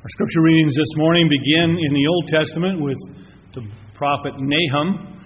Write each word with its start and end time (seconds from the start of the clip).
Our 0.00 0.10
scripture 0.10 0.42
readings 0.42 0.76
this 0.76 0.94
morning 0.94 1.28
begin 1.28 1.70
in 1.70 1.92
the 1.92 2.06
Old 2.06 2.28
Testament 2.28 2.80
with 2.80 2.96
the 3.52 3.66
prophet 3.94 4.34
Nahum. 4.38 5.18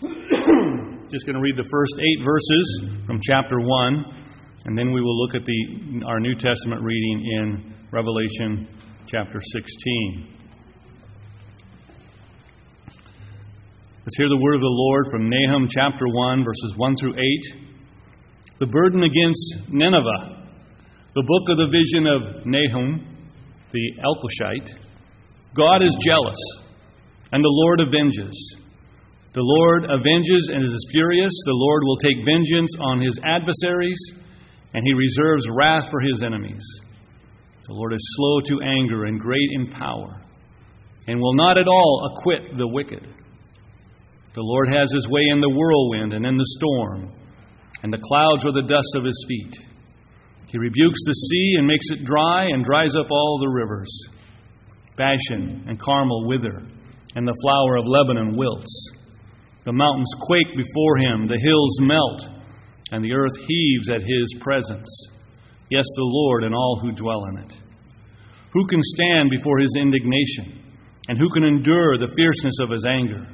Just 1.10 1.26
going 1.26 1.34
to 1.34 1.42
read 1.42 1.56
the 1.56 1.66
first 1.68 1.98
eight 1.98 2.24
verses 2.24 2.86
from 3.04 3.18
chapter 3.20 3.56
1, 3.58 4.04
and 4.66 4.78
then 4.78 4.92
we 4.92 5.00
will 5.00 5.18
look 5.18 5.34
at 5.34 5.44
the, 5.44 6.04
our 6.06 6.20
New 6.20 6.36
Testament 6.36 6.82
reading 6.84 7.26
in 7.34 7.74
Revelation 7.90 8.68
chapter 9.06 9.40
16. 9.42 10.36
Let's 12.86 14.16
hear 14.16 14.28
the 14.28 14.38
word 14.40 14.54
of 14.54 14.62
the 14.62 14.70
Lord 14.70 15.06
from 15.10 15.28
Nahum 15.28 15.66
chapter 15.68 16.06
1, 16.06 16.44
verses 16.44 16.74
1 16.76 16.94
through 16.94 17.14
8. 17.18 17.18
The 18.60 18.66
burden 18.66 19.02
against 19.02 19.68
Nineveh. 19.68 20.46
The 21.16 21.24
book 21.26 21.48
of 21.50 21.58
the 21.58 21.66
vision 21.66 22.06
of 22.06 22.46
Nahum 22.46 23.17
the 23.72 23.92
Elkoshite, 24.02 24.78
God 25.54 25.82
is 25.82 25.96
jealous, 26.00 26.38
and 27.32 27.44
the 27.44 27.52
Lord 27.52 27.80
avenges. 27.80 28.56
The 29.34 29.42
Lord 29.44 29.84
avenges 29.84 30.50
and 30.52 30.64
is 30.64 30.88
furious. 30.90 31.32
The 31.44 31.52
Lord 31.52 31.82
will 31.84 31.98
take 31.98 32.24
vengeance 32.24 32.74
on 32.80 33.00
his 33.00 33.18
adversaries, 33.22 34.00
and 34.74 34.82
he 34.84 34.94
reserves 34.94 35.46
wrath 35.50 35.88
for 35.90 36.00
his 36.00 36.22
enemies. 36.22 36.64
The 37.66 37.74
Lord 37.74 37.92
is 37.92 38.16
slow 38.16 38.40
to 38.40 38.64
anger 38.64 39.04
and 39.04 39.20
great 39.20 39.50
in 39.52 39.66
power, 39.66 40.22
and 41.06 41.20
will 41.20 41.34
not 41.34 41.58
at 41.58 41.68
all 41.68 42.10
acquit 42.10 42.56
the 42.56 42.68
wicked. 42.68 43.06
The 44.34 44.42
Lord 44.42 44.68
has 44.72 44.90
his 44.92 45.08
way 45.08 45.22
in 45.30 45.40
the 45.40 45.50
whirlwind 45.50 46.14
and 46.14 46.24
in 46.24 46.36
the 46.36 46.56
storm, 46.58 47.12
and 47.82 47.92
the 47.92 48.02
clouds 48.02 48.46
are 48.46 48.52
the 48.52 48.62
dust 48.62 48.96
of 48.96 49.04
his 49.04 49.26
feet. 49.28 49.67
He 50.48 50.58
rebukes 50.58 51.00
the 51.04 51.14
sea 51.14 51.54
and 51.58 51.66
makes 51.66 51.86
it 51.90 52.04
dry 52.04 52.46
and 52.46 52.64
dries 52.64 52.96
up 52.96 53.10
all 53.10 53.38
the 53.38 53.48
rivers. 53.48 54.08
Bashan 54.96 55.64
and 55.68 55.78
Carmel 55.78 56.26
wither, 56.26 56.64
and 57.14 57.26
the 57.26 57.38
flower 57.42 57.76
of 57.76 57.86
Lebanon 57.86 58.36
wilts. 58.36 58.90
The 59.64 59.72
mountains 59.72 60.12
quake 60.20 60.56
before 60.56 60.96
him, 60.98 61.26
the 61.26 61.40
hills 61.44 61.78
melt, 61.82 62.42
and 62.90 63.04
the 63.04 63.14
earth 63.14 63.36
heaves 63.46 63.90
at 63.90 64.00
his 64.00 64.34
presence. 64.40 64.88
Yes, 65.70 65.84
the 65.96 66.02
Lord 66.02 66.44
and 66.44 66.54
all 66.54 66.80
who 66.80 66.92
dwell 66.92 67.26
in 67.26 67.38
it. 67.38 67.52
Who 68.52 68.66
can 68.66 68.80
stand 68.82 69.28
before 69.28 69.58
his 69.58 69.76
indignation? 69.78 70.64
And 71.08 71.18
who 71.18 71.28
can 71.30 71.44
endure 71.44 71.98
the 71.98 72.12
fierceness 72.16 72.58
of 72.62 72.70
his 72.70 72.84
anger? 72.86 73.26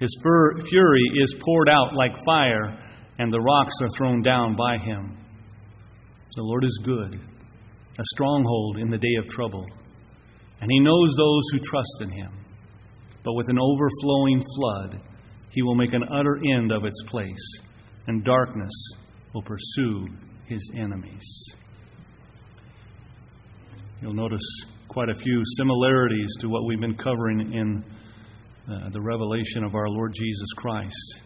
His 0.00 0.16
fury 0.22 1.04
is 1.16 1.34
poured 1.44 1.68
out 1.68 1.94
like 1.94 2.24
fire, 2.24 2.78
and 3.18 3.32
the 3.32 3.40
rocks 3.40 3.74
are 3.82 3.90
thrown 3.98 4.22
down 4.22 4.56
by 4.56 4.78
him. 4.78 5.18
The 6.36 6.42
Lord 6.42 6.64
is 6.64 6.80
good, 6.84 7.14
a 7.14 8.04
stronghold 8.14 8.78
in 8.78 8.88
the 8.88 8.98
day 8.98 9.14
of 9.18 9.28
trouble, 9.28 9.66
and 10.60 10.70
He 10.70 10.78
knows 10.78 11.14
those 11.16 11.42
who 11.52 11.58
trust 11.58 12.02
in 12.02 12.10
Him. 12.10 12.32
But 13.24 13.34
with 13.34 13.48
an 13.48 13.58
overflowing 13.58 14.44
flood, 14.56 15.00
He 15.50 15.62
will 15.62 15.74
make 15.74 15.92
an 15.92 16.04
utter 16.04 16.38
end 16.54 16.70
of 16.70 16.84
its 16.84 17.02
place, 17.08 17.58
and 18.06 18.24
darkness 18.24 18.72
will 19.34 19.42
pursue 19.42 20.06
His 20.46 20.70
enemies. 20.76 21.46
You'll 24.00 24.14
notice 24.14 24.46
quite 24.86 25.08
a 25.08 25.14
few 25.16 25.42
similarities 25.56 26.30
to 26.38 26.48
what 26.48 26.64
we've 26.64 26.80
been 26.80 26.96
covering 26.96 27.52
in 27.52 27.84
uh, 28.72 28.88
the 28.90 29.00
revelation 29.00 29.64
of 29.64 29.74
our 29.74 29.88
Lord 29.88 30.14
Jesus 30.14 30.52
Christ. 30.56 31.20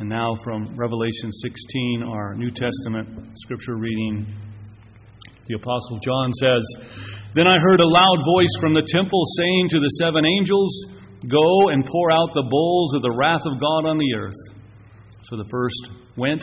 And 0.00 0.08
now 0.08 0.34
from 0.42 0.74
Revelation 0.74 1.30
16, 1.30 2.02
our 2.02 2.34
New 2.34 2.50
Testament 2.50 3.38
scripture 3.38 3.76
reading, 3.76 4.26
the 5.46 5.54
Apostle 5.54 5.98
John 6.02 6.32
says, 6.34 6.66
Then 7.36 7.46
I 7.46 7.62
heard 7.62 7.78
a 7.78 7.86
loud 7.86 8.18
voice 8.26 8.50
from 8.60 8.74
the 8.74 8.82
temple 8.90 9.22
saying 9.38 9.68
to 9.70 9.78
the 9.78 9.94
seven 10.02 10.26
angels, 10.26 10.86
Go 11.30 11.70
and 11.70 11.86
pour 11.86 12.10
out 12.10 12.34
the 12.34 12.42
bowls 12.50 12.94
of 12.94 13.02
the 13.02 13.14
wrath 13.14 13.46
of 13.46 13.60
God 13.60 13.86
on 13.86 13.98
the 13.98 14.14
earth. 14.18 14.58
So 15.30 15.36
the 15.36 15.48
first 15.48 15.78
went 16.16 16.42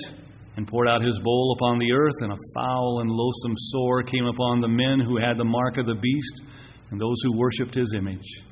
and 0.55 0.65
poured 0.65 0.87
out 0.87 1.03
his 1.03 1.19
bowl 1.19 1.53
upon 1.59 1.77
the 1.77 1.91
earth, 1.91 2.15
and 2.21 2.31
a 2.31 2.43
foul 2.55 3.01
and 3.01 3.11
loathsome 3.11 3.57
sore 3.57 4.01
came 4.01 4.27
upon 4.27 4.61
the 4.61 4.71
men 4.71 5.01
who 5.03 5.19
had 5.19 5.37
the 5.37 5.43
mark 5.43 5.77
of 5.77 5.87
the 5.87 5.99
beast 5.99 6.41
and 6.89 7.01
those 7.01 7.19
who 7.23 7.37
worshipped 7.37 7.75
his 7.75 7.93
image. 7.97 8.47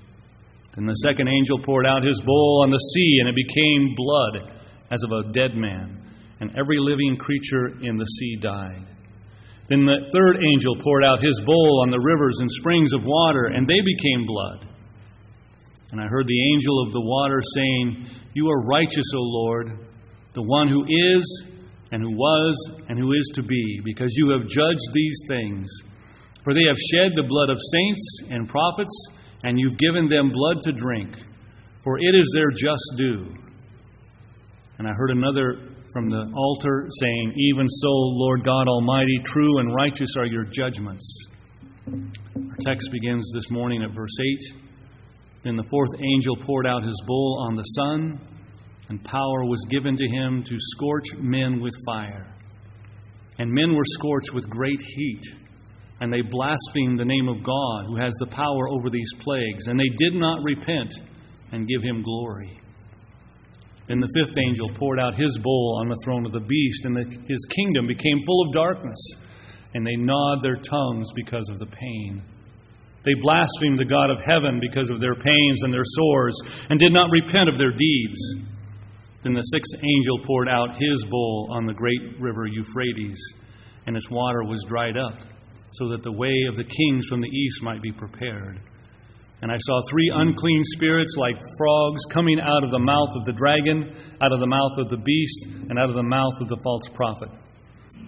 Then 0.76 0.86
the 0.86 1.08
second 1.08 1.30
angel 1.30 1.64
poured 1.64 1.86
out 1.86 2.04
his 2.04 2.20
bowl 2.20 2.64
on 2.64 2.70
the 2.70 2.78
sea, 2.78 3.20
and 3.22 3.30
it 3.30 3.36
became 3.36 3.96
blood 3.96 4.59
as 4.92 5.02
of 5.04 5.12
a 5.12 5.32
dead 5.32 5.56
man, 5.56 6.02
and 6.40 6.52
every 6.52 6.78
living 6.80 7.18
creature 7.18 7.80
in 7.82 7.98
the 7.98 8.06
sea 8.06 8.38
died. 8.42 8.86
Then 9.70 9.86
the 9.86 10.10
third 10.12 10.42
angel 10.42 10.82
poured 10.82 11.04
out 11.04 11.24
his 11.24 11.40
bowl 11.46 11.82
on 11.84 11.92
the 11.92 12.02
rivers 12.02 12.38
and 12.40 12.50
springs 12.52 12.94
of 12.94 13.06
water, 13.06 13.54
and 13.54 13.68
they 13.68 13.82
became 13.86 14.26
blood. 14.26 14.66
And 15.92 16.02
I 16.02 16.08
heard 16.08 16.28
the 16.28 16.54
angel 16.54 16.82
of 16.86 16.94
the 16.94 17.02
water 17.02 17.42
saying, 17.56 18.08
You 18.34 18.48
are 18.50 18.66
righteous, 18.66 19.06
O 19.16 19.22
Lord, 19.22 19.80
the 20.34 20.44
one 20.44 20.70
who 20.70 20.86
is, 20.86 21.44
and 21.92 22.02
who 22.02 22.12
was, 22.12 22.72
and 22.88 22.98
who 22.98 23.12
is 23.12 23.32
to 23.36 23.44
be, 23.44 23.82
because 23.84 24.14
you 24.16 24.32
have 24.32 24.50
judged 24.50 24.90
these 24.94 25.22
things. 25.28 25.70
For 26.44 26.54
they 26.54 26.66
have 26.66 26.78
shed 26.78 27.12
the 27.16 27.28
blood 27.28 27.50
of 27.50 27.58
saints 27.58 28.20
and 28.30 28.50
prophets, 28.50 28.94
and 29.44 29.60
you've 29.60 29.78
given 29.78 30.10
them 30.10 30.32
blood 30.32 30.64
to 30.64 30.72
drink, 30.72 31.16
for 31.84 31.98
it 32.00 32.16
is 32.16 32.32
their 32.34 32.52
just 32.52 32.86
due. 32.98 33.34
And 34.80 34.88
I 34.88 34.94
heard 34.94 35.12
another 35.12 35.76
from 35.92 36.10
the 36.10 36.32
altar 36.34 36.88
saying, 37.02 37.34
Even 37.36 37.68
so, 37.68 37.90
Lord 37.90 38.46
God 38.46 38.70
Almighty, 38.70 39.20
true 39.26 39.60
and 39.60 39.76
righteous 39.76 40.10
are 40.18 40.26
your 40.26 40.46
judgments. 40.46 41.28
Our 41.86 42.56
text 42.62 42.90
begins 42.90 43.30
this 43.34 43.52
morning 43.52 43.84
at 43.84 43.94
verse 43.94 44.16
8. 44.22 44.56
Then 45.44 45.58
the 45.58 45.68
fourth 45.70 45.90
angel 46.00 46.38
poured 46.46 46.66
out 46.66 46.86
his 46.86 47.02
bowl 47.06 47.46
on 47.50 47.58
the 47.58 47.64
sun, 47.64 48.22
and 48.88 49.04
power 49.04 49.44
was 49.44 49.66
given 49.70 49.98
to 49.98 50.08
him 50.08 50.46
to 50.46 50.56
scorch 50.58 51.14
men 51.18 51.60
with 51.60 51.74
fire. 51.86 52.34
And 53.38 53.52
men 53.52 53.76
were 53.76 53.84
scorched 53.86 54.34
with 54.34 54.50
great 54.50 54.82
heat, 54.82 55.24
and 56.00 56.12
they 56.12 56.22
blasphemed 56.22 56.98
the 56.98 57.04
name 57.06 57.28
of 57.28 57.44
God, 57.44 57.86
who 57.88 57.98
has 57.98 58.14
the 58.20 58.28
power 58.28 58.70
over 58.70 58.90
these 58.90 59.12
plagues, 59.20 59.68
and 59.68 59.78
they 59.78 59.90
did 59.98 60.14
not 60.14 60.42
repent 60.42 60.94
and 61.52 61.68
give 61.68 61.84
him 61.84 62.02
glory. 62.02 62.59
Then 63.90 64.00
the 64.00 64.14
fifth 64.14 64.38
angel 64.38 64.70
poured 64.78 65.00
out 65.00 65.18
his 65.18 65.36
bowl 65.40 65.80
on 65.82 65.90
the 65.90 66.00
throne 66.06 66.24
of 66.24 66.32
the 66.32 66.46
beast, 66.46 66.86
and 66.86 66.96
the, 66.96 67.10
his 67.28 67.46
kingdom 67.50 67.88
became 67.88 68.22
full 68.24 68.46
of 68.46 68.54
darkness, 68.54 69.02
and 69.74 69.86
they 69.86 69.96
gnawed 69.96 70.44
their 70.44 70.62
tongues 70.62 71.10
because 71.16 71.50
of 71.50 71.58
the 71.58 71.66
pain. 71.66 72.22
They 73.04 73.16
blasphemed 73.20 73.80
the 73.80 73.90
God 73.90 74.12
of 74.12 74.22
heaven 74.22 74.62
because 74.62 74.92
of 74.92 75.00
their 75.00 75.16
pains 75.16 75.64
and 75.64 75.74
their 75.74 75.90
sores, 75.98 76.40
and 76.70 76.80
did 76.80 76.94
not 76.94 77.10
repent 77.10 77.50
of 77.50 77.58
their 77.58 77.72
deeds. 77.72 78.46
Then 79.24 79.34
the 79.34 79.42
sixth 79.42 79.74
angel 79.82 80.20
poured 80.24 80.50
out 80.50 80.78
his 80.78 81.04
bowl 81.10 81.50
on 81.52 81.66
the 81.66 81.74
great 81.74 82.20
river 82.20 82.46
Euphrates, 82.46 83.20
and 83.88 83.98
its 83.98 84.10
water 84.12 84.44
was 84.44 84.64
dried 84.70 84.98
up, 84.98 85.18
so 85.74 85.90
that 85.90 86.04
the 86.04 86.16
way 86.16 86.46
of 86.48 86.56
the 86.56 86.64
kings 86.64 87.08
from 87.10 87.22
the 87.22 87.28
east 87.28 87.64
might 87.64 87.82
be 87.82 87.92
prepared. 87.92 88.60
And 89.42 89.52
I 89.52 89.58
saw 89.58 89.80
three 89.90 90.12
unclean 90.14 90.64
spirits 90.76 91.16
like 91.18 91.38
frogs 91.58 92.04
coming 92.12 92.40
out 92.40 92.64
of 92.64 92.72
the 92.72 92.80
mouth 92.80 93.10
of 93.16 93.26
the 93.26 93.34
dragon, 93.34 93.96
out 94.22 94.34
of 94.34 94.42
the 94.42 94.48
mouth 94.48 94.78
of 94.78 94.90
the 94.90 94.98
beast, 94.98 95.48
and 95.70 95.80
out 95.80 95.90
of 95.90 95.96
the 95.96 96.04
mouth 96.04 96.34
of 96.42 96.50
the 96.50 96.60
false 96.62 96.90
prophet. 96.94 97.30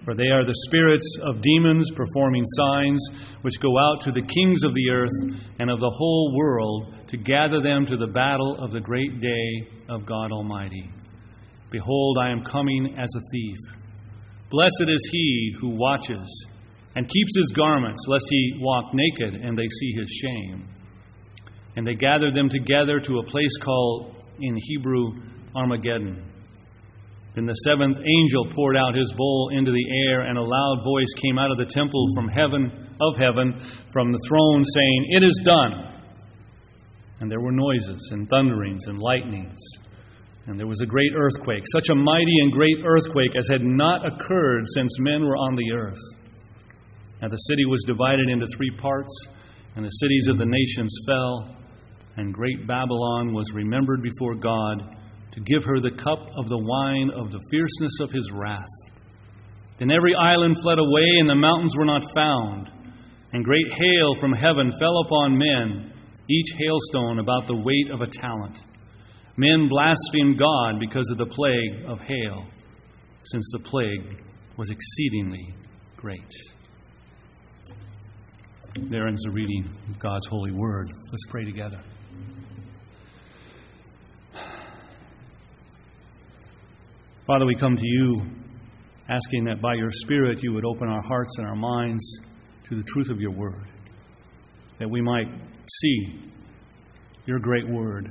For 0.04 0.14
they 0.14 0.28
are 0.28 0.44
the 0.44 0.54
spirits 0.66 1.16
of 1.22 1.40
demons 1.40 1.88
performing 1.94 2.44
signs, 2.44 3.00
which 3.42 3.60
go 3.60 3.78
out 3.78 4.02
to 4.02 4.10
the 4.10 4.26
kings 4.26 4.64
of 4.64 4.74
the 4.74 4.90
earth 4.90 5.40
and 5.58 5.70
of 5.70 5.78
the 5.78 5.94
whole 5.96 6.34
world 6.36 7.08
to 7.08 7.16
gather 7.16 7.60
them 7.60 7.86
to 7.86 7.96
the 7.96 8.08
battle 8.12 8.56
of 8.58 8.72
the 8.72 8.80
great 8.80 9.20
day 9.20 9.68
of 9.88 10.04
God 10.04 10.32
Almighty. 10.32 10.90
Behold, 11.70 12.18
I 12.20 12.30
am 12.30 12.42
coming 12.42 12.98
as 12.98 13.08
a 13.16 13.20
thief. 13.32 13.58
Blessed 14.50 14.84
is 14.88 15.08
he 15.10 15.54
who 15.60 15.70
watches 15.70 16.46
and 16.96 17.08
keeps 17.08 17.36
his 17.36 17.52
garments, 17.56 18.04
lest 18.08 18.26
he 18.28 18.58
walk 18.60 18.92
naked 18.92 19.40
and 19.40 19.56
they 19.56 19.68
see 19.68 19.92
his 19.92 20.10
shame. 20.10 20.68
And 21.76 21.86
they 21.86 21.94
gathered 21.94 22.34
them 22.34 22.48
together 22.48 23.00
to 23.00 23.18
a 23.18 23.26
place 23.26 23.56
called 23.62 24.16
in 24.40 24.56
Hebrew 24.56 25.22
Armageddon. 25.54 26.32
Then 27.34 27.46
the 27.46 27.54
seventh 27.64 27.96
angel 27.96 28.52
poured 28.54 28.76
out 28.76 28.94
his 28.94 29.10
bowl 29.16 29.50
into 29.54 29.72
the 29.72 29.86
air, 30.06 30.22
and 30.22 30.36
a 30.36 30.42
loud 30.42 30.84
voice 30.84 31.12
came 31.16 31.38
out 31.38 31.50
of 31.50 31.56
the 31.56 31.64
temple 31.64 32.06
from 32.14 32.28
heaven, 32.28 32.70
of 33.00 33.16
heaven, 33.16 33.58
from 33.90 34.12
the 34.12 34.20
throne, 34.28 34.64
saying, 34.64 35.06
It 35.16 35.24
is 35.24 35.40
done. 35.44 35.88
And 37.20 37.30
there 37.30 37.40
were 37.40 37.52
noises, 37.52 38.10
and 38.12 38.28
thunderings, 38.28 38.84
and 38.86 38.98
lightnings. 38.98 39.58
And 40.46 40.58
there 40.58 40.66
was 40.66 40.82
a 40.82 40.86
great 40.86 41.12
earthquake, 41.16 41.62
such 41.72 41.88
a 41.88 41.94
mighty 41.94 42.36
and 42.42 42.52
great 42.52 42.76
earthquake 42.84 43.30
as 43.38 43.48
had 43.48 43.62
not 43.62 44.04
occurred 44.04 44.64
since 44.74 44.98
men 44.98 45.22
were 45.22 45.36
on 45.36 45.54
the 45.54 45.72
earth. 45.72 46.02
Now 47.22 47.28
the 47.28 47.36
city 47.48 47.64
was 47.64 47.82
divided 47.86 48.28
into 48.28 48.46
three 48.56 48.72
parts, 48.76 49.28
and 49.76 49.84
the 49.84 49.96
cities 50.02 50.26
of 50.28 50.38
the 50.38 50.44
nations 50.44 50.92
fell 51.06 51.61
and 52.16 52.34
great 52.34 52.66
Babylon 52.66 53.32
was 53.32 53.52
remembered 53.54 54.02
before 54.02 54.34
God 54.34 54.96
to 55.32 55.40
give 55.40 55.64
her 55.64 55.80
the 55.80 55.90
cup 55.90 56.20
of 56.36 56.46
the 56.48 56.58
wine 56.58 57.10
of 57.16 57.30
the 57.30 57.40
fierceness 57.50 58.00
of 58.00 58.10
his 58.10 58.30
wrath. 58.32 58.66
Then 59.78 59.90
every 59.90 60.14
island 60.14 60.58
fled 60.62 60.78
away, 60.78 61.08
and 61.18 61.28
the 61.28 61.34
mountains 61.34 61.74
were 61.76 61.86
not 61.86 62.02
found. 62.14 62.70
And 63.32 63.44
great 63.44 63.66
hail 63.72 64.14
from 64.20 64.32
heaven 64.32 64.70
fell 64.78 64.98
upon 65.06 65.38
men, 65.38 65.92
each 66.28 66.48
hailstone 66.58 67.18
about 67.18 67.46
the 67.46 67.56
weight 67.56 67.90
of 67.90 68.02
a 68.02 68.06
talent. 68.06 68.58
Men 69.38 69.68
blasphemed 69.68 70.38
God 70.38 70.78
because 70.78 71.08
of 71.10 71.16
the 71.16 71.26
plague 71.26 71.84
of 71.86 71.98
hail, 72.00 72.44
since 73.24 73.48
the 73.52 73.60
plague 73.60 74.22
was 74.58 74.70
exceedingly 74.70 75.54
great. 75.96 76.30
There 78.76 79.08
ends 79.08 79.22
the 79.22 79.30
reading 79.30 79.70
of 79.88 79.98
God's 79.98 80.26
holy 80.26 80.52
word. 80.52 80.88
Let's 81.10 81.26
pray 81.30 81.44
together. 81.44 81.80
Father, 87.32 87.46
we 87.46 87.54
come 87.54 87.76
to 87.76 87.86
you 87.86 88.20
asking 89.08 89.44
that 89.44 89.62
by 89.62 89.72
your 89.72 89.90
Spirit 89.90 90.42
you 90.42 90.52
would 90.52 90.66
open 90.66 90.86
our 90.86 91.00
hearts 91.00 91.38
and 91.38 91.46
our 91.46 91.56
minds 91.56 92.20
to 92.68 92.76
the 92.76 92.82
truth 92.82 93.08
of 93.08 93.22
your 93.22 93.30
word, 93.30 93.70
that 94.78 94.90
we 94.90 95.00
might 95.00 95.28
see 95.80 96.30
your 97.24 97.38
great 97.40 97.66
word, 97.70 98.10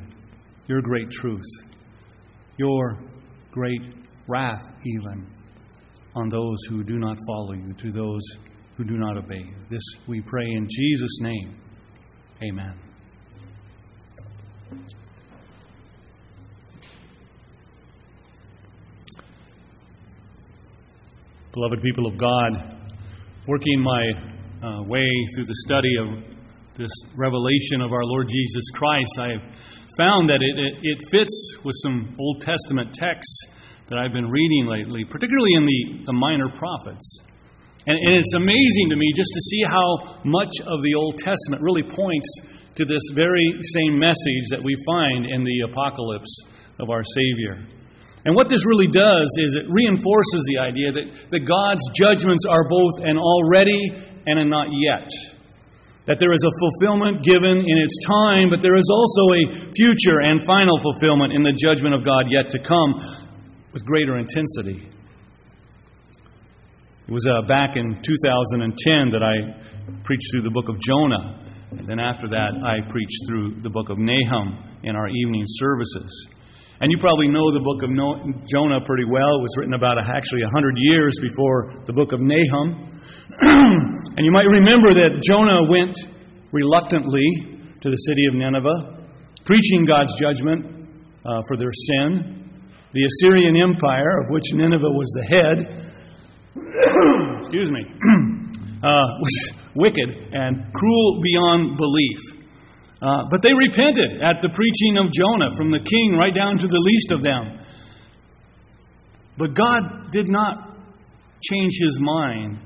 your 0.65 0.81
great 0.81 1.11
truth, 1.11 1.45
your 2.57 2.97
great 3.51 3.93
wrath, 4.27 4.67
even 4.85 5.27
on 6.15 6.27
those 6.29 6.57
who 6.67 6.83
do 6.83 6.97
not 6.97 7.15
follow 7.27 7.53
you, 7.53 7.73
to 7.73 7.91
those 7.91 8.23
who 8.75 8.83
do 8.83 8.97
not 8.97 9.17
obey 9.17 9.37
you. 9.37 9.55
This 9.69 9.83
we 10.07 10.21
pray 10.21 10.47
in 10.47 10.67
Jesus' 10.67 11.19
name. 11.21 11.55
Amen. 12.43 12.73
Beloved 21.53 21.81
people 21.83 22.07
of 22.07 22.15
God, 22.15 22.79
working 23.45 23.83
my 23.83 24.07
uh, 24.63 24.83
way 24.83 25.09
through 25.35 25.43
the 25.43 25.59
study 25.67 25.91
of 25.99 26.23
this 26.77 26.91
revelation 27.17 27.81
of 27.83 27.91
our 27.91 28.05
Lord 28.05 28.29
Jesus 28.29 28.63
Christ, 28.73 29.11
I 29.19 29.27
have 29.35 29.43
found 29.97 30.29
that 30.29 30.39
it, 30.39 30.55
it, 30.55 30.73
it 30.95 30.99
fits 31.11 31.35
with 31.65 31.75
some 31.83 32.15
Old 32.17 32.39
Testament 32.39 32.93
texts 32.93 33.51
that 33.89 33.99
I've 33.99 34.13
been 34.13 34.31
reading 34.31 34.65
lately, 34.65 35.03
particularly 35.03 35.51
in 35.59 35.65
the, 35.65 36.05
the 36.05 36.13
minor 36.13 36.47
prophets. 36.55 37.19
And, 37.85 37.99
and 37.99 38.15
it's 38.15 38.33
amazing 38.33 38.87
to 38.91 38.95
me 38.95 39.11
just 39.13 39.31
to 39.33 39.41
see 39.41 39.63
how 39.67 40.23
much 40.23 40.55
of 40.63 40.79
the 40.79 40.95
Old 40.95 41.17
Testament 41.17 41.59
really 41.59 41.83
points 41.83 42.31
to 42.75 42.85
this 42.85 43.03
very 43.13 43.59
same 43.75 43.99
message 43.99 44.47
that 44.55 44.63
we 44.63 44.77
find 44.87 45.25
in 45.25 45.43
the 45.43 45.67
apocalypse 45.67 46.31
of 46.79 46.89
our 46.89 47.03
Savior. 47.03 47.80
And 48.23 48.35
what 48.35 48.49
this 48.49 48.61
really 48.65 48.87
does 48.87 49.29
is 49.41 49.57
it 49.57 49.65
reinforces 49.65 50.41
the 50.45 50.61
idea 50.61 50.93
that, 50.93 51.05
that 51.33 51.41
God's 51.41 51.81
judgments 51.97 52.45
are 52.45 52.69
both 52.69 53.01
an 53.01 53.17
already 53.17 53.81
and 54.29 54.37
a 54.37 54.45
not 54.45 54.69
yet. 54.69 55.09
That 56.05 56.21
there 56.21 56.33
is 56.33 56.45
a 56.45 56.53
fulfillment 56.61 57.25
given 57.25 57.65
in 57.65 57.77
its 57.81 57.97
time, 58.05 58.53
but 58.53 58.61
there 58.61 58.77
is 58.77 58.89
also 58.93 59.23
a 59.33 59.43
future 59.73 60.21
and 60.21 60.45
final 60.45 60.77
fulfillment 60.81 61.33
in 61.33 61.41
the 61.41 61.53
judgment 61.53 61.97
of 61.97 62.05
God 62.05 62.29
yet 62.29 62.49
to 62.53 62.59
come 62.61 63.01
with 63.73 63.85
greater 63.85 64.17
intensity. 64.17 64.85
It 67.07 67.11
was 67.11 67.25
uh, 67.25 67.47
back 67.47 67.75
in 67.75 68.01
2010 68.05 69.11
that 69.11 69.25
I 69.25 69.57
preached 70.03 70.29
through 70.31 70.43
the 70.43 70.53
book 70.53 70.69
of 70.69 70.79
Jonah. 70.79 71.41
And 71.71 71.87
then 71.87 71.99
after 71.99 72.27
that, 72.29 72.53
I 72.61 72.85
preached 72.87 73.25
through 73.27 73.61
the 73.61 73.69
book 73.69 73.89
of 73.89 73.97
Nahum 73.97 74.79
in 74.83 74.95
our 74.95 75.07
evening 75.09 75.43
services. 75.45 76.29
And 76.81 76.89
you 76.89 76.97
probably 76.97 77.29
know 77.29 77.45
the 77.53 77.61
book 77.61 77.85
of 77.85 77.93
Jonah 78.49 78.81
pretty 78.89 79.05
well. 79.05 79.37
It 79.37 79.45
was 79.45 79.53
written 79.53 79.77
about 79.77 80.01
actually 80.01 80.41
100 80.49 80.73
years 80.81 81.13
before 81.21 81.77
the 81.85 81.93
book 81.93 82.09
of 82.09 82.25
Nahum. 82.25 82.89
and 84.17 84.25
you 84.25 84.33
might 84.33 84.49
remember 84.49 84.89
that 84.97 85.21
Jonah 85.21 85.69
went 85.69 85.93
reluctantly 86.49 87.29
to 87.85 87.87
the 87.87 88.01
city 88.09 88.25
of 88.25 88.33
Nineveh, 88.33 88.97
preaching 89.45 89.85
God's 89.85 90.17
judgment 90.17 90.89
uh, 91.21 91.45
for 91.45 91.53
their 91.53 91.69
sin. 91.69 92.49
The 92.97 93.05
Assyrian 93.05 93.61
Empire, 93.61 94.25
of 94.25 94.33
which 94.33 94.49
Nineveh 94.57 94.89
was 94.89 95.09
the 95.13 95.25
head, 95.29 95.57
excuse 97.45 97.69
me, 97.69 97.85
uh, 98.81 99.05
was 99.21 99.53
wicked 99.77 100.09
and 100.33 100.65
cruel 100.73 101.21
beyond 101.21 101.77
belief. 101.77 102.40
Uh, 103.01 103.25
but 103.31 103.41
they 103.41 103.49
repented 103.51 104.21
at 104.21 104.41
the 104.41 104.49
preaching 104.53 104.97
of 105.01 105.11
Jonah, 105.11 105.57
from 105.57 105.71
the 105.71 105.79
king 105.79 106.15
right 106.17 106.33
down 106.33 106.59
to 106.59 106.67
the 106.67 106.77
least 106.77 107.11
of 107.11 107.23
them. 107.23 107.65
But 109.37 109.55
God 109.55 110.11
did 110.11 110.29
not 110.29 110.77
change 111.41 111.73
his 111.81 111.97
mind 111.99 112.59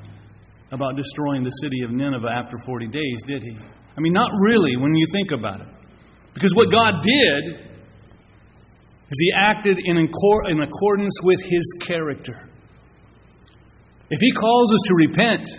about 0.72 0.98
destroying 0.98 1.44
the 1.44 1.56
city 1.64 1.86
of 1.86 1.92
Nineveh 1.92 2.28
after 2.28 2.58
40 2.66 2.88
days, 2.88 3.24
did 3.26 3.44
he? 3.44 3.56
I 3.98 4.02
mean, 4.02 4.12
not 4.12 4.32
really 4.42 4.76
when 4.76 4.94
you 4.94 5.06
think 5.10 5.32
about 5.32 5.62
it. 5.62 5.68
Because 6.34 6.54
what 6.54 6.70
God 6.70 7.02
did 7.02 7.72
is 9.10 9.18
he 9.20 9.32
acted 9.38 9.78
in, 9.86 9.98
in 9.98 10.62
accordance 10.62 11.18
with 11.24 11.40
his 11.42 11.78
character. 11.80 12.50
If 14.10 14.20
he 14.20 14.34
calls 14.34 14.74
us 14.74 14.82
to 14.86 14.94
repent, 14.96 15.50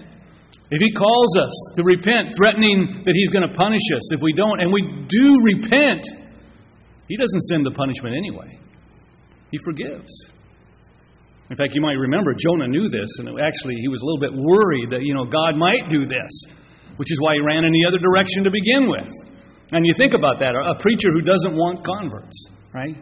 if 0.71 0.81
He 0.81 0.93
calls 0.93 1.39
us 1.39 1.55
to 1.77 1.83
repent, 1.85 2.35
threatening 2.37 3.03
that 3.05 3.15
He's 3.15 3.31
going 3.31 3.47
to 3.47 3.55
punish 3.55 3.87
us 3.95 4.13
if 4.13 4.21
we 4.21 4.33
don't, 4.33 4.61
and 4.61 4.73
we 4.73 5.07
do 5.07 5.27
repent, 5.43 6.07
He 7.09 7.17
doesn't 7.17 7.43
send 7.51 7.65
the 7.67 7.73
punishment 7.73 8.17
anyway. 8.17 8.59
He 9.51 9.59
forgives. 9.65 10.11
In 11.49 11.57
fact, 11.57 11.75
you 11.75 11.81
might 11.81 11.95
remember 11.95 12.35
Jonah 12.35 12.67
knew 12.67 12.89
this, 12.91 13.09
and 13.19 13.29
actually 13.39 13.77
he 13.79 13.87
was 13.87 14.03
a 14.03 14.05
little 14.05 14.19
bit 14.19 14.35
worried 14.35 14.91
that, 14.91 15.03
you 15.03 15.15
know, 15.15 15.25
God 15.25 15.55
might 15.55 15.87
do 15.89 16.03
this, 16.03 16.35
which 16.97 17.13
is 17.13 17.21
why 17.21 17.35
he 17.39 17.43
ran 17.47 17.65
in 17.65 17.71
the 17.71 17.87
other 17.87 18.03
direction 18.03 18.43
to 18.45 18.51
begin 18.51 18.91
with. 18.91 19.13
And 19.71 19.87
you 19.87 19.95
think 19.95 20.15
about 20.15 20.41
that 20.41 20.55
a 20.55 20.75
preacher 20.83 21.09
who 21.13 21.23
doesn't 21.23 21.55
want 21.55 21.87
converts, 21.87 22.51
right? 22.75 22.97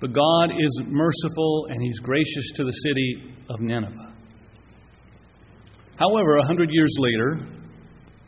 But 0.00 0.12
God 0.12 0.56
is 0.56 0.80
merciful 0.84 1.66
and 1.68 1.82
he's 1.82 1.98
gracious 2.00 2.52
to 2.56 2.64
the 2.64 2.72
city 2.72 3.34
of 3.48 3.60
Nineveh. 3.60 4.13
However, 5.98 6.36
a 6.36 6.46
hundred 6.46 6.70
years 6.72 6.94
later, 6.98 7.46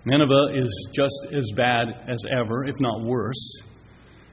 Nineveh 0.04 0.54
is 0.54 0.70
just 0.94 1.34
as 1.34 1.44
bad 1.56 1.88
as 2.06 2.18
ever, 2.30 2.64
if 2.66 2.74
not 2.78 3.02
worse. 3.02 3.62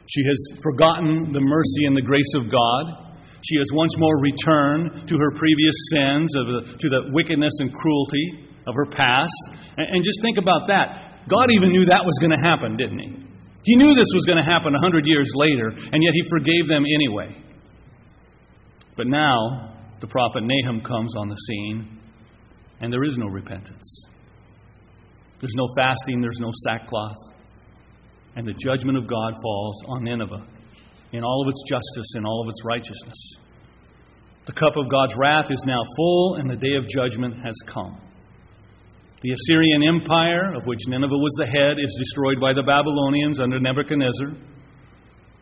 She 0.06 0.22
has 0.28 0.38
forgotten 0.62 1.32
the 1.34 1.42
mercy 1.42 1.86
and 1.86 1.98
the 1.98 2.06
grace 2.06 2.32
of 2.38 2.52
God. 2.52 3.18
She 3.42 3.58
has 3.58 3.68
once 3.74 3.96
more 3.98 4.22
returned 4.22 5.08
to 5.08 5.16
her 5.18 5.32
previous 5.36 5.76
sins, 5.92 6.36
of 6.36 6.46
the, 6.46 6.78
to 6.78 6.88
the 6.90 7.02
wickedness 7.12 7.54
and 7.60 7.74
cruelty 7.74 8.46
of 8.68 8.76
her 8.76 8.86
past. 8.86 9.34
And, 9.78 9.98
and 9.98 10.04
just 10.04 10.22
think 10.22 10.38
about 10.38 10.68
that. 10.68 11.26
God 11.28 11.50
even 11.52 11.70
knew 11.70 11.84
that 11.86 12.06
was 12.06 12.20
going 12.20 12.38
to 12.38 12.44
happen, 12.44 12.78
didn't 12.78 13.00
He? 13.00 13.18
He 13.64 13.76
knew 13.76 13.96
this 13.96 14.12
was 14.14 14.26
going 14.28 14.44
to 14.44 14.46
happen 14.46 14.76
a 14.76 14.80
hundred 14.80 15.08
years 15.08 15.32
later, 15.34 15.70
and 15.70 16.04
yet 16.04 16.14
He 16.14 16.22
forgave 16.30 16.68
them 16.68 16.84
anyway. 16.86 17.34
But 18.96 19.08
now, 19.08 19.74
the 20.02 20.08
prophet 20.08 20.44
Nahum 20.44 20.82
comes 20.82 21.16
on 21.18 21.30
the 21.30 21.36
scene 21.36 21.93
and 22.84 22.92
there 22.92 23.08
is 23.08 23.18
no 23.18 23.28
repentance. 23.32 24.08
There's 25.40 25.56
no 25.56 25.68
fasting, 25.74 26.20
there's 26.20 26.42
no 26.42 26.52
sackcloth. 26.68 27.16
And 28.36 28.46
the 28.46 28.52
judgment 28.60 28.98
of 28.98 29.08
God 29.08 29.34
falls 29.42 29.80
on 29.88 30.04
Nineveh 30.04 30.46
in 31.14 31.24
all 31.24 31.44
of 31.48 31.50
its 31.50 31.64
justice 31.64 32.16
and 32.16 32.26
all 32.26 32.44
of 32.44 32.50
its 32.50 32.66
righteousness. 32.66 33.38
The 34.48 34.52
cup 34.52 34.76
of 34.76 34.92
God's 34.92 35.16
wrath 35.16 35.48
is 35.50 35.64
now 35.66 35.80
full, 35.96 36.36
and 36.36 36.50
the 36.50 36.58
day 36.58 36.76
of 36.76 36.90
judgment 36.90 37.36
has 37.46 37.56
come. 37.66 38.02
The 39.22 39.32
Assyrian 39.32 39.82
Empire, 39.88 40.52
of 40.54 40.66
which 40.66 40.84
Nineveh 40.86 41.16
was 41.16 41.36
the 41.40 41.48
head, 41.48 41.80
is 41.80 41.96
destroyed 41.98 42.42
by 42.42 42.52
the 42.52 42.64
Babylonians 42.64 43.40
under 43.40 43.62
Nebuchadnezzar. 43.62 44.28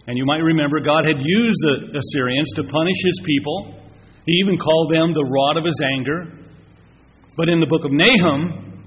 And 0.05 0.13
you 0.15 0.25
might 0.25 0.45
remember 0.45 0.77
God 0.79 1.07
had 1.07 1.17
used 1.17 1.61
the 1.65 1.97
Assyrians 1.97 2.53
to 2.57 2.69
punish 2.69 3.01
his 3.01 3.19
people. 3.25 3.81
He 4.27 4.33
even 4.45 4.59
called 4.59 4.93
them 4.93 5.13
the 5.17 5.25
rod 5.25 5.57
of 5.57 5.65
his 5.65 5.81
anger. 5.81 6.37
But 7.37 7.49
in 7.49 7.59
the 7.59 7.65
book 7.65 7.85
of 7.85 7.91
Nahum, 7.91 8.83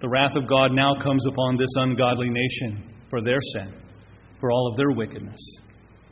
the 0.00 0.08
wrath 0.08 0.36
of 0.36 0.48
God 0.48 0.72
now 0.72 0.94
comes 1.02 1.26
upon 1.26 1.56
this 1.56 1.70
ungodly 1.76 2.28
nation 2.30 2.84
for 3.10 3.20
their 3.22 3.40
sin, 3.54 3.74
for 4.40 4.52
all 4.52 4.68
of 4.70 4.76
their 4.76 4.90
wickedness. 4.96 5.40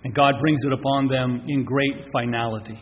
And 0.05 0.15
God 0.15 0.35
brings 0.41 0.65
it 0.65 0.73
upon 0.73 1.09
them 1.09 1.45
in 1.47 1.65
great 1.65 2.07
finality. 2.13 2.79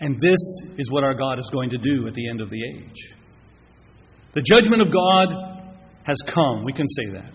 And 0.00 0.20
this 0.20 0.40
is 0.78 0.90
what 0.90 1.04
our 1.04 1.14
God 1.14 1.38
is 1.38 1.48
going 1.52 1.70
to 1.70 1.78
do 1.78 2.06
at 2.06 2.14
the 2.14 2.28
end 2.28 2.40
of 2.40 2.50
the 2.50 2.60
age. 2.62 3.14
The 4.34 4.42
judgment 4.42 4.82
of 4.82 4.92
God 4.92 5.28
has 6.04 6.18
come. 6.26 6.64
We 6.64 6.72
can 6.72 6.86
say 6.86 7.12
that. 7.12 7.32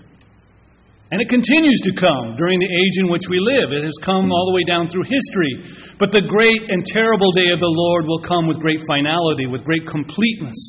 And 1.11 1.21
it 1.21 1.29
continues 1.29 1.81
to 1.85 1.99
come 1.99 2.37
during 2.37 2.59
the 2.59 2.69
age 2.69 2.95
in 3.01 3.11
which 3.11 3.25
we 3.29 3.39
live. 3.39 3.73
It 3.73 3.83
has 3.83 3.97
come 4.03 4.31
all 4.31 4.45
the 4.45 4.55
way 4.55 4.63
down 4.63 4.87
through 4.89 5.09
history. 5.09 5.73
But 5.97 6.11
the 6.11 6.21
great 6.21 6.69
and 6.69 6.85
terrible 6.85 7.31
day 7.31 7.49
of 7.51 7.59
the 7.59 7.73
Lord 7.73 8.05
will 8.05 8.21
come 8.21 8.47
with 8.47 8.59
great 8.59 8.79
finality, 8.87 9.47
with 9.47 9.65
great 9.65 9.87
completeness. 9.87 10.59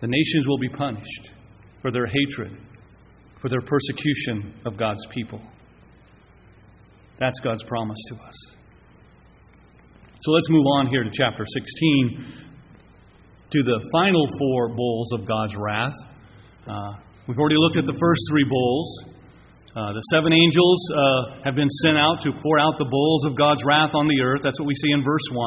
The 0.00 0.08
nations 0.08 0.48
will 0.48 0.58
be 0.58 0.68
punished 0.68 1.30
for 1.80 1.92
their 1.92 2.06
hatred, 2.06 2.58
for 3.40 3.48
their 3.48 3.60
persecution 3.62 4.52
of 4.66 4.76
God's 4.76 5.06
people. 5.14 5.40
That's 7.18 7.38
God's 7.38 7.62
promise 7.62 7.98
to 8.08 8.16
us. 8.16 8.34
So 10.22 10.32
let's 10.32 10.50
move 10.50 10.66
on 10.78 10.88
here 10.88 11.04
to 11.04 11.10
chapter 11.12 11.44
16. 11.46 12.26
to 13.52 13.62
the 13.62 13.78
final 13.92 14.26
four 14.38 14.74
bowls 14.74 15.12
of 15.12 15.26
God's 15.26 15.54
wrath. 15.56 15.92
Uh, 16.66 16.94
we've 17.26 17.38
already 17.38 17.58
looked 17.58 17.78
at 17.78 17.86
the 17.86 17.98
first 17.98 18.22
three 18.30 18.46
bowls. 18.48 18.88
Uh, 19.72 19.92
the 19.96 20.04
seven 20.12 20.36
angels 20.36 20.80
uh, 20.92 21.48
have 21.48 21.56
been 21.56 21.70
sent 21.80 21.96
out 21.96 22.20
to 22.20 22.28
pour 22.28 22.60
out 22.60 22.76
the 22.76 22.84
bowls 22.84 23.24
of 23.24 23.38
God's 23.38 23.64
wrath 23.64 23.96
on 23.96 24.04
the 24.04 24.20
earth. 24.20 24.44
That's 24.44 24.60
what 24.60 24.68
we 24.68 24.76
see 24.76 24.92
in 24.92 25.00
verse 25.00 25.28
1. 25.32 25.38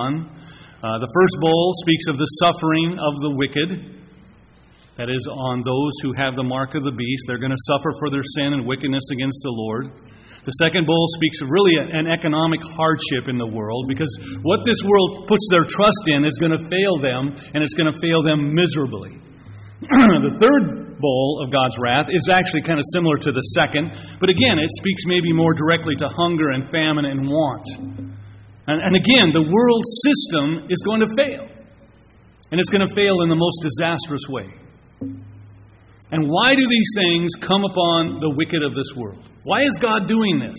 Uh, 0.82 0.98
the 0.98 1.12
first 1.14 1.36
bowl 1.42 1.74
speaks 1.86 2.06
of 2.10 2.18
the 2.18 2.30
suffering 2.42 2.98
of 2.98 3.14
the 3.22 3.32
wicked. 3.38 3.70
That 4.98 5.12
is, 5.12 5.28
on 5.28 5.62
those 5.62 5.94
who 6.02 6.16
have 6.16 6.40
the 6.40 6.48
mark 6.48 6.74
of 6.74 6.88
the 6.88 6.96
beast. 6.96 7.28
They're 7.28 7.42
going 7.42 7.54
to 7.54 7.66
suffer 7.68 7.92
for 8.00 8.10
their 8.10 8.24
sin 8.24 8.56
and 8.56 8.64
wickedness 8.64 9.04
against 9.12 9.44
the 9.44 9.52
Lord. 9.52 9.92
The 10.48 10.56
second 10.62 10.86
bowl 10.86 11.06
speaks 11.20 11.42
of 11.42 11.50
really 11.50 11.76
an 11.82 12.06
economic 12.06 12.62
hardship 12.62 13.28
in 13.28 13.42
the 13.42 13.50
world 13.50 13.90
because 13.90 14.14
what 14.46 14.62
this 14.64 14.78
world 14.86 15.28
puts 15.28 15.42
their 15.50 15.66
trust 15.66 16.06
in 16.08 16.24
is 16.24 16.38
going 16.38 16.54
to 16.54 16.64
fail 16.70 17.02
them, 17.02 17.34
and 17.54 17.66
it's 17.66 17.74
going 17.74 17.90
to 17.92 17.98
fail 17.98 18.22
them 18.22 18.54
miserably. 18.54 19.18
the 20.22 20.38
third 20.38 20.85
bowl 21.06 21.46
of 21.46 21.54
God's 21.54 21.78
wrath 21.78 22.10
is 22.10 22.26
actually 22.34 22.66
kind 22.66 22.82
of 22.82 22.86
similar 22.98 23.22
to 23.22 23.30
the 23.30 23.46
second, 23.54 23.94
but 24.18 24.34
again, 24.34 24.58
it 24.58 24.74
speaks 24.82 25.06
maybe 25.06 25.30
more 25.30 25.54
directly 25.54 25.94
to 26.02 26.10
hunger 26.10 26.50
and 26.58 26.66
famine 26.74 27.06
and 27.06 27.30
want. 27.30 27.70
And, 28.66 28.82
and 28.82 28.96
again, 28.98 29.30
the 29.30 29.46
world 29.46 29.84
system 30.02 30.66
is 30.74 30.82
going 30.82 31.06
to 31.06 31.12
fail, 31.14 31.46
and 32.50 32.58
it's 32.58 32.74
going 32.74 32.82
to 32.82 32.94
fail 32.98 33.22
in 33.22 33.30
the 33.30 33.38
most 33.38 33.62
disastrous 33.62 34.26
way. 34.26 34.50
And 36.12 36.26
why 36.30 36.56
do 36.56 36.68
these 36.68 36.92
things 36.98 37.34
come 37.38 37.64
upon 37.64 38.20
the 38.20 38.34
wicked 38.36 38.64
of 38.64 38.74
this 38.74 38.90
world? 38.96 39.24
Why 39.44 39.60
is 39.62 39.78
God 39.78 40.08
doing 40.08 40.40
this? 40.40 40.58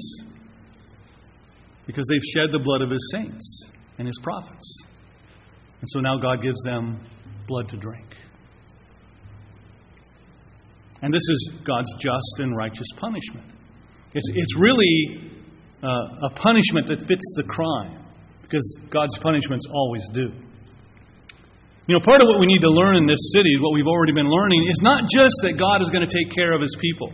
Because 1.87 2.07
they've 2.11 2.23
shed 2.35 2.51
the 2.53 2.59
blood 2.59 2.83
of 2.83 2.91
His 2.91 3.11
saints 3.13 3.71
and 3.99 4.07
His 4.07 4.19
prophets. 4.23 4.87
And 5.81 5.89
so 5.91 6.01
now 6.01 6.19
God 6.19 6.43
gives 6.43 6.61
them 6.63 7.01
blood 7.47 7.69
to 7.71 7.77
drink. 7.77 8.16
And 11.03 11.13
this 11.13 11.23
is 11.23 11.51
God's 11.65 11.93
just 12.01 12.35
and 12.39 12.57
righteous 12.57 12.87
punishment. 12.97 13.47
It's, 14.15 14.29
it's 14.35 14.55
really 14.59 15.33
uh, 15.83 16.29
a 16.29 16.31
punishment 16.35 16.89
that 16.89 17.05
fits 17.07 17.27
the 17.37 17.45
crime, 17.45 18.05
because 18.43 18.65
God's 18.91 19.19
punishments 19.19 19.67
always 19.73 20.03
do. 20.13 20.33
You 21.87 21.95
know, 21.95 22.03
part 22.03 22.21
of 22.21 22.27
what 22.27 22.41
we 22.41 22.47
need 22.47 22.65
to 22.67 22.71
learn 22.71 22.97
in 22.97 23.07
this 23.07 23.31
city, 23.37 23.55
what 23.61 23.73
we've 23.73 23.87
already 23.87 24.13
been 24.13 24.27
learning, 24.27 24.67
is 24.67 24.81
not 24.83 25.07
just 25.07 25.37
that 25.47 25.55
God 25.59 25.83
is 25.83 25.91
going 25.91 26.03
to 26.03 26.11
take 26.11 26.35
care 26.35 26.53
of 26.55 26.61
His 26.61 26.75
people 26.81 27.13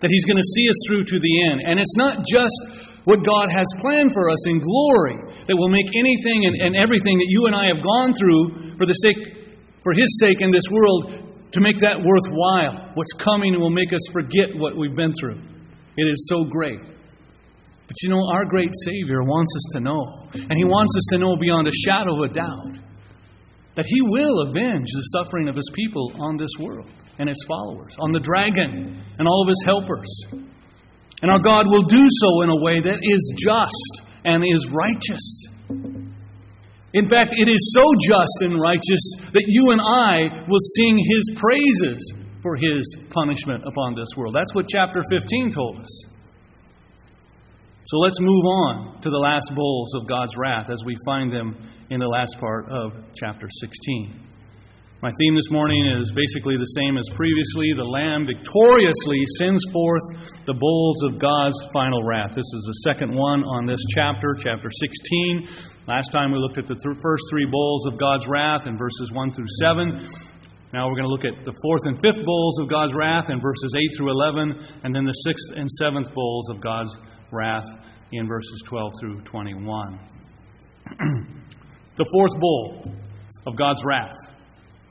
that 0.00 0.08
He's 0.08 0.24
going 0.24 0.40
to 0.40 0.50
see 0.56 0.66
us 0.68 0.80
through 0.88 1.04
to 1.04 1.18
the 1.20 1.34
end. 1.50 1.60
And 1.64 1.76
it's 1.76 1.96
not 1.96 2.24
just 2.24 2.88
what 3.04 3.20
God 3.24 3.48
has 3.52 3.68
planned 3.80 4.12
for 4.12 4.28
us 4.32 4.42
in 4.48 4.60
glory 4.60 5.16
that 5.44 5.56
will 5.56 5.72
make 5.72 5.88
anything 5.92 6.48
and, 6.48 6.56
and 6.56 6.72
everything 6.76 7.20
that 7.20 7.28
you 7.28 7.48
and 7.48 7.54
I 7.56 7.68
have 7.68 7.80
gone 7.84 8.12
through 8.16 8.76
for 8.76 8.84
the 8.88 8.96
sake, 8.96 9.20
for 9.84 9.92
His 9.92 10.08
sake 10.20 10.40
in 10.40 10.52
this 10.52 10.68
world, 10.72 11.29
to 11.52 11.60
make 11.60 11.78
that 11.78 11.98
worthwhile. 11.98 12.92
What's 12.94 13.12
coming 13.14 13.58
will 13.58 13.70
make 13.70 13.92
us 13.92 14.06
forget 14.12 14.54
what 14.54 14.76
we've 14.76 14.94
been 14.94 15.12
through. 15.18 15.38
It 15.96 16.06
is 16.06 16.28
so 16.28 16.44
great. 16.44 16.80
But 16.80 17.96
you 18.02 18.10
know, 18.10 18.22
our 18.32 18.44
great 18.44 18.70
Savior 18.86 19.22
wants 19.22 19.52
us 19.56 19.66
to 19.74 19.80
know, 19.80 20.02
and 20.34 20.56
He 20.56 20.64
wants 20.64 20.94
us 20.96 21.06
to 21.14 21.18
know 21.18 21.36
beyond 21.40 21.66
a 21.66 21.74
shadow 21.74 22.14
of 22.22 22.30
a 22.30 22.34
doubt, 22.34 22.78
that 23.74 23.86
He 23.86 24.00
will 24.00 24.48
avenge 24.48 24.86
the 24.92 25.02
suffering 25.18 25.48
of 25.48 25.56
His 25.56 25.68
people 25.74 26.12
on 26.20 26.36
this 26.36 26.52
world 26.60 26.90
and 27.20 27.28
his 27.28 27.44
followers, 27.46 27.94
on 28.00 28.12
the 28.12 28.20
dragon 28.20 28.96
and 29.18 29.28
all 29.28 29.42
of 29.44 29.48
his 29.48 29.62
helpers. 29.66 30.08
And 31.20 31.30
our 31.30 31.38
God 31.44 31.66
will 31.68 31.84
do 31.84 32.00
so 32.08 32.42
in 32.42 32.48
a 32.48 32.56
way 32.56 32.80
that 32.80 32.96
is 32.96 33.32
just 33.36 34.08
and 34.24 34.42
is 34.42 34.66
righteous. 34.72 35.49
In 36.92 37.08
fact, 37.08 37.30
it 37.38 37.48
is 37.48 37.74
so 37.74 37.84
just 38.02 38.50
and 38.50 38.60
righteous 38.60 39.30
that 39.32 39.44
you 39.46 39.70
and 39.70 39.80
I 39.80 40.46
will 40.48 40.58
sing 40.76 40.98
his 40.98 41.30
praises 41.36 42.14
for 42.42 42.56
his 42.56 42.96
punishment 43.10 43.62
upon 43.66 43.94
this 43.94 44.08
world. 44.16 44.34
That's 44.34 44.54
what 44.54 44.66
chapter 44.68 45.02
15 45.10 45.50
told 45.52 45.80
us. 45.80 46.04
So 47.84 47.98
let's 47.98 48.20
move 48.20 48.44
on 48.44 49.00
to 49.02 49.10
the 49.10 49.18
last 49.18 49.52
bowls 49.54 49.94
of 49.94 50.08
God's 50.08 50.36
wrath 50.36 50.70
as 50.70 50.82
we 50.84 50.96
find 51.04 51.32
them 51.32 51.56
in 51.90 52.00
the 52.00 52.08
last 52.08 52.38
part 52.38 52.66
of 52.70 52.92
chapter 53.14 53.48
16. 53.60 54.29
My 55.00 55.08
theme 55.16 55.32
this 55.32 55.48
morning 55.48 55.80
is 55.96 56.12
basically 56.12 56.60
the 56.60 56.76
same 56.76 57.00
as 57.00 57.08
previously. 57.16 57.72
The 57.72 57.88
Lamb 57.88 58.28
victoriously 58.28 59.24
sends 59.40 59.64
forth 59.72 60.04
the 60.44 60.52
bowls 60.52 61.00
of 61.08 61.16
God's 61.16 61.56
final 61.72 62.04
wrath. 62.04 62.36
This 62.36 62.44
is 62.44 62.68
the 62.68 62.84
second 62.84 63.16
one 63.16 63.40
on 63.40 63.64
this 63.64 63.80
chapter, 63.96 64.36
chapter 64.36 64.68
16. 64.68 65.88
Last 65.88 66.12
time 66.12 66.36
we 66.36 66.36
looked 66.36 66.60
at 66.60 66.68
the 66.68 66.76
th- 66.76 67.00
first 67.00 67.24
three 67.32 67.48
bowls 67.48 67.88
of 67.88 67.96
God's 67.96 68.28
wrath 68.28 68.68
in 68.68 68.76
verses 68.76 69.08
1 69.08 69.32
through 69.32 69.48
7. 69.64 70.04
Now 70.76 70.84
we're 70.84 71.00
going 71.00 71.08
to 71.08 71.14
look 71.16 71.24
at 71.24 71.48
the 71.48 71.56
fourth 71.64 71.88
and 71.88 71.96
fifth 72.04 72.20
bowls 72.20 72.60
of 72.60 72.68
God's 72.68 72.92
wrath 72.92 73.32
in 73.32 73.40
verses 73.40 73.72
8 73.72 73.80
through 73.96 74.12
11, 74.12 74.84
and 74.84 74.92
then 74.92 75.08
the 75.08 75.16
sixth 75.24 75.56
and 75.56 75.64
seventh 75.80 76.12
bowls 76.12 76.52
of 76.52 76.60
God's 76.60 76.92
wrath 77.32 77.72
in 78.12 78.28
verses 78.28 78.60
12 78.68 78.92
through 79.00 79.24
21. 79.24 79.64
the 81.96 82.04
fourth 82.12 82.36
bowl 82.36 82.92
of 83.48 83.56
God's 83.56 83.80
wrath 83.80 84.12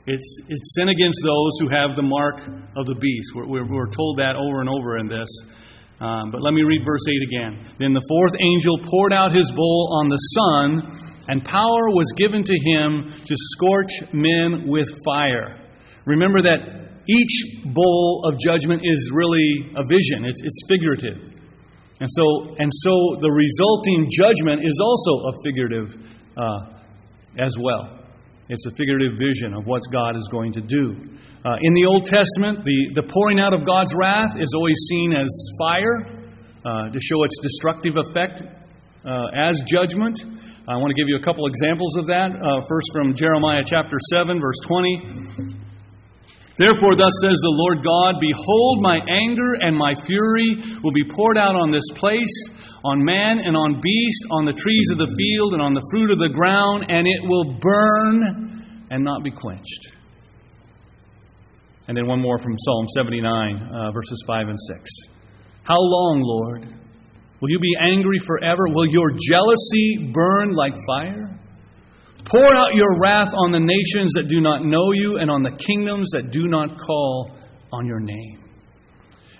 it's, 0.06 0.40
it's 0.48 0.74
sin 0.74 0.88
against 0.88 1.20
those 1.22 1.52
who 1.60 1.68
have 1.68 1.96
the 1.96 2.02
mark 2.02 2.40
of 2.76 2.86
the 2.86 2.94
beast. 2.94 3.32
We're, 3.34 3.46
we're, 3.46 3.68
we're 3.68 3.90
told 3.90 4.18
that 4.18 4.36
over 4.36 4.60
and 4.60 4.68
over 4.68 4.98
in 4.98 5.06
this. 5.06 5.28
Um, 6.00 6.32
but 6.32 6.40
let 6.40 6.54
me 6.54 6.62
read 6.62 6.80
verse 6.80 7.04
8 7.04 7.28
again. 7.28 7.76
Then 7.78 7.92
the 7.92 8.04
fourth 8.08 8.32
angel 8.40 8.80
poured 8.88 9.12
out 9.12 9.36
his 9.36 9.50
bowl 9.52 10.00
on 10.00 10.08
the 10.08 10.16
sun, 10.32 11.24
and 11.28 11.44
power 11.44 11.92
was 11.92 12.08
given 12.16 12.42
to 12.42 12.56
him 12.56 13.12
to 13.20 13.34
scorch 13.52 13.92
men 14.12 14.64
with 14.66 14.88
fire. 15.04 15.60
Remember 16.06 16.40
that 16.40 17.04
each 17.06 17.64
bowl 17.74 18.24
of 18.24 18.40
judgment 18.40 18.80
is 18.82 19.10
really 19.12 19.76
a 19.76 19.84
vision, 19.84 20.24
it's, 20.24 20.40
it's 20.40 20.60
figurative. 20.66 21.36
And 22.00 22.08
so, 22.08 22.56
and 22.56 22.72
so 22.72 23.20
the 23.20 23.28
resulting 23.28 24.08
judgment 24.08 24.64
is 24.64 24.80
also 24.80 25.28
a 25.28 25.32
figurative 25.44 26.00
uh, 26.34 26.80
as 27.38 27.52
well. 27.60 27.99
It's 28.50 28.66
a 28.66 28.74
figurative 28.74 29.14
vision 29.14 29.54
of 29.54 29.62
what 29.62 29.78
God 29.94 30.18
is 30.18 30.26
going 30.26 30.50
to 30.58 30.60
do. 30.60 30.90
Uh, 31.46 31.54
in 31.62 31.70
the 31.70 31.86
Old 31.86 32.10
Testament, 32.10 32.66
the, 32.66 32.98
the 32.98 33.06
pouring 33.06 33.38
out 33.38 33.54
of 33.54 33.62
God's 33.62 33.94
wrath 33.94 34.34
is 34.42 34.50
always 34.58 34.74
seen 34.90 35.14
as 35.14 35.30
fire 35.54 36.02
uh, 36.66 36.90
to 36.90 36.98
show 36.98 37.22
its 37.22 37.38
destructive 37.38 37.94
effect 37.94 38.42
uh, 39.06 39.30
as 39.30 39.62
judgment. 39.70 40.18
I 40.66 40.74
want 40.82 40.90
to 40.90 40.98
give 40.98 41.06
you 41.06 41.14
a 41.14 41.22
couple 41.22 41.46
examples 41.46 41.94
of 41.94 42.10
that. 42.10 42.34
Uh, 42.34 42.66
first, 42.66 42.90
from 42.90 43.14
Jeremiah 43.14 43.62
chapter 43.62 43.94
7, 44.18 44.42
verse 44.42 44.58
20. 44.66 45.54
Therefore, 46.58 46.98
thus 46.98 47.14
says 47.22 47.38
the 47.38 47.54
Lord 47.54 47.86
God 47.86 48.18
Behold, 48.18 48.82
my 48.82 48.98
anger 48.98 49.62
and 49.62 49.78
my 49.78 49.94
fury 50.10 50.58
will 50.82 50.92
be 50.92 51.06
poured 51.06 51.38
out 51.38 51.54
on 51.54 51.70
this 51.70 51.86
place 51.94 52.34
on 52.84 53.04
man 53.04 53.38
and 53.38 53.56
on 53.56 53.80
beast, 53.80 54.24
on 54.30 54.44
the 54.44 54.52
trees 54.52 54.88
of 54.92 54.98
the 54.98 55.12
field 55.18 55.52
and 55.52 55.62
on 55.62 55.74
the 55.74 55.86
fruit 55.90 56.10
of 56.10 56.18
the 56.18 56.30
ground, 56.32 56.86
and 56.88 57.06
it 57.06 57.20
will 57.22 57.58
burn 57.60 58.86
and 58.90 59.04
not 59.04 59.22
be 59.22 59.30
quenched. 59.30 59.92
And 61.88 61.96
then 61.96 62.06
one 62.06 62.20
more 62.20 62.38
from 62.38 62.56
Psalm 62.58 62.86
79, 62.94 63.68
uh, 63.72 63.92
verses 63.92 64.22
5 64.26 64.48
and 64.48 64.58
6. 64.78 64.90
How 65.64 65.78
long, 65.78 66.22
Lord? 66.22 66.80
Will 67.40 67.50
you 67.50 67.58
be 67.58 67.74
angry 67.80 68.18
forever? 68.26 68.62
Will 68.74 68.86
your 68.86 69.10
jealousy 69.16 70.12
burn 70.12 70.52
like 70.52 70.74
fire? 70.86 71.38
Pour 72.26 72.54
out 72.54 72.74
your 72.74 73.00
wrath 73.00 73.32
on 73.34 73.50
the 73.50 73.60
nations 73.60 74.12
that 74.14 74.28
do 74.28 74.40
not 74.40 74.64
know 74.64 74.92
you 74.92 75.18
and 75.18 75.30
on 75.30 75.42
the 75.42 75.50
kingdoms 75.50 76.10
that 76.12 76.30
do 76.32 76.46
not 76.46 76.78
call 76.78 77.32
on 77.72 77.86
your 77.86 78.00
name. 78.00 78.39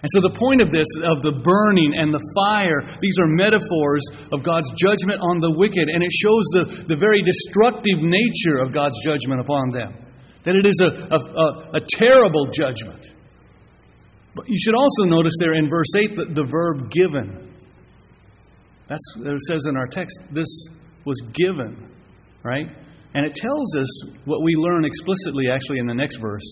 And 0.00 0.08
so, 0.16 0.24
the 0.24 0.32
point 0.32 0.64
of 0.64 0.72
this, 0.72 0.88
of 1.04 1.20
the 1.20 1.36
burning 1.44 1.92
and 1.92 2.08
the 2.08 2.24
fire, 2.32 2.80
these 3.04 3.16
are 3.20 3.28
metaphors 3.28 4.00
of 4.32 4.40
God's 4.40 4.72
judgment 4.72 5.20
on 5.20 5.44
the 5.44 5.52
wicked, 5.60 5.92
and 5.92 6.00
it 6.00 6.12
shows 6.16 6.44
the, 6.56 6.64
the 6.88 6.96
very 6.96 7.20
destructive 7.20 8.00
nature 8.00 8.64
of 8.64 8.72
God's 8.72 8.96
judgment 9.04 9.44
upon 9.44 9.68
them. 9.76 9.92
That 10.48 10.56
it 10.56 10.64
is 10.64 10.80
a, 10.80 10.88
a, 10.88 11.20
a, 11.20 11.48
a 11.78 11.82
terrible 11.84 12.48
judgment. 12.48 13.12
But 14.34 14.48
you 14.48 14.56
should 14.56 14.74
also 14.74 15.04
notice 15.04 15.34
there 15.38 15.52
in 15.52 15.68
verse 15.68 15.92
8 15.92 16.16
the, 16.16 16.24
the 16.32 16.48
verb 16.48 16.88
given. 16.88 17.52
That's 18.88 19.04
what 19.20 19.36
it 19.36 19.44
says 19.52 19.66
in 19.68 19.76
our 19.76 19.86
text. 19.86 20.16
This 20.32 20.48
was 21.04 21.20
given, 21.32 21.92
right? 22.42 22.66
And 23.14 23.26
it 23.26 23.34
tells 23.34 23.76
us 23.76 23.88
what 24.24 24.42
we 24.42 24.54
learn 24.56 24.84
explicitly 24.84 25.50
actually 25.52 25.78
in 25.78 25.86
the 25.86 25.94
next 25.94 26.16
verse 26.16 26.48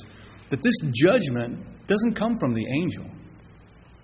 that 0.50 0.62
this 0.62 0.74
judgment 0.92 1.64
doesn't 1.86 2.14
come 2.14 2.38
from 2.38 2.52
the 2.54 2.64
angel. 2.82 3.04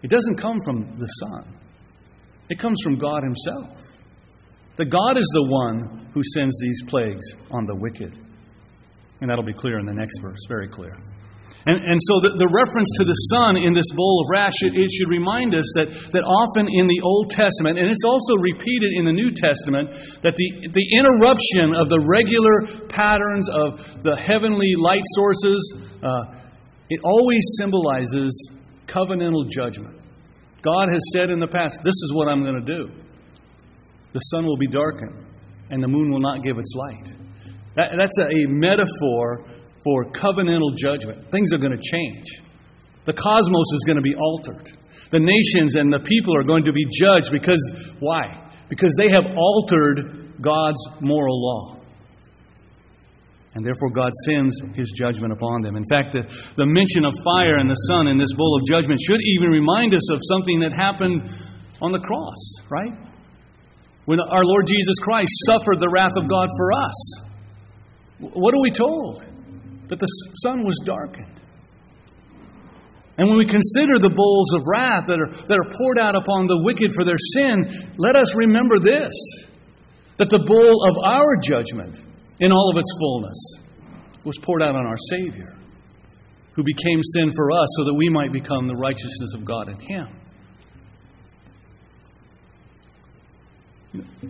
It 0.05 0.11
doesn't 0.11 0.37
come 0.37 0.61
from 0.65 0.85
the 1.01 1.09
sun, 1.25 1.57
it 2.51 2.59
comes 2.61 2.77
from 2.85 2.99
God 2.99 3.25
Himself. 3.25 3.81
That 4.77 4.91
God 4.91 5.17
is 5.17 5.31
the 5.33 5.47
one 5.49 6.11
who 6.13 6.21
sends 6.35 6.59
these 6.61 6.83
plagues 6.89 7.25
on 7.51 7.65
the 7.65 7.77
wicked. 7.79 8.13
And 9.21 9.31
that'll 9.31 9.47
be 9.47 9.55
clear 9.55 9.79
in 9.79 9.87
the 9.87 9.95
next 9.95 10.19
verse, 10.21 10.43
very 10.49 10.69
clear. 10.69 10.91
And, 11.65 11.81
and 11.81 11.97
so 11.97 12.21
the, 12.21 12.37
the 12.37 12.51
reference 12.53 12.91
to 13.01 13.09
the 13.09 13.17
sun 13.33 13.57
in 13.57 13.73
this 13.73 13.89
bowl 13.97 14.21
of 14.21 14.27
wrath, 14.35 14.53
should, 14.53 14.77
it 14.77 14.91
should 14.93 15.09
remind 15.09 15.57
us 15.57 15.65
that, 15.81 15.89
that 16.13 16.21
often 16.21 16.69
in 16.69 16.85
the 16.85 17.01
Old 17.01 17.33
Testament, 17.33 17.81
and 17.81 17.89
it's 17.89 18.05
also 18.05 18.37
repeated 18.37 18.93
in 19.01 19.09
the 19.09 19.17
New 19.17 19.33
Testament, 19.33 19.95
that 20.21 20.37
the, 20.37 20.49
the 20.75 20.87
interruption 20.93 21.73
of 21.73 21.89
the 21.89 22.03
regular 22.05 22.85
patterns 22.93 23.49
of 23.49 23.81
the 24.05 24.13
heavenly 24.21 24.77
light 24.77 25.07
sources, 25.17 25.61
uh, 26.05 26.37
it 26.93 27.01
always 27.01 27.41
symbolizes 27.57 28.29
covenantal 28.95 29.51
judgment. 29.51 30.01
God 30.63 30.89
has 30.93 31.03
said 31.15 31.31
in 31.31 31.41
the 31.41 31.47
past, 31.47 31.79
This 31.85 31.95
is 32.07 32.13
what 32.15 32.29
I'm 32.29 32.43
going 32.43 32.65
to 32.65 32.79
do. 32.79 32.89
The 34.13 34.21
sun 34.21 34.47
will 34.47 34.57
be 34.57 34.69
darkened, 34.69 35.27
and 35.71 35.83
the 35.83 35.89
moon 35.89 36.11
will 36.11 36.21
not 36.21 36.45
give 36.45 36.57
its 36.59 36.73
light. 36.75 37.17
That, 37.77 37.91
that's 37.99 38.19
a, 38.19 38.25
a 38.25 38.47
metaphor 38.47 39.45
for 39.83 40.05
covenantal 40.13 40.77
judgment. 40.77 41.31
Things 41.33 41.53
are 41.53 41.59
going 41.59 41.77
to 41.77 41.83
change. 41.83 42.27
The 43.05 43.13
cosmos 43.13 43.69
is 43.75 43.85
going 43.87 43.97
to 43.97 44.03
be 44.03 44.15
altered. 44.15 44.73
The 45.11 45.21
nations 45.21 45.77
and 45.77 45.93
the 45.93 46.01
people 46.01 46.35
are 46.37 46.45
going 46.45 46.65
to 46.65 46.73
be 46.73 46.87
judged 46.89 47.31
because, 47.31 47.61
why? 48.01 48.51
Because 48.71 48.95
they 48.97 49.13
have 49.13 49.25
altered 49.37 50.41
God's 50.41 50.81
moral 51.01 51.37
law. 51.37 51.74
And 53.55 53.65
therefore, 53.65 53.91
God 53.95 54.11
sends 54.27 54.59
his 54.75 54.91
judgment 54.91 55.33
upon 55.33 55.63
them. 55.63 55.77
In 55.77 55.85
fact, 55.87 56.13
the, 56.13 56.27
the 56.59 56.67
mention 56.67 57.07
of 57.07 57.15
fire 57.23 57.59
and 57.59 57.71
the 57.71 57.79
sun 57.87 58.09
in 58.09 58.19
this 58.19 58.35
bowl 58.35 58.59
of 58.59 58.67
judgment 58.67 58.99
should 59.01 59.23
even 59.23 59.51
remind 59.51 59.95
us 59.95 60.11
of 60.11 60.19
something 60.27 60.61
that 60.61 60.75
happened 60.75 61.31
on 61.81 61.93
the 61.93 62.03
cross, 62.03 62.41
right? 62.69 62.93
When 64.07 64.19
our 64.19 64.43
Lord 64.43 64.67
Jesus 64.67 64.99
Christ 64.99 65.31
suffered 65.47 65.79
the 65.79 65.91
wrath 65.93 66.19
of 66.19 66.29
God 66.29 66.49
for 66.59 66.73
us. 66.73 66.99
What 68.19 68.55
are 68.55 68.63
we 68.63 68.71
told? 68.71 69.25
that 69.89 70.01
the 70.01 70.07
sun 70.43 70.65
was 70.65 70.81
darkened. 70.85 71.41
And 73.17 73.29
when 73.29 73.39
we 73.39 73.47
consider 73.47 74.03
the 74.03 74.11
bowls 74.11 74.51
of 74.59 74.67
wrath 74.67 75.07
that 75.07 75.21
are, 75.21 75.31
that 75.31 75.55
are 75.55 75.71
poured 75.71 75.99
out 76.03 76.17
upon 76.17 76.51
the 76.51 76.59
wicked 76.67 76.91
for 76.97 77.05
their 77.05 77.21
sin, 77.37 77.95
let 77.97 78.17
us 78.17 78.35
remember 78.35 78.79
this 78.83 79.15
that 80.17 80.31
the 80.31 80.43
bowl 80.47 80.75
of 80.87 80.95
our 81.03 81.35
judgment, 81.43 81.99
in 82.41 82.53
all 82.53 82.71
of 82.71 82.79
its 82.79 82.93
fullness, 82.99 83.59
was 84.25 84.39
poured 84.43 84.63
out 84.63 84.75
on 84.75 84.87
our 84.87 84.99
Savior, 85.11 85.57
who 86.53 86.63
became 86.63 87.03
sin 87.03 87.31
for 87.37 87.51
us 87.51 87.69
so 87.77 87.85
that 87.85 87.95
we 87.95 88.09
might 88.09 88.33
become 88.33 88.67
the 88.67 88.77
righteousness 88.77 89.35
of 89.35 89.45
God 89.45 89.69
in 89.69 89.79
Him. 89.81 90.07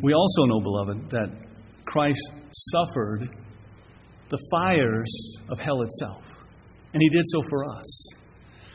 We 0.03 0.13
also 0.13 0.45
know, 0.45 0.61
beloved, 0.61 1.11
that 1.11 1.31
Christ 1.87 2.31
suffered 2.53 3.29
the 4.31 4.39
fires 4.51 5.37
of 5.49 5.59
hell 5.59 5.83
itself. 5.83 6.23
And 6.93 7.03
he 7.03 7.09
did 7.09 7.25
so 7.27 7.41
for 7.49 7.65
us. 7.65 8.09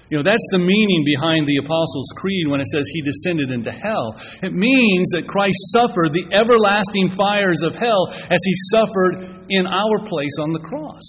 You 0.09 0.17
know, 0.17 0.25
that's 0.25 0.49
the 0.51 0.59
meaning 0.59 1.05
behind 1.05 1.45
the 1.45 1.61
Apostles' 1.61 2.09
Creed 2.17 2.49
when 2.49 2.59
it 2.59 2.67
says 2.73 2.81
he 2.89 3.01
descended 3.01 3.51
into 3.51 3.69
hell. 3.69 4.17
It 4.41 4.53
means 4.53 5.09
that 5.13 5.29
Christ 5.29 5.57
suffered 5.77 6.13
the 6.13 6.25
everlasting 6.33 7.13
fires 7.13 7.61
of 7.61 7.77
hell 7.77 8.09
as 8.09 8.41
he 8.41 8.53
suffered 8.73 9.45
in 9.49 9.67
our 9.67 9.97
place 10.09 10.33
on 10.41 10.49
the 10.51 10.65
cross. 10.65 11.05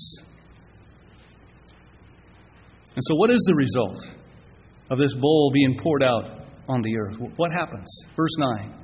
And 2.95 3.02
so, 3.09 3.14
what 3.16 3.30
is 3.30 3.40
the 3.49 3.54
result 3.54 4.04
of 4.90 4.99
this 4.99 5.14
bowl 5.14 5.50
being 5.54 5.78
poured 5.80 6.02
out 6.02 6.45
on 6.69 6.83
the 6.83 6.92
earth? 6.99 7.16
What 7.37 7.52
happens? 7.52 7.88
Verse 8.14 8.37
9 8.37 8.75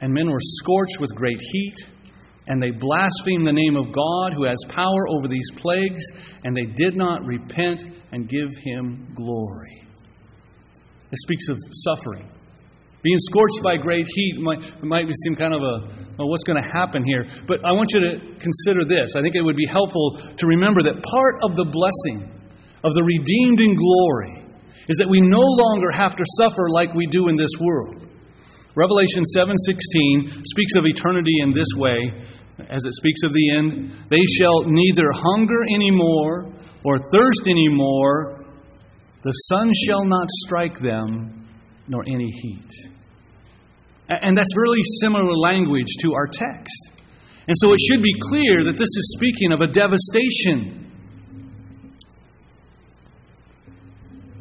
And 0.00 0.14
men 0.14 0.30
were 0.30 0.40
scorched 0.40 0.98
with 0.98 1.14
great 1.14 1.40
heat 1.40 1.76
and 2.46 2.62
they 2.62 2.70
blasphemed 2.70 3.46
the 3.46 3.52
name 3.52 3.76
of 3.76 3.92
God 3.92 4.34
who 4.34 4.44
has 4.44 4.56
power 4.68 5.08
over 5.16 5.28
these 5.28 5.48
plagues, 5.56 6.04
and 6.44 6.56
they 6.56 6.66
did 6.76 6.96
not 6.96 7.24
repent 7.24 7.82
and 8.12 8.28
give 8.28 8.48
him 8.64 9.12
glory. 9.14 9.82
It 11.10 11.18
speaks 11.22 11.48
of 11.48 11.58
suffering. 11.72 12.30
Being 13.02 13.18
scorched 13.20 13.62
by 13.62 13.76
great 13.76 14.06
heat 14.06 14.34
might, 14.40 14.82
might 14.82 15.06
seem 15.24 15.36
kind 15.36 15.54
of 15.54 15.62
a, 15.62 15.74
well, 16.18 16.28
what's 16.28 16.42
going 16.42 16.60
to 16.60 16.68
happen 16.74 17.04
here? 17.06 17.26
But 17.46 17.62
I 17.64 17.70
want 17.70 17.90
you 17.94 18.00
to 18.00 18.18
consider 18.38 18.82
this. 18.82 19.14
I 19.14 19.22
think 19.22 19.36
it 19.36 19.42
would 19.42 19.56
be 19.56 19.66
helpful 19.70 20.18
to 20.18 20.46
remember 20.46 20.82
that 20.82 21.02
part 21.02 21.34
of 21.46 21.54
the 21.54 21.66
blessing 21.70 22.26
of 22.82 22.92
the 22.94 23.02
redeemed 23.02 23.60
in 23.62 23.74
glory 23.78 24.46
is 24.88 24.96
that 24.98 25.08
we 25.08 25.20
no 25.20 25.42
longer 25.42 25.90
have 25.94 26.16
to 26.16 26.24
suffer 26.38 26.70
like 26.70 26.94
we 26.94 27.06
do 27.06 27.28
in 27.28 27.36
this 27.36 27.50
world. 27.60 28.05
Revelation 28.76 29.24
7:16 29.34 30.44
speaks 30.44 30.76
of 30.76 30.84
eternity 30.86 31.40
in 31.40 31.52
this 31.52 31.72
way 31.76 32.12
as 32.58 32.84
it 32.84 32.94
speaks 32.94 33.20
of 33.24 33.32
the 33.32 33.50
end, 33.58 33.92
they 34.08 34.24
shall 34.38 34.64
neither 34.64 35.12
hunger 35.12 35.62
anymore 35.74 36.52
or 36.84 36.96
thirst 37.12 37.42
anymore. 37.46 38.44
The 39.22 39.32
sun 39.50 39.70
shall 39.86 40.04
not 40.04 40.28
strike 40.46 40.78
them, 40.80 41.48
nor 41.86 42.02
any 42.06 42.30
heat. 42.30 42.70
And 44.08 44.36
that's 44.38 44.56
really 44.56 44.80
similar 45.02 45.36
language 45.36 45.88
to 46.00 46.14
our 46.14 46.26
text. 46.26 46.92
And 47.48 47.56
so 47.58 47.72
it 47.72 47.80
should 47.90 48.02
be 48.02 48.14
clear 48.20 48.64
that 48.64 48.76
this 48.78 48.88
is 48.88 49.14
speaking 49.16 49.52
of 49.52 49.60
a 49.60 49.66
devastation 49.66 50.82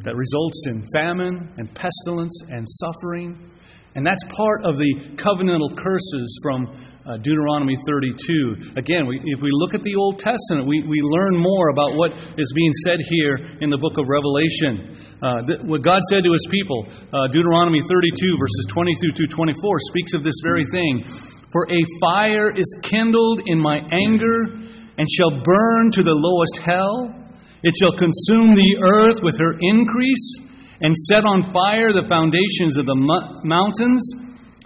that 0.04 0.16
results 0.16 0.64
in 0.68 0.86
famine 0.94 1.54
and 1.58 1.74
pestilence 1.76 2.40
and 2.50 2.66
suffering. 2.70 3.52
And 3.96 4.04
that's 4.04 4.24
part 4.36 4.68
of 4.68 4.76
the 4.76 5.16
covenantal 5.16 5.72
curses 5.80 6.28
from 6.44 6.68
uh, 7.08 7.16
Deuteronomy 7.24 7.80
32. 7.88 8.76
Again, 8.76 9.08
we, 9.08 9.24
if 9.24 9.40
we 9.40 9.48
look 9.56 9.72
at 9.72 9.88
the 9.88 9.96
Old 9.96 10.20
Testament, 10.20 10.68
we, 10.68 10.84
we 10.84 11.00
learn 11.00 11.40
more 11.40 11.72
about 11.72 11.96
what 11.96 12.12
is 12.36 12.52
being 12.52 12.76
said 12.84 13.00
here 13.08 13.56
in 13.64 13.72
the 13.72 13.80
book 13.80 13.96
of 13.96 14.04
Revelation. 14.12 15.00
Uh, 15.24 15.48
th- 15.48 15.64
what 15.64 15.80
God 15.80 16.04
said 16.12 16.28
to 16.28 16.32
his 16.36 16.44
people, 16.52 16.92
uh, 16.92 17.32
Deuteronomy 17.32 17.80
32, 17.80 18.36
verses 18.36 18.66
22 18.68 19.16
through 19.16 19.32
24, 19.32 19.56
speaks 19.88 20.12
of 20.12 20.28
this 20.28 20.36
very 20.44 20.68
thing. 20.76 21.08
For 21.56 21.64
a 21.72 21.82
fire 22.04 22.52
is 22.52 22.68
kindled 22.84 23.48
in 23.48 23.64
my 23.64 23.80
anger 23.80 24.68
and 25.00 25.08
shall 25.08 25.40
burn 25.40 25.96
to 25.96 26.04
the 26.04 26.12
lowest 26.12 26.60
hell. 26.60 27.16
It 27.64 27.72
shall 27.80 27.96
consume 27.96 28.60
the 28.60 28.76
earth 28.92 29.24
with 29.24 29.40
her 29.40 29.56
increase 29.56 30.45
and 30.82 30.96
set 31.08 31.24
on 31.24 31.54
fire 31.54 31.94
the 31.94 32.08
foundations 32.10 32.78
of 32.78 32.86
the 32.86 32.98
mountains. 33.44 34.04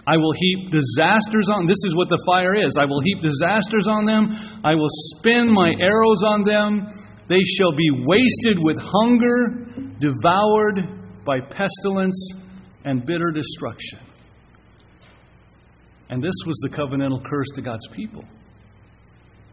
I 0.06 0.16
will 0.16 0.32
heap 0.32 0.72
disasters 0.72 1.46
on 1.52 1.66
this 1.66 1.78
is 1.86 1.94
what 1.94 2.08
the 2.08 2.18
fire 2.26 2.56
is. 2.56 2.74
I 2.78 2.84
will 2.84 3.00
heap 3.00 3.22
disasters 3.22 3.86
on 3.86 4.06
them. 4.06 4.32
I 4.64 4.74
will 4.74 4.90
spin 4.90 5.52
my 5.52 5.70
arrows 5.78 6.22
on 6.26 6.42
them. 6.42 6.88
They 7.28 7.42
shall 7.44 7.72
be 7.76 7.90
wasted 8.06 8.58
with 8.58 8.78
hunger, 8.80 9.70
devoured 10.00 11.24
by 11.24 11.40
pestilence 11.40 12.32
and 12.84 13.06
bitter 13.06 13.30
destruction. 13.30 14.00
And 16.08 16.20
this 16.20 16.34
was 16.44 16.58
the 16.62 16.70
covenantal 16.70 17.22
curse 17.24 17.50
to 17.54 17.62
God's 17.62 17.86
people. 17.94 18.24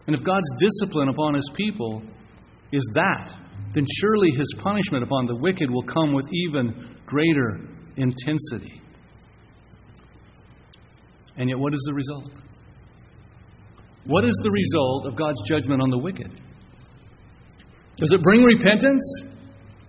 And 0.07 0.15
if 0.15 0.23
God's 0.23 0.49
discipline 0.57 1.09
upon 1.09 1.35
his 1.35 1.47
people 1.55 2.01
is 2.71 2.89
that, 2.93 3.35
then 3.77 3.85
surely 4.01 4.31
his 4.31 4.51
punishment 4.57 5.03
upon 5.03 5.27
the 5.27 5.35
wicked 5.35 5.69
will 5.69 5.83
come 5.83 6.11
with 6.11 6.25
even 6.33 6.97
greater 7.05 7.61
intensity. 7.95 8.81
And 11.37 11.47
yet, 11.49 11.59
what 11.59 11.73
is 11.73 11.83
the 11.85 11.93
result? 11.93 12.41
What 14.05 14.23
is 14.23 14.33
the 14.41 14.49
result 14.49 15.05
of 15.05 15.15
God's 15.15 15.41
judgment 15.45 15.81
on 15.81 15.91
the 15.91 15.97
wicked? 15.99 16.31
Does 17.97 18.11
it 18.13 18.23
bring 18.23 18.41
repentance? 18.41 19.05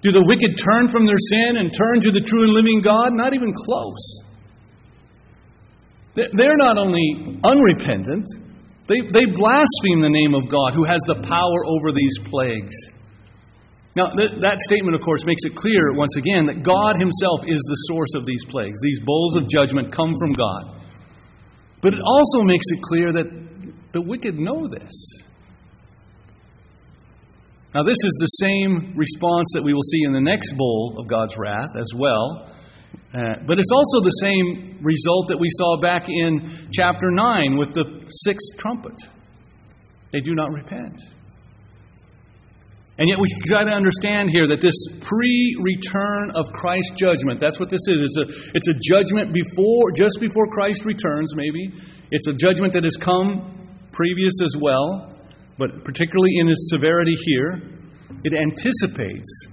Do 0.03 0.13
the 0.13 0.25
wicked 0.27 0.61
turn 0.61 0.91
from 0.91 1.07
their 1.07 1.19
sin 1.19 1.57
and 1.57 1.73
turn 1.73 2.03
to 2.03 2.13
the 2.13 2.21
true 2.21 2.45
and 2.45 2.53
living 2.53 2.83
God? 2.83 3.15
Not 3.15 3.33
even 3.33 3.53
close. 3.55 4.23
They're 6.15 6.61
not 6.61 6.77
only 6.77 7.41
unrepentant, 7.43 8.27
they, 8.89 9.01
they 9.13 9.25
blaspheme 9.25 10.01
the 10.03 10.13
name 10.13 10.35
of 10.35 10.51
God 10.51 10.75
who 10.75 10.85
has 10.85 11.01
the 11.07 11.23
power 11.25 11.61
over 11.65 11.93
these 11.93 12.17
plagues. 12.29 12.98
Now, 13.99 14.15
th- 14.15 14.39
that 14.47 14.63
statement, 14.63 14.95
of 14.95 15.03
course, 15.03 15.27
makes 15.27 15.43
it 15.43 15.59
clear 15.59 15.91
once 15.99 16.15
again 16.15 16.47
that 16.47 16.63
God 16.63 16.95
Himself 17.03 17.43
is 17.51 17.59
the 17.59 17.91
source 17.91 18.15
of 18.15 18.23
these 18.31 18.47
plagues. 18.47 18.79
These 18.79 19.03
bowls 19.03 19.35
of 19.35 19.51
judgment 19.51 19.91
come 19.91 20.15
from 20.15 20.39
God. 20.39 20.79
But 21.83 21.95
it 21.95 22.01
also 22.07 22.47
makes 22.47 22.67
it 22.71 22.81
clear 22.83 23.11
that 23.11 23.27
the 23.93 24.03
wicked 24.03 24.39
know 24.39 24.69
this. 24.71 24.95
Now, 27.75 27.83
this 27.83 27.99
is 27.99 28.15
the 28.23 28.47
same 28.47 28.95
response 28.95 29.51
that 29.59 29.67
we 29.67 29.75
will 29.75 29.83
see 29.83 30.07
in 30.07 30.13
the 30.13 30.23
next 30.23 30.55
bowl 30.55 30.95
of 30.99 31.09
God's 31.11 31.35
wrath 31.37 31.75
as 31.75 31.91
well. 31.99 32.55
Uh, 33.11 33.43
but 33.51 33.59
it's 33.59 33.73
also 33.75 33.99
the 33.99 34.19
same 34.23 34.79
result 34.81 35.27
that 35.27 35.39
we 35.43 35.49
saw 35.59 35.81
back 35.81 36.07
in 36.07 36.71
chapter 36.73 37.11
9 37.11 37.59
with 37.59 37.75
the 37.75 37.83
sixth 38.11 38.59
trumpet. 38.59 38.95
They 40.13 40.21
do 40.21 40.37
not 40.37 40.53
repent. 40.53 41.18
And 42.99 43.09
yet 43.09 43.19
we've 43.23 43.47
got 43.47 43.71
to 43.71 43.75
understand 43.75 44.31
here 44.35 44.51
that 44.51 44.61
this 44.61 44.75
pre-return 44.99 46.35
of 46.35 46.51
Christ's 46.51 46.99
judgment, 46.99 47.39
that's 47.39 47.61
what 47.63 47.71
this 47.71 47.83
is. 47.87 48.03
It's 48.03 48.19
a, 48.19 48.27
it's 48.59 48.69
a 48.69 48.77
judgment 48.83 49.31
before, 49.31 49.95
just 49.95 50.19
before 50.19 50.51
Christ 50.51 50.85
returns, 50.85 51.31
maybe. 51.39 51.71
It's 52.11 52.27
a 52.27 52.35
judgment 52.35 52.73
that 52.75 52.83
has 52.83 52.99
come 52.99 53.55
previous 53.93 54.35
as 54.43 54.59
well, 54.59 55.15
but 55.59 55.85
particularly 55.85 56.43
in 56.43 56.51
its 56.51 56.71
severity 56.75 57.15
here. 57.23 57.63
it 58.25 58.35
anticipates, 58.35 59.47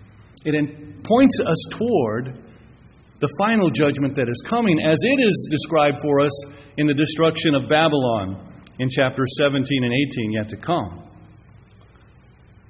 it 0.43 1.03
points 1.03 1.37
us 1.45 1.61
toward 1.69 2.41
the 3.21 3.29
final 3.37 3.69
judgment 3.69 4.15
that 4.15 4.27
is 4.27 4.41
coming, 4.47 4.81
as 4.81 4.97
it 5.03 5.19
is 5.21 5.47
described 5.51 5.97
for 6.01 6.19
us 6.21 6.33
in 6.77 6.87
the 6.87 6.93
destruction 6.93 7.53
of 7.53 7.69
Babylon 7.69 8.41
in 8.79 8.89
chapters 8.89 9.37
17 9.37 9.83
and 9.83 9.93
18 9.93 10.31
yet 10.31 10.49
to 10.49 10.57
come. 10.57 11.09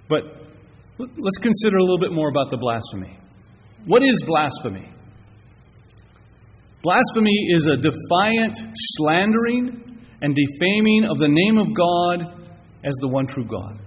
But 0.08 0.45
let's 0.98 1.38
consider 1.38 1.78
a 1.78 1.84
little 1.84 2.00
bit 2.00 2.14
more 2.14 2.30
about 2.30 2.50
the 2.50 2.58
blasphemy. 2.58 3.18
What 3.86 4.04
is 4.04 4.22
blasphemy? 4.26 4.92
Blasphemy 6.82 7.50
is 7.54 7.66
a 7.66 7.78
defiant 7.78 8.58
slandering 8.96 9.82
and 10.22 10.36
defaming 10.36 11.06
of 11.10 11.18
the 11.18 11.28
name 11.28 11.58
of 11.58 11.76
God 11.76 12.50
as 12.84 12.94
the 13.02 13.08
one 13.08 13.28
true 13.28 13.46
God. 13.46 13.82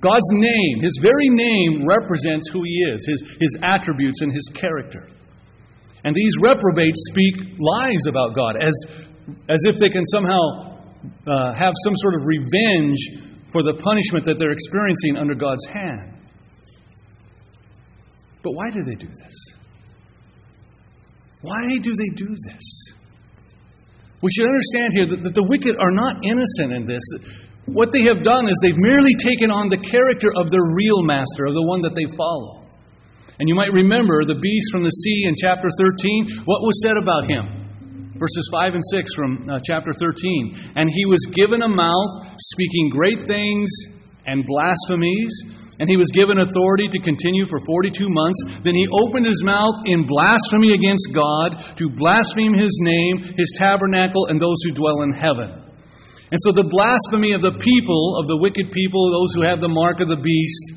God's 0.00 0.30
name, 0.32 0.82
His 0.82 0.98
very 1.02 1.28
name, 1.28 1.84
represents 1.86 2.48
who 2.52 2.62
He 2.62 2.84
is, 2.94 3.06
His, 3.06 3.22
his 3.40 3.56
attributes, 3.62 4.20
and 4.22 4.32
His 4.32 4.48
character. 4.54 5.08
And 6.04 6.14
these 6.14 6.32
reprobates 6.40 7.00
speak 7.10 7.58
lies 7.58 8.06
about 8.08 8.34
God 8.34 8.56
as, 8.62 8.74
as 9.48 9.60
if 9.64 9.76
they 9.78 9.88
can 9.88 10.04
somehow 10.04 10.78
uh, 11.26 11.52
have 11.58 11.74
some 11.84 11.94
sort 11.96 12.14
of 12.14 12.20
revenge 12.24 12.98
for 13.56 13.64
the 13.64 13.80
punishment 13.80 14.28
that 14.28 14.36
they're 14.36 14.52
experiencing 14.52 15.16
under 15.16 15.32
God's 15.32 15.64
hand. 15.64 16.12
But 18.44 18.52
why 18.52 18.68
do 18.68 18.84
they 18.84 19.00
do 19.00 19.08
this? 19.08 19.36
Why 21.40 21.56
do 21.80 21.92
they 21.96 22.12
do 22.12 22.28
this? 22.28 22.66
We 24.20 24.28
should 24.28 24.44
understand 24.44 24.92
here 24.92 25.08
that, 25.08 25.24
that 25.24 25.34
the 25.34 25.46
wicked 25.48 25.72
are 25.80 25.90
not 25.90 26.20
innocent 26.28 26.76
in 26.76 26.84
this. 26.84 27.00
What 27.64 27.96
they 27.96 28.04
have 28.04 28.20
done 28.20 28.44
is 28.44 28.60
they've 28.60 28.76
merely 28.76 29.16
taken 29.16 29.48
on 29.48 29.72
the 29.72 29.80
character 29.80 30.28
of 30.36 30.52
their 30.52 30.64
real 30.76 31.00
master, 31.00 31.48
of 31.48 31.56
the 31.56 31.64
one 31.64 31.80
that 31.80 31.96
they 31.96 32.04
follow. 32.12 32.68
And 33.40 33.48
you 33.48 33.56
might 33.56 33.72
remember 33.72 34.20
the 34.28 34.36
beast 34.36 34.68
from 34.68 34.84
the 34.84 34.92
sea 34.92 35.24
in 35.24 35.32
chapter 35.32 35.68
13. 35.80 36.44
What 36.44 36.60
was 36.60 36.76
said 36.84 37.00
about 37.00 37.24
him? 37.24 37.65
Verses 38.18 38.48
5 38.52 38.74
and 38.74 38.84
6 38.84 39.14
from 39.14 39.48
uh, 39.48 39.60
chapter 39.60 39.92
13. 39.92 40.72
And 40.76 40.88
he 40.88 41.04
was 41.04 41.20
given 41.32 41.60
a 41.60 41.68
mouth 41.68 42.32
speaking 42.40 42.88
great 42.90 43.28
things 43.28 43.68
and 44.24 44.44
blasphemies, 44.48 45.30
and 45.78 45.88
he 45.88 45.96
was 45.96 46.08
given 46.16 46.40
authority 46.40 46.88
to 46.88 47.00
continue 47.04 47.46
for 47.46 47.60
42 47.64 48.08
months. 48.08 48.40
Then 48.64 48.74
he 48.74 48.88
opened 49.04 49.28
his 49.28 49.44
mouth 49.44 49.84
in 49.84 50.08
blasphemy 50.08 50.72
against 50.72 51.12
God 51.12 51.76
to 51.76 51.92
blaspheme 51.92 52.56
his 52.56 52.72
name, 52.80 53.36
his 53.36 53.52
tabernacle, 53.54 54.26
and 54.32 54.40
those 54.40 54.58
who 54.64 54.72
dwell 54.72 55.04
in 55.04 55.12
heaven. 55.12 55.66
And 56.32 56.40
so 56.42 56.50
the 56.50 56.66
blasphemy 56.66 57.36
of 57.36 57.44
the 57.44 57.54
people, 57.60 58.18
of 58.18 58.26
the 58.26 58.40
wicked 58.40 58.72
people, 58.72 59.12
those 59.12 59.36
who 59.36 59.42
have 59.46 59.60
the 59.60 59.70
mark 59.70 60.00
of 60.00 60.08
the 60.08 60.18
beast, 60.18 60.74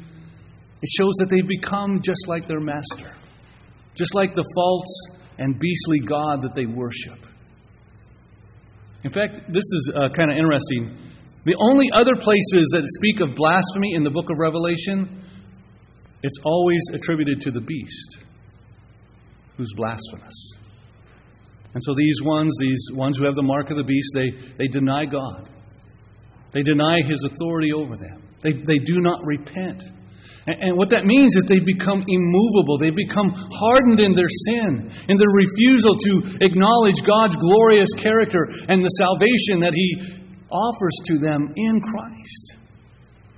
it 0.81 0.89
shows 0.99 1.15
that 1.19 1.29
they've 1.31 1.47
become 1.47 2.01
just 2.01 2.27
like 2.27 2.45
their 2.45 2.59
master, 2.61 3.15
just 3.95 4.13
like 4.13 4.35
the 4.35 4.45
false 4.53 5.19
and 5.39 5.57
beastly 5.57 5.99
God 5.99 6.43
that 6.43 6.53
they 6.53 6.67
worship. 6.67 7.28
In 9.03 9.11
fact, 9.11 9.39
this 9.47 9.63
is 9.63 9.91
uh, 9.95 10.09
kind 10.15 10.31
of 10.31 10.37
interesting. 10.37 10.97
The 11.45 11.55
only 11.59 11.89
other 11.93 12.15
places 12.15 12.69
that 12.73 12.83
speak 12.85 13.21
of 13.21 13.35
blasphemy 13.35 13.93
in 13.95 14.03
the 14.03 14.09
book 14.09 14.29
of 14.29 14.37
Revelation, 14.37 15.23
it's 16.21 16.37
always 16.43 16.81
attributed 16.93 17.41
to 17.41 17.51
the 17.51 17.61
beast 17.61 18.17
who's 19.55 19.71
blasphemous. 19.75 20.35
And 21.73 21.83
so 21.83 21.93
these 21.95 22.17
ones, 22.23 22.51
these 22.59 22.87
ones 22.93 23.17
who 23.17 23.25
have 23.25 23.35
the 23.35 23.43
mark 23.43 23.69
of 23.69 23.77
the 23.77 23.83
beast, 23.83 24.11
they, 24.13 24.31
they 24.57 24.67
deny 24.67 25.05
God. 25.05 25.49
They 26.51 26.63
deny 26.63 26.99
his 27.07 27.23
authority 27.23 27.71
over 27.73 27.95
them. 27.95 28.23
They, 28.41 28.53
they 28.53 28.79
do 28.79 28.99
not 28.99 29.19
repent. 29.23 29.83
And 30.49 30.73
what 30.77 30.89
that 30.89 31.05
means 31.05 31.37
is 31.37 31.45
they 31.45 31.61
become 31.61 32.01
immovable. 32.01 32.81
They 32.81 32.89
become 32.89 33.29
hardened 33.53 34.01
in 34.01 34.17
their 34.17 34.31
sin, 34.49 34.89
in 35.05 35.17
their 35.17 35.29
refusal 35.29 35.93
to 35.93 36.41
acknowledge 36.41 37.05
God's 37.05 37.37
glorious 37.37 37.93
character 38.01 38.49
and 38.65 38.81
the 38.81 38.89
salvation 38.97 39.61
that 39.61 39.77
He 39.77 39.93
offers 40.49 40.97
to 41.05 41.19
them 41.21 41.53
in 41.53 41.77
Christ. 41.77 42.57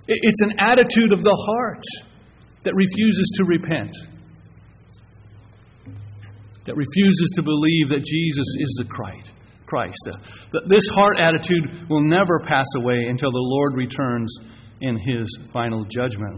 It's 0.07 0.41
an 0.41 0.55
attitude 0.59 1.11
of 1.11 1.23
the 1.23 1.35
heart 1.35 1.83
that 2.63 2.73
refuses 2.75 3.27
to 3.37 3.43
repent, 3.43 3.91
that 6.63 6.75
refuses 6.75 7.31
to 7.35 7.43
believe 7.43 7.89
that 7.89 8.05
Jesus 8.05 8.47
is 8.59 8.71
the 8.79 8.85
Christ. 8.87 9.33
Christ. 9.65 10.09
This 10.67 10.83
heart 10.91 11.17
attitude 11.17 11.89
will 11.89 12.03
never 12.03 12.41
pass 12.45 12.67
away 12.75 13.07
until 13.07 13.31
the 13.31 13.39
Lord 13.39 13.73
returns 13.75 14.37
in 14.81 14.97
his 14.97 15.39
final 15.53 15.83
judgment 15.85 16.33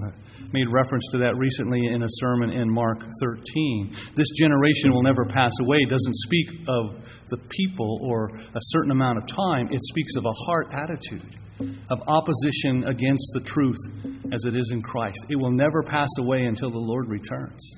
made 0.54 0.68
reference 0.72 1.04
to 1.12 1.18
that 1.18 1.36
recently 1.36 1.88
in 1.88 2.04
a 2.04 2.08
sermon 2.22 2.52
in 2.52 2.70
Mark 2.70 3.04
13. 3.22 3.98
This 4.16 4.30
generation 4.38 4.94
will 4.94 5.02
never 5.02 5.26
pass 5.26 5.52
away 5.62 5.78
it 5.82 5.90
doesn't 5.90 6.16
speak 6.16 6.48
of 6.68 7.02
the 7.30 7.38
people 7.50 8.00
or 8.04 8.30
a 8.36 8.62
certain 8.74 8.92
amount 8.92 9.18
of 9.18 9.28
time, 9.28 9.68
it 9.72 9.84
speaks 9.84 10.14
of 10.16 10.26
a 10.26 10.34
heart 10.46 10.68
attitude 10.72 11.36
of 11.90 12.00
opposition 12.08 12.84
against 12.86 13.32
the 13.34 13.42
truth 13.42 13.80
as 14.34 14.46
it 14.46 14.56
is 14.56 14.72
in 14.72 14.82
Christ. 14.82 15.26
It 15.30 15.36
will 15.36 15.52
never 15.52 15.84
pass 15.84 16.10
away 16.20 16.46
until 16.46 16.70
the 16.70 16.78
Lord 16.78 17.10
returns. 17.10 17.78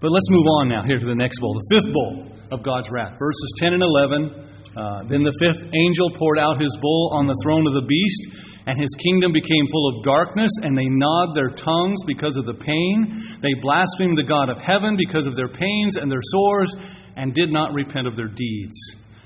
But 0.00 0.10
let's 0.10 0.28
move 0.30 0.46
on 0.60 0.68
now 0.68 0.82
here 0.86 0.98
to 0.98 1.06
the 1.06 1.14
next 1.14 1.40
bowl, 1.40 1.54
the 1.54 1.76
fifth 1.76 1.92
bowl 1.92 2.36
of 2.52 2.62
God's 2.62 2.90
wrath. 2.90 3.18
Verses 3.18 3.52
10 3.58 3.72
and 3.72 3.82
11. 3.82 4.45
Uh, 4.76 5.08
then 5.08 5.24
the 5.24 5.32
fifth 5.40 5.64
angel 5.72 6.12
poured 6.18 6.38
out 6.38 6.60
his 6.60 6.76
bowl 6.80 7.16
on 7.16 7.26
the 7.26 7.38
throne 7.42 7.66
of 7.66 7.72
the 7.72 7.88
beast 7.88 8.46
and 8.66 8.74
his 8.82 8.90
kingdom 8.98 9.30
became 9.30 9.62
full 9.70 9.86
of 9.94 10.02
darkness, 10.02 10.50
and 10.62 10.76
they 10.76 10.90
gnawed 10.90 11.38
their 11.38 11.54
tongues 11.54 12.02
because 12.04 12.36
of 12.36 12.46
the 12.46 12.58
pain. 12.58 13.14
They 13.38 13.54
blasphemed 13.62 14.18
the 14.18 14.26
God 14.26 14.50
of 14.50 14.58
heaven 14.58 14.98
because 14.98 15.26
of 15.26 15.38
their 15.38 15.48
pains 15.48 15.94
and 15.94 16.10
their 16.10 16.22
sores, 16.34 16.74
and 17.14 17.32
did 17.32 17.54
not 17.54 17.72
repent 17.72 18.10
of 18.10 18.16
their 18.18 18.26
deeds. 18.26 18.76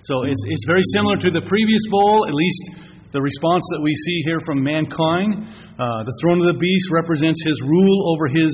So 0.05 0.29
it's, 0.29 0.45
it's 0.45 0.69
very 0.69 0.85
similar 0.93 1.17
to 1.25 1.31
the 1.33 1.49
previous 1.49 1.81
bowl, 1.89 2.29
at 2.29 2.37
least 2.37 2.93
the 3.13 3.21
response 3.21 3.65
that 3.73 3.81
we 3.83 3.97
see 3.97 4.21
here 4.29 4.41
from 4.45 4.63
mankind. 4.63 5.49
Uh, 5.81 6.05
the 6.05 6.17
throne 6.21 6.45
of 6.45 6.47
the 6.47 6.61
beast 6.61 6.93
represents 6.93 7.41
his 7.43 7.61
rule 7.65 8.13
over 8.13 8.29
his, 8.29 8.53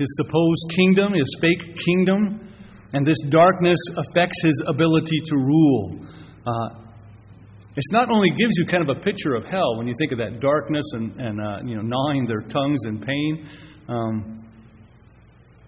his 0.00 0.08
supposed 0.24 0.72
kingdom, 0.72 1.12
his 1.12 1.28
fake 1.40 1.76
kingdom. 1.84 2.48
And 2.94 3.04
this 3.04 3.20
darkness 3.28 3.78
affects 4.08 4.40
his 4.42 4.62
ability 4.66 5.20
to 5.26 5.36
rule. 5.36 6.00
Uh, 6.46 6.84
it's 7.76 7.90
not 7.90 8.08
only 8.10 8.28
gives 8.38 8.52
you 8.56 8.66
kind 8.66 8.88
of 8.88 8.96
a 8.96 9.00
picture 9.00 9.34
of 9.34 9.44
hell 9.46 9.76
when 9.78 9.88
you 9.88 9.94
think 9.98 10.12
of 10.12 10.18
that 10.18 10.40
darkness 10.40 10.84
and, 10.92 11.20
and 11.20 11.40
uh, 11.40 11.58
you 11.64 11.74
know, 11.74 11.82
gnawing 11.82 12.26
their 12.26 12.42
tongues 12.42 12.80
in 12.86 13.00
pain, 13.00 13.48
um, 13.88 14.48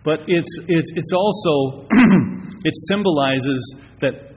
but 0.04 0.20
it's, 0.28 0.58
it's, 0.68 0.92
it's 0.94 1.12
also, 1.12 1.86
it 2.64 2.74
symbolizes 2.88 3.74
that 4.00 4.36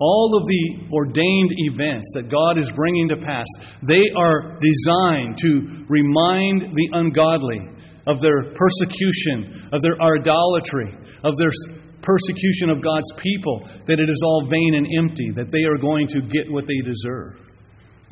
all 0.00 0.36
of 0.36 0.44
the 0.46 0.88
ordained 0.92 1.50
events 1.70 2.10
that 2.14 2.28
God 2.28 2.58
is 2.58 2.68
bringing 2.74 3.08
to 3.10 3.16
pass, 3.16 3.46
they 3.86 4.10
are 4.16 4.58
designed 4.58 5.38
to 5.38 5.86
remind 5.88 6.74
the 6.74 6.88
ungodly 6.94 7.60
of 8.06 8.20
their 8.20 8.52
persecution, 8.58 9.68
of 9.72 9.80
their 9.82 9.94
idolatry, 10.02 10.92
of 11.22 11.32
their 11.38 11.52
persecution 12.04 12.68
of 12.68 12.84
God's 12.84 13.08
people, 13.16 13.64
that 13.88 13.96
it 13.98 14.12
is 14.12 14.20
all 14.22 14.44
vain 14.46 14.76
and 14.76 14.86
empty, 15.00 15.32
that 15.34 15.48
they 15.48 15.64
are 15.64 15.80
going 15.80 16.06
to 16.12 16.20
get 16.20 16.46
what 16.52 16.68
they 16.68 16.78
deserve. 16.84 17.40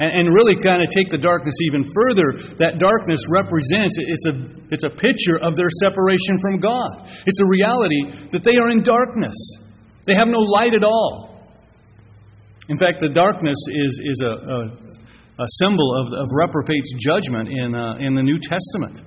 And, 0.00 0.08
and 0.08 0.24
really 0.32 0.56
kind 0.56 0.80
of 0.80 0.88
take 0.88 1.12
the 1.12 1.20
darkness 1.20 1.54
even 1.68 1.84
further, 1.84 2.56
that 2.56 2.80
darkness 2.80 3.20
represents, 3.28 4.00
it's 4.00 4.26
a, 4.26 4.34
it's 4.72 4.86
a 4.88 4.92
picture 4.96 5.36
of 5.44 5.52
their 5.54 5.68
separation 5.84 6.40
from 6.40 6.64
God. 6.64 7.12
It's 7.28 7.38
a 7.38 7.48
reality 7.48 8.32
that 8.32 8.42
they 8.42 8.56
are 8.56 8.72
in 8.72 8.80
darkness, 8.82 9.36
they 10.08 10.16
have 10.16 10.32
no 10.32 10.40
light 10.40 10.72
at 10.72 10.82
all. 10.82 11.30
In 12.68 12.78
fact, 12.78 13.04
the 13.04 13.12
darkness 13.12 13.58
is, 13.68 14.00
is 14.00 14.18
a, 14.24 14.32
a, 14.32 14.58
a 15.44 15.48
symbol 15.60 15.88
of, 16.00 16.14
of 16.14 16.26
reprobate's 16.32 16.94
judgment 16.96 17.50
in, 17.50 17.74
uh, 17.74 17.98
in 17.98 18.14
the 18.14 18.22
New 18.22 18.38
Testament. 18.38 19.02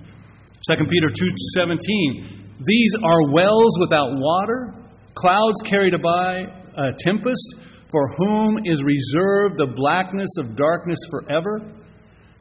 2 0.69 0.75
Peter 0.85 1.09
2.17 1.09 2.44
these 2.63 2.91
are 3.03 3.31
wells 3.33 3.77
without 3.79 4.15
water, 4.15 4.73
clouds 5.13 5.61
carried 5.65 5.93
by 6.01 6.43
a 6.77 6.93
tempest, 6.99 7.55
for 7.91 8.03
whom 8.17 8.57
is 8.65 8.81
reserved 8.83 9.57
the 9.57 9.73
blackness 9.75 10.29
of 10.39 10.55
darkness 10.55 10.99
forever. 11.09 11.59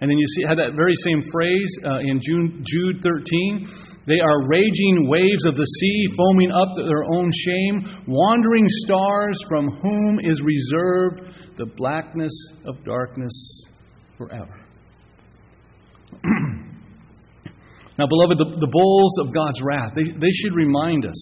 And 0.01 0.11
then 0.11 0.19
you 0.19 0.29
see 0.29 0.43
how 0.47 0.55
that 0.55 0.75
very 0.77 0.95
same 0.97 1.23
phrase 1.31 1.79
uh, 1.85 1.99
in 2.01 2.21
June, 2.21 2.63
Jude 2.67 3.03
13. 3.03 3.67
They 4.07 4.21
are 4.21 4.49
raging 4.49 5.09
waves 5.09 5.47
of 5.47 5.57
the 5.57 5.65
sea, 5.65 6.09
foaming 6.17 6.51
up 6.51 6.77
their 6.77 7.05
own 7.17 7.31
shame, 7.33 8.05
wandering 8.07 8.67
stars 8.69 9.43
from 9.49 9.67
whom 9.67 10.19
is 10.23 10.43
reserved 10.43 11.57
the 11.57 11.67
blackness 11.77 12.33
of 12.67 12.85
darkness 12.85 13.67
forever. 14.19 14.61
Now, 17.99 18.07
beloved, 18.07 18.39
the, 18.39 18.59
the 18.59 18.71
bowls 18.71 19.15
of 19.21 19.33
God's 19.33 19.61
wrath, 19.63 19.93
they, 19.95 20.05
they 20.05 20.33
should 20.33 20.55
remind 20.57 21.07
us 21.07 21.21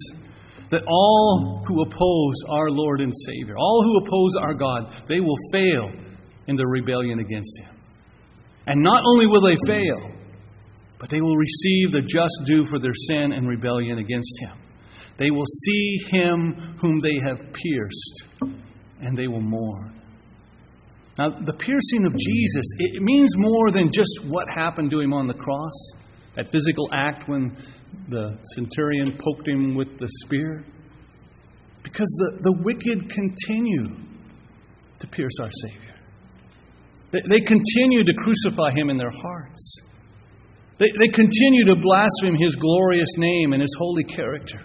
that 0.71 0.85
all 0.89 1.63
who 1.67 1.83
oppose 1.83 2.37
our 2.49 2.71
Lord 2.71 3.01
and 3.01 3.13
Savior, 3.27 3.57
all 3.59 3.83
who 3.83 4.07
oppose 4.07 4.33
our 4.41 4.55
God, 4.55 4.95
they 5.09 5.21
will 5.21 5.37
fail 5.53 5.91
in 6.49 6.57
their 6.57 6.69
rebellion 6.69 7.21
against 7.21 7.61
Him. 7.61 7.77
And 8.67 8.83
not 8.83 9.03
only 9.05 9.27
will 9.27 9.43
they 9.43 9.57
fail, 9.67 10.13
but 11.03 11.11
they 11.11 11.21
will 11.21 11.37
receive 11.37 11.91
the 11.91 12.03
just 12.03 12.47
due 12.47 12.65
for 12.67 12.79
their 12.79 12.95
sin 12.95 13.33
and 13.33 13.49
rebellion 13.49 13.99
against 13.99 14.39
him. 14.39 14.57
They 15.19 15.33
will 15.33 15.47
see 15.47 15.99
him 16.13 16.77
whom 16.81 17.01
they 17.01 17.19
have 17.27 17.39
pierced, 17.39 18.61
and 19.01 19.19
they 19.19 19.27
will 19.27 19.41
mourn. 19.41 20.01
Now, 21.19 21.31
the 21.31 21.55
piercing 21.55 22.07
of 22.07 22.13
Jesus, 22.17 22.67
it 22.79 23.03
means 23.03 23.31
more 23.35 23.73
than 23.73 23.91
just 23.93 24.25
what 24.29 24.47
happened 24.55 24.93
to 24.93 25.01
him 25.01 25.13
on 25.13 25.27
the 25.27 25.35
cross, 25.35 25.93
that 26.35 26.51
physical 26.51 26.89
act 26.93 27.29
when 27.29 27.57
the 28.09 28.39
centurion 28.55 29.19
poked 29.19 29.47
him 29.47 29.75
with 29.75 29.99
the 29.99 30.09
spear. 30.25 30.65
Because 31.83 32.09
the, 32.19 32.39
the 32.43 32.55
wicked 32.63 33.11
continue 33.11 33.97
to 34.99 35.07
pierce 35.09 35.35
our 35.43 35.51
Savior. 35.51 35.95
They, 37.11 37.21
they 37.29 37.41
continue 37.45 38.05
to 38.05 38.15
crucify 38.25 38.73
him 38.73 38.89
in 38.89 38.97
their 38.97 39.11
hearts. 39.11 39.81
They, 40.79 40.91
they 40.99 41.09
continue 41.09 41.67
to 41.67 41.77
blaspheme 41.77 42.37
his 42.41 42.57
glorious 42.57 43.19
name 43.19 43.53
and 43.53 43.61
his 43.61 43.75
holy 43.79 44.05
character. 44.05 44.65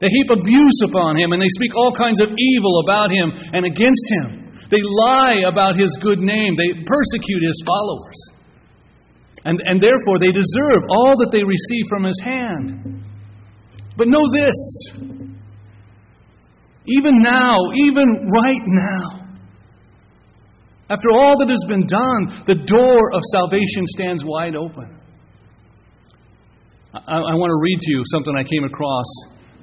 They 0.00 0.08
heap 0.08 0.30
abuse 0.30 0.80
upon 0.88 1.18
him 1.18 1.32
and 1.32 1.42
they 1.42 1.50
speak 1.50 1.76
all 1.76 1.92
kinds 1.92 2.20
of 2.20 2.28
evil 2.38 2.80
about 2.86 3.10
him 3.10 3.32
and 3.52 3.66
against 3.66 4.06
him. 4.22 4.54
They 4.70 4.80
lie 4.82 5.42
about 5.46 5.76
his 5.76 5.96
good 6.00 6.20
name. 6.20 6.54
They 6.56 6.70
persecute 6.86 7.42
his 7.42 7.62
followers. 7.66 8.37
And, 9.48 9.62
and 9.64 9.80
therefore, 9.80 10.20
they 10.20 10.28
deserve 10.28 10.82
all 10.92 11.16
that 11.16 11.30
they 11.32 11.40
receive 11.40 11.84
from 11.88 12.04
his 12.04 12.20
hand. 12.20 13.00
But 13.96 14.08
know 14.08 14.20
this 14.28 14.92
even 16.84 17.20
now, 17.20 17.56
even 17.76 18.28
right 18.28 18.64
now, 18.64 19.28
after 20.90 21.08
all 21.12 21.38
that 21.38 21.48
has 21.48 21.64
been 21.68 21.86
done, 21.86 22.44
the 22.46 22.54
door 22.54 23.12
of 23.12 23.20
salvation 23.32 23.86
stands 23.86 24.24
wide 24.24 24.56
open. 24.56 25.00
I, 26.94 27.16
I 27.16 27.34
want 27.36 27.48
to 27.48 27.60
read 27.60 27.80
to 27.80 27.90
you 27.90 28.02
something 28.06 28.34
I 28.36 28.44
came 28.44 28.64
across. 28.64 29.06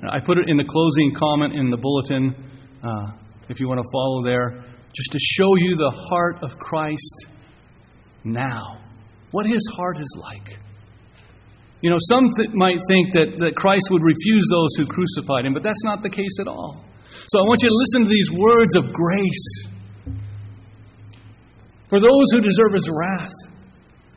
I 0.07 0.19
put 0.19 0.37
it 0.37 0.49
in 0.49 0.57
the 0.57 0.65
closing 0.65 1.13
comment 1.13 1.53
in 1.53 1.69
the 1.71 1.77
bulletin, 1.77 2.35
uh, 2.83 3.17
if 3.49 3.59
you 3.59 3.67
want 3.67 3.81
to 3.81 3.89
follow 3.91 4.23
there 4.23 4.63
just 4.93 5.11
to 5.11 5.19
show 5.19 5.55
you 5.57 5.75
the 5.75 5.91
heart 6.09 6.37
of 6.41 6.57
Christ 6.57 7.27
now. 8.23 8.84
What 9.35 9.45
his 9.51 9.67
heart 9.75 9.99
is 9.99 10.07
like. 10.15 10.55
You 11.81 11.89
know, 11.89 11.99
some 12.07 12.31
th- 12.39 12.55
might 12.55 12.79
think 12.87 13.11
that, 13.19 13.35
that 13.43 13.51
Christ 13.59 13.91
would 13.91 13.99
refuse 13.99 14.47
those 14.47 14.71
who 14.79 14.87
crucified 14.87 15.43
him, 15.43 15.51
but 15.51 15.61
that's 15.61 15.83
not 15.83 16.01
the 16.01 16.09
case 16.09 16.39
at 16.39 16.47
all. 16.47 16.85
So 17.27 17.39
I 17.39 17.43
want 17.43 17.59
you 17.59 17.67
to 17.67 17.75
listen 17.75 18.07
to 18.07 18.11
these 18.15 18.31
words 18.31 18.79
of 18.79 18.95
grace. 18.95 19.47
For 21.91 21.99
those 21.99 22.31
who 22.31 22.39
deserve 22.39 22.79
his 22.79 22.87
wrath, 22.87 23.35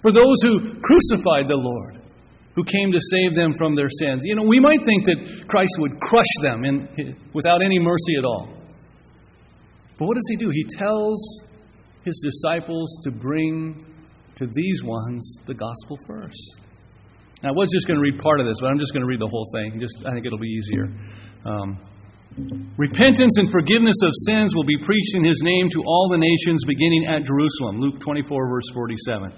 for 0.03 0.13
those 0.15 0.39
who 0.47 0.79
crucified 0.79 1.51
the 1.51 1.59
Lord, 1.59 1.99
who 2.55 2.63
came 2.63 2.95
to 2.95 3.03
save 3.11 3.35
them 3.35 3.53
from 3.59 3.75
their 3.75 3.91
sins. 3.91 4.23
You 4.23 4.37
know, 4.37 4.47
we 4.47 4.61
might 4.61 4.85
think 4.87 5.03
that 5.07 5.19
Christ 5.49 5.75
would 5.79 5.99
crush 5.99 6.31
them 6.43 6.63
in, 6.65 6.87
without 7.35 7.59
any 7.65 7.81
mercy 7.81 8.15
at 8.17 8.25
all. 8.25 8.55
But 9.99 10.07
what 10.07 10.15
does 10.15 10.27
he 10.31 10.37
do? 10.37 10.51
He 10.55 10.63
tells 10.79 11.19
his 12.05 12.23
disciples 12.23 13.01
to 13.03 13.11
bring 13.11 13.98
to 14.39 14.47
these 14.47 14.83
ones 14.83 15.41
the 15.47 15.55
gospel 15.55 15.97
first. 16.07 16.61
Now, 17.43 17.51
I 17.51 17.53
was 17.53 17.71
just 17.71 17.87
going 17.87 17.99
to 17.99 18.03
read 18.03 18.19
part 18.19 18.41
of 18.41 18.47
this, 18.47 18.59
but 18.61 18.69
I'm 18.69 18.79
just 18.79 18.93
going 18.93 19.03
to 19.03 19.09
read 19.09 19.21
the 19.21 19.31
whole 19.31 19.47
thing. 19.55 19.79
Just, 19.79 19.95
I 20.07 20.11
think 20.11 20.27
it'll 20.27 20.43
be 20.43 20.51
easier. 20.59 20.91
Um, 21.47 21.79
Repentance 22.79 23.35
and 23.43 23.51
forgiveness 23.51 23.99
of 24.07 24.13
sins 24.31 24.55
will 24.55 24.67
be 24.67 24.79
preached 24.79 25.17
in 25.17 25.25
his 25.25 25.43
name 25.43 25.67
to 25.75 25.83
all 25.83 26.07
the 26.07 26.23
nations 26.23 26.63
beginning 26.63 27.11
at 27.11 27.27
Jerusalem. 27.27 27.83
Luke 27.83 27.99
24, 27.99 28.31
verse 28.31 28.69
47. 28.75 29.35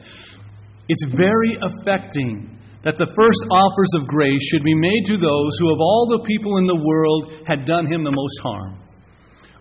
It's 0.92 1.06
very 1.08 1.56
affecting 1.56 2.60
that 2.84 3.00
the 3.00 3.08
first 3.08 3.42
offers 3.48 3.92
of 3.96 4.08
grace 4.08 4.44
should 4.44 4.64
be 4.64 4.76
made 4.76 5.08
to 5.08 5.16
those 5.16 5.52
who, 5.56 5.72
of 5.72 5.80
all 5.80 6.04
the 6.12 6.24
people 6.28 6.58
in 6.58 6.66
the 6.68 6.76
world, 6.76 7.46
had 7.48 7.64
done 7.64 7.88
him 7.88 8.04
the 8.04 8.12
most 8.12 8.36
harm. 8.44 8.84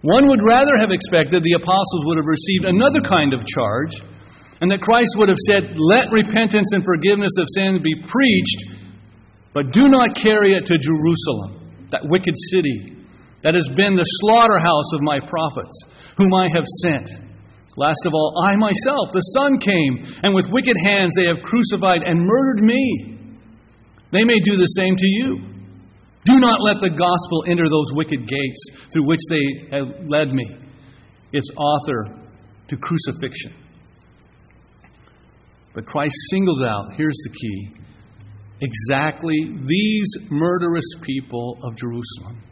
One 0.02 0.28
would 0.28 0.44
rather 0.44 0.76
have 0.80 0.92
expected 0.92 1.44
the 1.44 1.60
apostles 1.60 2.04
would 2.08 2.20
have 2.20 2.28
received 2.28 2.66
another 2.72 3.04
kind 3.04 3.32
of 3.32 3.48
charge, 3.48 4.04
and 4.62 4.70
that 4.72 4.84
Christ 4.84 5.16
would 5.18 5.30
have 5.30 5.40
said, 5.48 5.76
Let 5.80 6.12
repentance 6.12 6.76
and 6.76 6.84
forgiveness 6.84 7.32
of 7.40 7.48
sins 7.56 7.80
be 7.80 7.96
preached, 8.04 8.84
but 9.54 9.72
do 9.72 9.88
not 9.88 10.16
carry 10.16 10.56
it 10.56 10.68
to 10.68 10.76
Jerusalem, 10.76 11.88
that 11.92 12.08
wicked 12.08 12.36
city 12.52 13.00
that 13.44 13.56
has 13.56 13.72
been 13.72 13.96
the 13.96 14.08
slaughterhouse 14.20 14.92
of 14.94 15.02
my 15.08 15.20
prophets, 15.24 15.76
whom 16.20 16.34
I 16.36 16.52
have 16.52 16.68
sent. 16.84 17.08
Last 17.80 18.04
of 18.04 18.12
all, 18.12 18.36
I 18.36 18.60
myself, 18.60 19.16
the 19.16 19.24
Son, 19.40 19.56
came, 19.64 20.20
and 20.24 20.36
with 20.36 20.52
wicked 20.52 20.76
hands 20.76 21.16
they 21.16 21.32
have 21.32 21.40
crucified 21.48 22.04
and 22.04 22.20
murdered 22.20 22.62
me. 22.68 23.16
They 24.12 24.28
may 24.28 24.40
do 24.44 24.58
the 24.60 24.76
same 24.76 24.96
to 25.00 25.08
you. 25.08 25.30
Do 26.26 26.40
not 26.44 26.60
let 26.60 26.84
the 26.84 26.92
gospel 26.92 27.48
enter 27.48 27.64
those 27.64 27.96
wicked 27.96 28.28
gates 28.28 28.62
through 28.92 29.08
which 29.08 29.24
they 29.30 29.46
have 29.72 29.88
led 30.10 30.36
me. 30.36 30.44
Its 31.32 31.48
author 31.56 32.28
to 32.68 32.76
crucifixion. 32.76 33.56
But 35.74 35.86
Christ 35.86 36.16
singles 36.32 36.62
out, 36.62 36.86
here's 36.98 37.20
the 37.24 37.30
key, 37.30 37.74
exactly 38.62 39.38
these 39.66 40.10
murderous 40.30 40.90
people 41.02 41.58
of 41.64 41.76
Jerusalem 41.76 42.44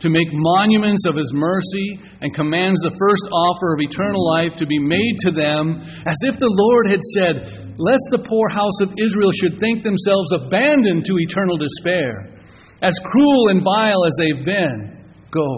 to 0.00 0.10
make 0.10 0.28
monuments 0.32 1.04
of 1.08 1.16
his 1.16 1.32
mercy 1.32 2.00
and 2.20 2.34
commands 2.34 2.80
the 2.80 2.96
first 2.98 3.26
offer 3.32 3.72
of 3.72 3.80
eternal 3.80 4.24
life 4.36 4.52
to 4.56 4.66
be 4.66 4.78
made 4.78 5.16
to 5.24 5.30
them 5.30 5.80
as 6.04 6.18
if 6.28 6.38
the 6.38 6.52
Lord 6.52 6.90
had 6.90 7.02
said, 7.16 7.34
Lest 7.78 8.04
the 8.10 8.24
poor 8.28 8.48
house 8.48 8.80
of 8.82 8.92
Israel 8.98 9.32
should 9.32 9.60
think 9.60 9.82
themselves 9.82 10.32
abandoned 10.32 11.04
to 11.04 11.20
eternal 11.20 11.56
despair 11.56 12.36
as 12.82 12.98
cruel 13.04 13.48
and 13.48 13.64
vile 13.64 14.04
as 14.04 14.16
they've 14.18 14.44
been, 14.44 15.12
go. 15.30 15.48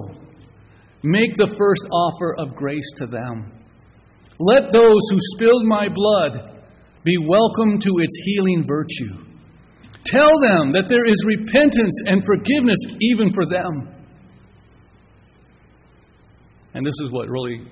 Make 1.02 1.36
the 1.36 1.54
first 1.58 1.86
offer 1.90 2.34
of 2.38 2.54
grace 2.54 2.90
to 2.96 3.06
them. 3.06 3.52
Let 4.38 4.70
those 4.72 5.02
who 5.10 5.18
spilled 5.34 5.66
my 5.66 5.88
blood 5.88 6.57
be 7.04 7.16
welcome 7.18 7.78
to 7.78 7.90
its 8.00 8.16
healing 8.24 8.64
virtue. 8.66 9.24
Tell 10.04 10.40
them 10.40 10.72
that 10.72 10.88
there 10.88 11.06
is 11.06 11.24
repentance 11.26 12.02
and 12.06 12.22
forgiveness 12.24 12.78
even 13.00 13.32
for 13.32 13.46
them. 13.46 13.94
And 16.74 16.84
this 16.84 16.94
is 17.02 17.10
what 17.10 17.28
really 17.28 17.66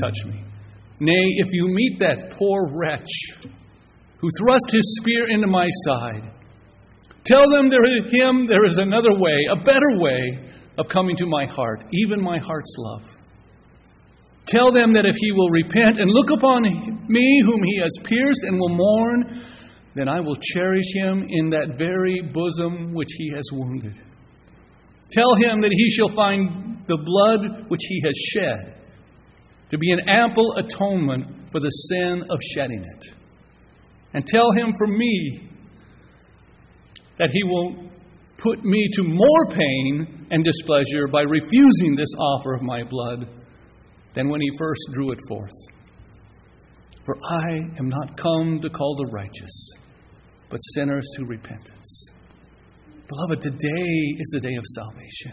touched 0.00 0.26
me. 0.26 0.44
Nay, 1.00 1.26
if 1.36 1.48
you 1.52 1.68
meet 1.68 1.98
that 2.00 2.32
poor 2.32 2.68
wretch 2.72 3.10
who 4.18 4.30
thrust 4.38 4.70
his 4.70 4.98
spear 5.00 5.26
into 5.30 5.46
my 5.46 5.68
side, 5.84 6.30
Tell 7.24 7.50
them 7.50 7.68
there 7.68 7.84
is 7.84 8.04
him 8.10 8.46
there 8.46 8.66
is 8.66 8.78
another 8.78 9.14
way, 9.18 9.46
a 9.50 9.62
better 9.62 9.98
way 9.98 10.52
of 10.78 10.88
coming 10.88 11.16
to 11.16 11.26
my 11.26 11.46
heart, 11.46 11.84
even 11.92 12.22
my 12.22 12.38
heart's 12.38 12.74
love. 12.78 13.04
Tell 14.46 14.72
them 14.72 14.92
that 14.94 15.06
if 15.06 15.14
he 15.16 15.32
will 15.32 15.50
repent 15.50 16.00
and 16.00 16.10
look 16.10 16.30
upon 16.30 16.62
me 17.08 17.42
whom 17.44 17.62
he 17.64 17.80
has 17.80 17.92
pierced 18.04 18.42
and 18.42 18.58
will 18.58 18.76
mourn, 18.76 19.42
then 19.94 20.08
I 20.08 20.20
will 20.20 20.36
cherish 20.36 20.92
him 20.94 21.24
in 21.28 21.50
that 21.50 21.78
very 21.78 22.20
bosom 22.32 22.92
which 22.94 23.10
he 23.16 23.30
has 23.34 23.44
wounded. 23.52 23.94
Tell 25.10 25.34
him 25.34 25.60
that 25.60 25.72
he 25.72 25.90
shall 25.90 26.14
find 26.14 26.84
the 26.86 26.96
blood 26.96 27.68
which 27.68 27.82
he 27.82 28.02
has 28.04 28.14
shed 28.32 28.76
to 29.70 29.78
be 29.78 29.92
an 29.92 30.08
ample 30.08 30.54
atonement 30.56 31.50
for 31.52 31.60
the 31.60 31.70
sin 31.70 32.22
of 32.30 32.38
shedding 32.54 32.84
it. 32.84 33.14
And 34.14 34.26
tell 34.26 34.50
him 34.52 34.74
from 34.78 34.96
me 34.96 35.48
that 37.18 37.30
he 37.32 37.44
will 37.44 37.90
put 38.38 38.64
me 38.64 38.88
to 38.94 39.02
more 39.04 39.46
pain 39.50 40.26
and 40.30 40.44
displeasure 40.44 41.06
by 41.12 41.22
refusing 41.22 41.94
this 41.96 42.12
offer 42.18 42.54
of 42.54 42.62
my 42.62 42.82
blood 42.82 43.28
than 44.14 44.28
when 44.28 44.40
he 44.40 44.50
first 44.58 44.80
drew 44.92 45.12
it 45.12 45.18
forth. 45.28 45.50
For 47.04 47.16
I 47.28 47.56
am 47.78 47.88
not 47.88 48.16
come 48.16 48.60
to 48.60 48.70
call 48.70 48.96
the 48.96 49.10
righteous, 49.12 49.70
but 50.48 50.58
sinners 50.74 51.06
to 51.16 51.24
repentance. 51.24 52.10
Beloved, 53.08 53.40
today 53.40 54.16
is 54.18 54.30
the 54.32 54.40
day 54.40 54.54
of 54.54 54.64
salvation. 54.66 55.32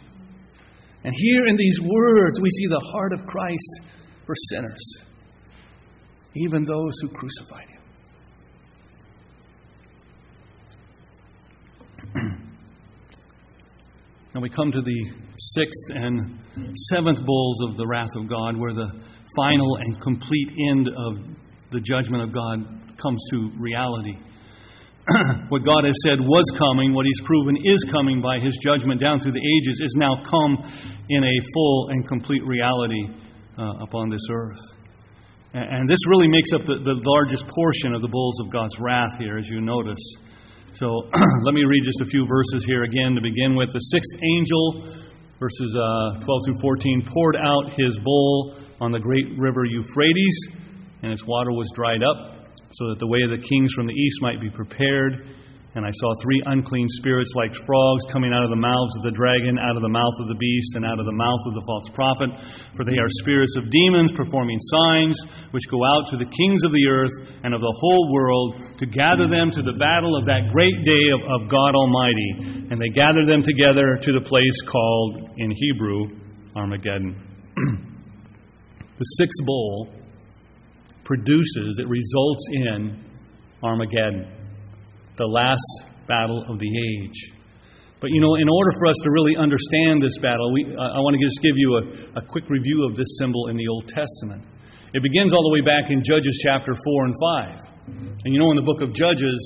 And 1.03 1.13
here 1.15 1.45
in 1.45 1.55
these 1.55 1.79
words, 1.79 2.39
we 2.41 2.49
see 2.49 2.67
the 2.67 2.89
heart 2.91 3.13
of 3.13 3.25
Christ 3.27 3.81
for 4.25 4.35
sinners, 4.49 5.03
even 6.35 6.63
those 6.63 6.93
who 7.01 7.09
crucified 7.09 7.69
him. 7.69 7.76
Now 14.37 14.43
we 14.43 14.53
come 14.53 14.71
to 14.71 14.83
the 14.85 15.01
sixth 15.33 15.97
and 15.97 16.37
seventh 16.93 17.25
bowls 17.25 17.57
of 17.65 17.75
the 17.75 17.87
wrath 17.87 18.13
of 18.15 18.29
God, 18.29 18.53
where 18.53 18.69
the 18.69 18.85
final 19.35 19.77
and 19.81 19.99
complete 19.99 20.53
end 20.69 20.85
of 20.93 21.25
the 21.71 21.81
judgment 21.81 22.21
of 22.21 22.29
God 22.29 22.61
comes 23.01 23.17
to 23.33 23.49
reality. 23.57 24.13
what 25.49 25.65
God 25.65 25.89
has 25.89 25.97
said 26.05 26.21
was 26.21 26.45
coming, 26.53 26.93
what 26.93 27.09
He's 27.09 27.19
proven 27.25 27.57
is 27.65 27.81
coming 27.89 28.21
by 28.21 28.37
His 28.37 28.53
judgment 28.61 29.01
down 29.01 29.17
through 29.17 29.33
the 29.33 29.41
ages, 29.41 29.81
is 29.81 29.97
now 29.97 30.13
come 30.29 30.53
in 31.09 31.23
a 31.23 31.35
full 31.57 31.89
and 31.89 32.07
complete 32.07 32.45
reality 32.45 33.09
uh, 33.57 33.89
upon 33.89 34.07
this 34.13 34.21
earth. 34.29 34.61
And 35.57 35.89
this 35.89 36.05
really 36.13 36.29
makes 36.29 36.53
up 36.53 36.61
the, 36.61 36.77
the 36.85 37.01
largest 37.09 37.41
portion 37.49 37.95
of 37.97 38.05
the 38.05 38.13
bowls 38.13 38.37
of 38.45 38.53
God's 38.53 38.77
wrath 38.77 39.17
here, 39.17 39.39
as 39.39 39.49
you 39.49 39.61
notice. 39.61 40.05
So 40.79 41.09
let 41.43 41.55
me 41.55 41.63
read 41.63 41.81
just 41.83 42.01
a 42.01 42.05
few 42.05 42.27
verses 42.27 42.63
here 42.63 42.83
again 42.83 43.15
to 43.15 43.21
begin 43.21 43.55
with. 43.55 43.73
The 43.73 43.79
sixth 43.79 44.13
angel, 44.21 44.85
verses 45.41 45.73
uh, 45.73 46.21
12 46.21 46.41
through 46.45 46.59
14, 46.61 47.09
poured 47.11 47.35
out 47.35 47.73
his 47.73 47.97
bowl 47.97 48.59
on 48.79 48.91
the 48.91 48.99
great 48.99 49.25
river 49.39 49.65
Euphrates, 49.65 50.37
and 51.01 51.11
its 51.11 51.25
water 51.25 51.51
was 51.51 51.65
dried 51.73 52.03
up, 52.05 52.45
so 52.77 52.89
that 52.89 52.99
the 52.99 53.07
way 53.07 53.23
of 53.25 53.31
the 53.31 53.41
kings 53.41 53.73
from 53.73 53.87
the 53.87 53.93
east 53.93 54.21
might 54.21 54.39
be 54.39 54.51
prepared. 54.51 55.33
And 55.75 55.85
I 55.85 55.91
saw 55.99 56.09
three 56.23 56.41
unclean 56.47 56.87
spirits 56.89 57.35
like 57.35 57.53
frogs 57.67 58.07
coming 58.09 58.31
out 58.33 58.41
of 58.41 58.49
the 58.49 58.57
mouths 58.57 58.95
of 58.97 59.03
the 59.03 59.11
dragon, 59.11 59.59
out 59.59 59.75
of 59.75 59.83
the 59.83 59.91
mouth 59.91 60.15
of 60.23 60.27
the 60.31 60.39
beast, 60.39 60.73
and 60.73 60.81
out 60.81 60.97
of 60.97 61.05
the 61.05 61.13
mouth 61.13 61.43
of 61.45 61.53
the 61.53 61.65
false 61.67 61.89
prophet. 61.93 62.29
For 62.73 62.87
they 62.87 62.97
are 62.97 63.11
spirits 63.21 63.53
of 63.59 63.69
demons 63.69 64.15
performing 64.15 64.57
signs, 64.73 65.19
which 65.51 65.67
go 65.69 65.83
out 65.83 66.07
to 66.09 66.17
the 66.17 66.25
kings 66.25 66.63
of 66.63 66.71
the 66.71 66.87
earth 66.87 67.13
and 67.43 67.53
of 67.53 67.61
the 67.61 67.75
whole 67.77 68.09
world 68.09 68.63
to 68.79 68.85
gather 68.87 69.27
them 69.27 69.51
to 69.51 69.61
the 69.61 69.75
battle 69.75 70.15
of 70.15 70.25
that 70.25 70.49
great 70.49 70.81
day 70.87 71.11
of, 71.11 71.21
of 71.27 71.51
God 71.51 71.75
Almighty. 71.75 72.71
And 72.71 72.79
they 72.79 72.89
gather 72.89 73.27
them 73.27 73.43
together 73.43 73.99
to 74.01 74.11
the 74.15 74.23
place 74.23 74.57
called, 74.65 75.29
in 75.37 75.51
Hebrew, 75.51 76.07
Armageddon. 76.55 77.11
the 78.97 79.09
sixth 79.19 79.45
bowl 79.45 79.93
produces, 81.03 81.77
it 81.77 81.85
results 81.85 82.45
in 82.55 83.03
Armageddon 83.61 84.36
the 85.17 85.25
last 85.25 85.97
battle 86.07 86.43
of 86.49 86.59
the 86.59 86.69
age. 86.69 87.33
But 87.99 88.11
you 88.11 88.21
know, 88.21 88.35
in 88.37 88.47
order 88.47 88.71
for 88.77 88.87
us 88.87 88.95
to 89.03 89.09
really 89.09 89.35
understand 89.35 90.01
this 90.01 90.17
battle, 90.21 90.53
we, 90.53 90.65
I 90.69 91.01
want 91.01 91.17
to 91.17 91.21
just 91.21 91.41
give 91.41 91.57
you 91.57 91.81
a, 91.81 92.21
a 92.21 92.21
quick 92.21 92.45
review 92.49 92.85
of 92.85 92.95
this 92.95 93.17
symbol 93.17 93.49
in 93.49 93.57
the 93.57 93.67
Old 93.67 93.89
Testament. 93.89 94.45
It 94.93 95.01
begins 95.01 95.33
all 95.33 95.41
the 95.41 95.53
way 95.53 95.61
back 95.61 95.89
in 95.89 96.03
Judges 96.03 96.39
chapter 96.45 96.71
4 96.71 97.05
and 97.05 97.15
5. 97.17 97.59
And 98.23 98.33
you 98.33 98.39
know, 98.39 98.51
in 98.51 98.55
the 98.55 98.63
book 98.63 98.81
of 98.81 98.93
Judges, 98.93 99.41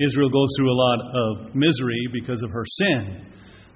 Israel 0.00 0.28
goes 0.28 0.48
through 0.58 0.72
a 0.72 0.78
lot 0.78 0.98
of 1.14 1.54
misery 1.54 2.02
because 2.12 2.42
of 2.42 2.50
her 2.50 2.64
sin. 2.66 3.26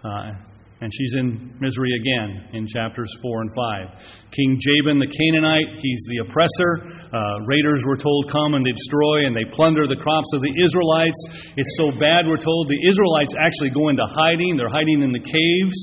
Uh, 0.05 0.33
and 0.81 0.88
she's 0.93 1.12
in 1.12 1.53
misery 1.61 1.93
again 2.01 2.57
in 2.57 2.66
chapters 2.66 3.12
4 3.21 3.43
and 3.43 3.53
5. 3.53 4.33
King 4.33 4.57
Jabin 4.57 4.97
the 4.97 5.12
Canaanite, 5.12 5.77
he's 5.77 6.03
the 6.09 6.25
oppressor. 6.25 6.88
Uh, 7.12 7.45
raiders, 7.45 7.85
were 7.85 8.01
told, 8.01 8.33
come 8.33 8.57
and 8.57 8.64
destroy 8.64 9.29
and 9.29 9.37
they 9.37 9.45
plunder 9.53 9.85
the 9.85 10.01
crops 10.01 10.33
of 10.33 10.40
the 10.40 10.53
Israelites. 10.57 11.21
It's 11.61 11.77
so 11.77 11.93
bad, 12.01 12.25
we're 12.25 12.40
told, 12.40 12.73
the 12.73 12.81
Israelites 12.81 13.37
actually 13.37 13.77
go 13.77 13.93
into 13.93 14.09
hiding. 14.09 14.57
They're 14.57 14.73
hiding 14.73 15.05
in 15.05 15.12
the 15.12 15.21
caves. 15.21 15.79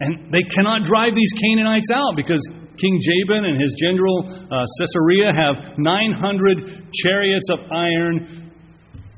And 0.00 0.32
they 0.32 0.44
cannot 0.48 0.84
drive 0.84 1.12
these 1.12 1.32
Canaanites 1.36 1.88
out 1.92 2.16
because 2.16 2.40
King 2.76 3.00
Jabin 3.00 3.44
and 3.44 3.60
his 3.60 3.74
general 3.76 4.28
uh, 4.28 4.64
Sisera 4.80 5.32
have 5.36 5.78
900 5.78 6.92
chariots 6.92 7.48
of 7.52 7.60
iron, 7.72 8.52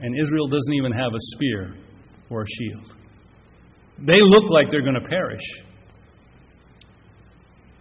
and 0.00 0.18
Israel 0.18 0.46
doesn't 0.46 0.74
even 0.74 0.92
have 0.92 1.14
a 1.14 1.22
spear 1.34 1.74
or 2.30 2.42
a 2.42 2.46
shield. 2.46 2.94
They 4.00 4.20
look 4.20 4.50
like 4.50 4.70
they're 4.70 4.82
going 4.82 5.00
to 5.00 5.08
perish. 5.08 5.42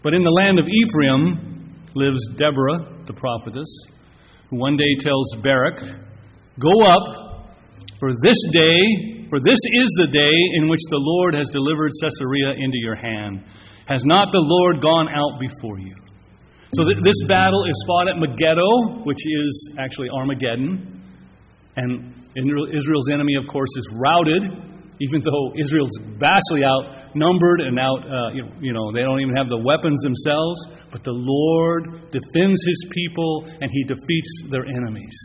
But 0.04 0.14
in 0.14 0.24
the 0.24 0.32
land 0.32 0.58
of 0.58 0.66
Ephraim 0.66 1.76
lives 1.94 2.22
Deborah, 2.38 3.06
the 3.06 3.14
prophetess, 3.14 3.70
who 4.50 4.58
one 4.58 4.78
day 4.78 4.96
tells 5.00 5.36
Barak, 5.44 5.84
Go 6.60 6.74
up, 6.86 7.38
for 8.00 8.14
this 8.24 8.38
day, 8.54 9.26
for 9.30 9.40
this 9.40 9.60
is 9.74 9.90
the 10.02 10.10
day 10.14 10.38
in 10.58 10.70
which 10.70 10.82
the 10.90 11.02
Lord 11.02 11.34
has 11.34 11.50
delivered 11.50 11.92
Sisera 12.02 12.54
into 12.58 12.78
your 12.78 12.96
hand. 12.96 13.44
Has 13.88 14.06
not 14.06 14.30
the 14.32 14.42
Lord 14.42 14.82
gone 14.82 15.10
out 15.10 15.40
before 15.40 15.80
you? 15.80 15.96
So 16.76 16.84
th- 16.84 17.04
this 17.04 17.18
battle 17.28 17.66
is 17.66 17.78
fought 17.88 18.10
at 18.10 18.18
Megiddo, 18.20 19.04
which 19.04 19.22
is 19.26 19.74
actually 19.80 20.10
Armageddon. 20.10 21.02
And 21.78 22.14
Israel's 22.36 23.10
enemy, 23.14 23.36
of 23.36 23.48
course, 23.52 23.70
is 23.78 23.90
routed 23.94 24.44
even 25.00 25.22
though 25.22 25.54
Israel's 25.58 25.94
vastly 26.18 26.66
outnumbered 26.66 27.62
and 27.62 27.78
out, 27.80 28.02
uh, 28.02 28.34
you, 28.34 28.42
know, 28.44 28.52
you 28.60 28.74
know, 28.74 28.92
they 28.92 29.02
don't 29.02 29.22
even 29.22 29.36
have 29.36 29.50
the 29.50 29.62
weapons 29.62 30.02
themselves, 30.02 30.58
but 30.92 31.04
the 31.04 31.14
Lord 31.14 32.12
defends 32.12 32.60
his 32.66 32.82
people 32.90 33.46
and 33.62 33.70
he 33.72 33.84
defeats 33.84 34.32
their 34.50 34.66
enemies. 34.66 35.18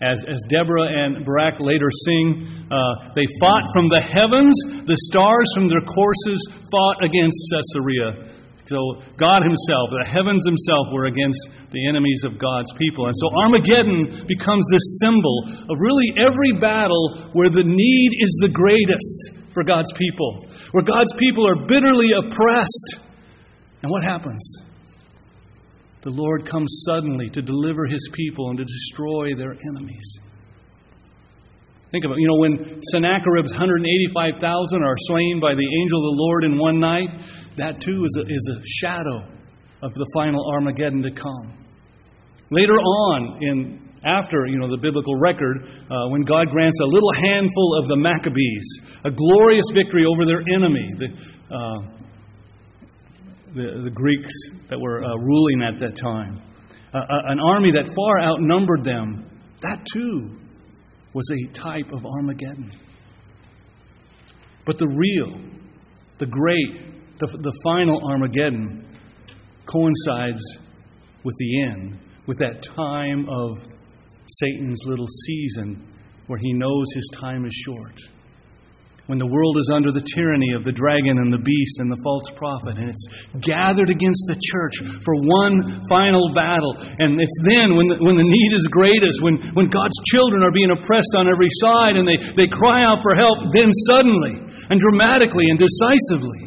As, 0.00 0.20
as 0.28 0.44
Deborah 0.48 0.92
and 0.92 1.24
Barak 1.24 1.56
later 1.58 1.88
sing, 2.04 2.68
uh, 2.68 3.12
they 3.16 3.24
fought 3.40 3.64
from 3.72 3.88
the 3.88 4.04
heavens, 4.04 4.52
the 4.84 4.96
stars 5.08 5.48
from 5.56 5.68
their 5.68 5.80
courses 5.80 6.40
fought 6.70 7.00
against 7.00 7.36
Sisera. 7.48 8.35
So 8.66 9.02
God 9.14 9.46
Himself, 9.46 9.94
the 9.94 10.10
heavens 10.10 10.42
Himself, 10.42 10.90
were 10.90 11.06
against 11.06 11.38
the 11.70 11.86
enemies 11.86 12.22
of 12.26 12.38
God's 12.38 12.70
people. 12.74 13.06
And 13.06 13.14
so 13.14 13.30
Armageddon 13.46 14.26
becomes 14.26 14.66
this 14.70 14.98
symbol 15.02 15.46
of 15.46 15.76
really 15.78 16.10
every 16.18 16.58
battle 16.58 17.30
where 17.32 17.50
the 17.50 17.62
need 17.62 18.10
is 18.18 18.34
the 18.42 18.50
greatest 18.50 19.38
for 19.54 19.62
God's 19.62 19.92
people, 19.94 20.50
where 20.72 20.82
God's 20.82 21.14
people 21.18 21.46
are 21.46 21.66
bitterly 21.66 22.10
oppressed. 22.10 23.06
And 23.82 23.90
what 23.90 24.02
happens? 24.02 24.42
The 26.02 26.10
Lord 26.10 26.48
comes 26.48 26.84
suddenly 26.86 27.30
to 27.30 27.42
deliver 27.42 27.86
His 27.86 28.08
people 28.12 28.50
and 28.50 28.58
to 28.58 28.64
destroy 28.64 29.34
their 29.34 29.54
enemies. 29.54 30.18
Think 31.92 32.04
of 32.04 32.10
it. 32.10 32.18
You 32.18 32.28
know, 32.28 32.40
when 32.42 32.82
Sennacherib's 32.92 33.54
185,000 33.54 34.42
are 34.82 34.96
slain 35.06 35.38
by 35.40 35.54
the 35.54 35.66
angel 35.80 35.98
of 35.98 36.06
the 36.10 36.18
Lord 36.18 36.44
in 36.44 36.58
one 36.58 36.78
night, 36.78 37.10
that 37.56 37.80
too 37.80 38.04
is 38.04 38.18
a, 38.18 38.24
is 38.28 38.58
a 38.58 38.62
shadow 38.64 39.28
of 39.82 39.94
the 39.94 40.06
final 40.14 40.40
Armageddon 40.52 41.02
to 41.02 41.10
come. 41.10 41.64
Later 42.50 42.74
on, 42.74 43.38
in 43.42 43.86
after 44.04 44.46
you 44.46 44.58
know 44.58 44.68
the 44.68 44.78
biblical 44.80 45.16
record, 45.18 45.66
uh, 45.90 46.08
when 46.08 46.22
God 46.22 46.48
grants 46.50 46.78
a 46.80 46.86
little 46.86 47.12
handful 47.12 47.78
of 47.80 47.86
the 47.88 47.96
Maccabees 47.96 48.80
a 49.04 49.10
glorious 49.10 49.66
victory 49.74 50.04
over 50.06 50.24
their 50.24 50.42
enemy, 50.54 50.86
the, 50.98 51.08
uh, 51.50 51.78
the, 53.54 53.82
the, 53.84 53.90
Greeks 53.90 54.34
that 54.68 54.78
were 54.78 55.04
uh, 55.04 55.16
ruling 55.16 55.62
at 55.62 55.78
that 55.80 55.96
time, 55.96 56.40
an 56.92 57.40
army 57.40 57.72
that 57.72 57.84
far 57.94 58.20
outnumbered 58.22 58.84
them, 58.84 59.28
that 59.62 59.84
too 59.92 60.38
was 61.12 61.28
a 61.30 61.52
type 61.52 61.90
of 61.92 62.04
Armageddon. 62.04 62.70
But 64.66 64.78
the 64.78 64.86
real, 64.86 65.40
the 66.18 66.26
great, 66.26 66.95
the, 67.18 67.26
the 67.26 67.54
final 67.64 68.00
Armageddon 68.10 68.84
coincides 69.66 70.44
with 71.24 71.34
the 71.38 71.62
end, 71.62 71.98
with 72.26 72.38
that 72.38 72.62
time 72.62 73.26
of 73.28 73.58
Satan's 74.28 74.80
little 74.86 75.08
season 75.26 75.82
where 76.26 76.38
he 76.38 76.52
knows 76.52 76.86
his 76.94 77.08
time 77.14 77.44
is 77.44 77.54
short. 77.54 77.98
When 79.06 79.22
the 79.22 79.30
world 79.30 79.54
is 79.62 79.70
under 79.70 79.94
the 79.94 80.02
tyranny 80.02 80.50
of 80.58 80.66
the 80.66 80.74
dragon 80.74 81.22
and 81.22 81.30
the 81.30 81.38
beast 81.38 81.78
and 81.78 81.86
the 81.86 82.02
false 82.02 82.26
prophet, 82.34 82.74
and 82.82 82.90
it's 82.90 83.06
gathered 83.38 83.86
against 83.86 84.26
the 84.26 84.34
church 84.34 84.82
for 85.06 85.14
one 85.22 85.62
final 85.86 86.34
battle. 86.34 86.74
And 86.98 87.14
it's 87.14 87.38
then 87.46 87.78
when 87.78 87.86
the, 87.86 88.02
when 88.02 88.18
the 88.18 88.26
need 88.26 88.50
is 88.58 88.66
greatest, 88.66 89.22
when, 89.22 89.38
when 89.54 89.70
God's 89.70 89.94
children 90.10 90.42
are 90.42 90.50
being 90.50 90.74
oppressed 90.74 91.14
on 91.14 91.30
every 91.30 91.46
side 91.62 91.94
and 91.94 92.02
they, 92.02 92.18
they 92.34 92.50
cry 92.50 92.82
out 92.82 92.98
for 93.06 93.14
help, 93.14 93.54
then 93.54 93.70
suddenly 93.86 94.42
and 94.74 94.82
dramatically 94.82 95.46
and 95.54 95.58
decisively, 95.58 96.45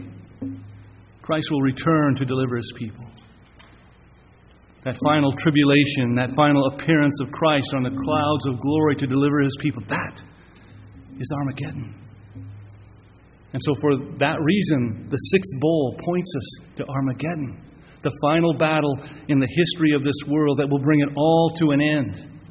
Christ 1.30 1.52
will 1.52 1.62
return 1.62 2.16
to 2.16 2.26
deliver 2.26 2.58
his 2.58 2.74
people. 2.76 3.06
That 4.82 4.98
final 5.06 5.32
tribulation, 5.38 6.16
that 6.16 6.34
final 6.36 6.66
appearance 6.74 7.22
of 7.22 7.30
Christ 7.30 7.70
on 7.76 7.84
the 7.84 7.94
clouds 7.94 8.48
of 8.48 8.60
glory 8.60 8.96
to 8.96 9.06
deliver 9.06 9.42
his 9.42 9.56
people, 9.62 9.84
that 9.90 10.24
is 11.20 11.30
Armageddon. 11.38 11.94
And 13.54 13.62
so, 13.62 13.76
for 13.80 14.18
that 14.18 14.42
reason, 14.42 15.06
the 15.12 15.18
sixth 15.30 15.54
bowl 15.62 15.96
points 16.04 16.34
us 16.34 16.66
to 16.78 16.86
Armageddon, 16.90 17.62
the 18.02 18.12
final 18.22 18.58
battle 18.58 18.98
in 19.28 19.38
the 19.38 19.50
history 19.54 19.94
of 19.94 20.02
this 20.02 20.18
world 20.26 20.58
that 20.58 20.68
will 20.68 20.82
bring 20.82 21.02
it 21.02 21.10
all 21.16 21.54
to 21.58 21.70
an 21.70 21.82
end. 21.82 22.42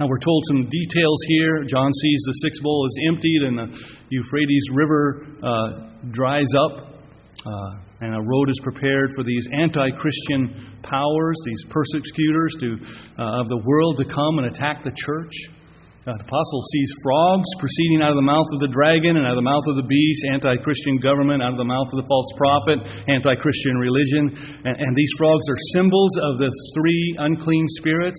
Now, 0.00 0.08
we're 0.08 0.18
told 0.18 0.44
some 0.48 0.64
details 0.64 1.20
here. 1.28 1.64
John 1.68 1.92
sees 1.92 2.22
the 2.24 2.38
sixth 2.40 2.62
bowl 2.62 2.86
is 2.88 2.96
emptied 3.12 3.42
and 3.44 3.58
the 3.58 3.68
Euphrates 4.08 4.64
River 4.72 5.26
uh, 5.42 5.92
dries 6.10 6.48
up. 6.56 6.91
Uh, 7.42 8.06
and 8.06 8.14
a 8.14 8.22
road 8.22 8.46
is 8.50 8.58
prepared 8.62 9.10
for 9.18 9.24
these 9.26 9.42
anti 9.58 9.90
Christian 9.98 10.78
powers, 10.82 11.36
these 11.44 11.64
persecutors 11.66 12.54
to, 12.62 12.78
uh, 13.18 13.42
of 13.42 13.48
the 13.50 13.58
world 13.66 13.98
to 13.98 14.06
come 14.06 14.38
and 14.38 14.46
attack 14.46 14.86
the 14.86 14.94
church. 14.94 15.50
Uh, 16.02 16.10
the 16.18 16.26
apostle 16.26 16.62
sees 16.74 16.90
frogs 17.02 17.46
proceeding 17.62 18.02
out 18.02 18.10
of 18.10 18.18
the 18.18 18.26
mouth 18.26 18.46
of 18.54 18.58
the 18.58 18.70
dragon 18.70 19.18
and 19.18 19.22
out 19.22 19.34
of 19.34 19.42
the 19.42 19.46
mouth 19.46 19.62
of 19.70 19.78
the 19.78 19.86
beast, 19.86 20.22
anti 20.30 20.54
Christian 20.62 20.98
government, 20.98 21.42
out 21.42 21.54
of 21.54 21.62
the 21.62 21.66
mouth 21.66 21.86
of 21.90 21.98
the 21.98 22.06
false 22.10 22.30
prophet, 22.34 22.78
anti 23.10 23.34
Christian 23.38 23.78
religion. 23.78 24.30
And, 24.66 24.74
and, 24.78 24.92
these 24.94 25.10
frogs 25.18 25.46
are 25.46 25.58
symbols 25.74 26.14
of 26.30 26.42
the 26.42 26.50
three 26.74 27.06
unclean 27.22 27.66
spirits. 27.78 28.18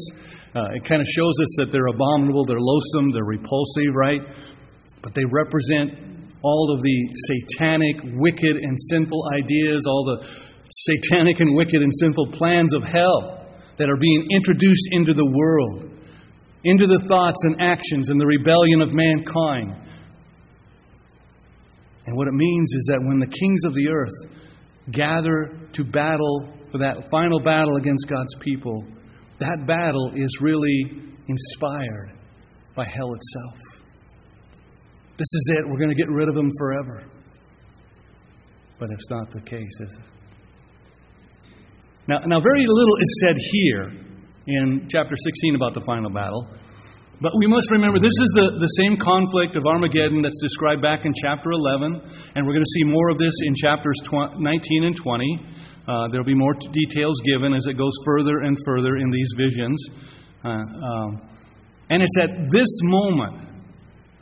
Uh, 0.55 0.79
it 0.79 0.83
kind 0.83 0.99
of 0.99 1.07
shows 1.07 1.35
us 1.43 1.51
that 1.63 1.71
they're 1.71 1.91
abominable, 1.91 2.43
they're 2.43 2.59
loathsome, 2.59 3.11
they're 3.11 3.27
repulsive, 3.27 3.91
right? 3.95 4.23
But 5.03 5.15
they 5.15 5.27
represent 5.27 6.12
all 6.43 6.75
of 6.75 6.83
the 6.83 7.09
satanic, 7.31 7.95
wicked, 8.19 8.55
and 8.55 8.77
sinful 8.91 9.23
ideas, 9.33 9.85
all 9.87 10.03
the 10.03 10.27
satanic 10.69 11.39
and 11.39 11.55
wicked 11.55 11.81
and 11.81 11.91
sinful 11.99 12.33
plans 12.33 12.73
of 12.73 12.83
hell 12.83 13.47
that 13.77 13.89
are 13.89 13.97
being 13.97 14.27
introduced 14.31 14.87
into 14.91 15.13
the 15.13 15.25
world, 15.25 15.89
into 16.65 16.85
the 16.85 16.99
thoughts 17.07 17.41
and 17.43 17.55
actions 17.61 18.09
and 18.09 18.19
the 18.19 18.25
rebellion 18.25 18.81
of 18.81 18.89
mankind. 18.91 19.71
And 22.05 22.17
what 22.17 22.27
it 22.27 22.33
means 22.33 22.73
is 22.73 22.85
that 22.91 22.99
when 23.01 23.19
the 23.19 23.27
kings 23.27 23.63
of 23.63 23.73
the 23.73 23.87
earth 23.87 24.41
gather 24.91 25.69
to 25.71 25.83
battle 25.85 26.51
for 26.71 26.79
that 26.79 27.07
final 27.09 27.39
battle 27.39 27.77
against 27.77 28.07
God's 28.09 28.35
people, 28.41 28.85
that 29.39 29.63
battle 29.65 30.11
is 30.15 30.29
really 30.41 30.91
inspired 31.27 32.19
by 32.75 32.83
hell 32.83 33.13
itself. 33.13 33.72
This 35.17 35.29
is 35.29 35.51
it. 35.55 35.61
We're 35.67 35.77
going 35.77 35.89
to 35.89 35.95
get 35.95 36.09
rid 36.09 36.27
of 36.27 36.35
them 36.35 36.49
forever. 36.57 37.05
But 38.79 38.89
it's 38.91 39.09
not 39.09 39.31
the 39.31 39.41
case, 39.41 39.77
is 39.79 39.93
it? 39.93 40.09
Now, 42.07 42.17
now, 42.25 42.41
very 42.41 42.65
little 42.67 42.97
is 42.99 43.21
said 43.23 43.35
here 43.39 43.83
in 44.47 44.89
chapter 44.89 45.15
16 45.15 45.55
about 45.55 45.73
the 45.73 45.81
final 45.85 46.09
battle. 46.09 46.49
But 47.21 47.31
we 47.39 47.47
must 47.47 47.71
remember 47.71 47.99
this 47.99 48.11
is 48.11 48.31
the, 48.35 48.57
the 48.59 48.73
same 48.81 48.97
conflict 48.97 49.55
of 49.55 49.63
Armageddon 49.63 50.21
that's 50.21 50.41
described 50.41 50.81
back 50.81 51.05
in 51.05 51.13
chapter 51.21 51.51
11. 51.51 51.95
And 52.35 52.43
we're 52.43 52.51
going 52.51 52.65
to 52.65 52.75
see 52.81 52.83
more 52.83 53.09
of 53.09 53.17
this 53.17 53.31
in 53.45 53.55
chapters 53.55 53.95
20, 54.03 54.43
19 54.43 54.83
and 54.83 54.97
20. 54.97 55.39
Uh, 55.87 56.07
there'll 56.09 56.25
be 56.25 56.35
more 56.35 56.55
details 56.73 57.21
given 57.23 57.53
as 57.53 57.67
it 57.67 57.77
goes 57.77 57.93
further 58.03 58.43
and 58.43 58.57
further 58.65 58.97
in 58.97 59.11
these 59.11 59.29
visions. 59.37 59.79
Uh, 60.43 60.59
um, 60.59 61.21
and 61.89 62.01
it's 62.01 62.17
at 62.19 62.51
this 62.51 62.67
moment 62.83 63.52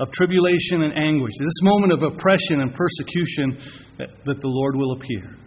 of 0.01 0.11
tribulation 0.11 0.81
and 0.81 0.97
anguish, 0.97 1.33
this 1.39 1.61
moment 1.61 1.93
of 1.93 2.01
oppression 2.01 2.59
and 2.59 2.73
persecution, 2.73 3.55
that, 3.99 4.09
that 4.25 4.41
the 4.41 4.47
Lord 4.47 4.75
will 4.75 4.93
appear. 4.93 5.37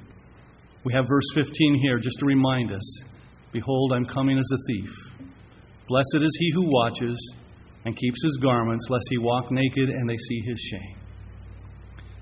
We 0.85 0.93
have 0.95 1.07
verse 1.09 1.27
15 1.35 1.81
here 1.83 1.99
just 1.99 2.21
to 2.21 2.27
remind 2.27 2.71
us 2.71 3.03
Behold, 3.53 3.93
I'm 3.93 4.05
coming 4.05 4.39
as 4.39 4.49
a 4.53 4.59
thief. 4.69 4.91
Blessed 5.89 6.19
is 6.21 6.37
he 6.39 6.53
who 6.55 6.71
watches 6.73 7.35
and 7.85 7.97
keeps 7.97 8.23
his 8.23 8.39
garments, 8.43 8.87
lest 8.91 9.05
he 9.11 9.19
walk 9.19 9.51
naked 9.51 9.89
and 9.89 10.09
they 10.09 10.17
see 10.17 10.41
his 10.45 10.61
shame. 10.61 10.99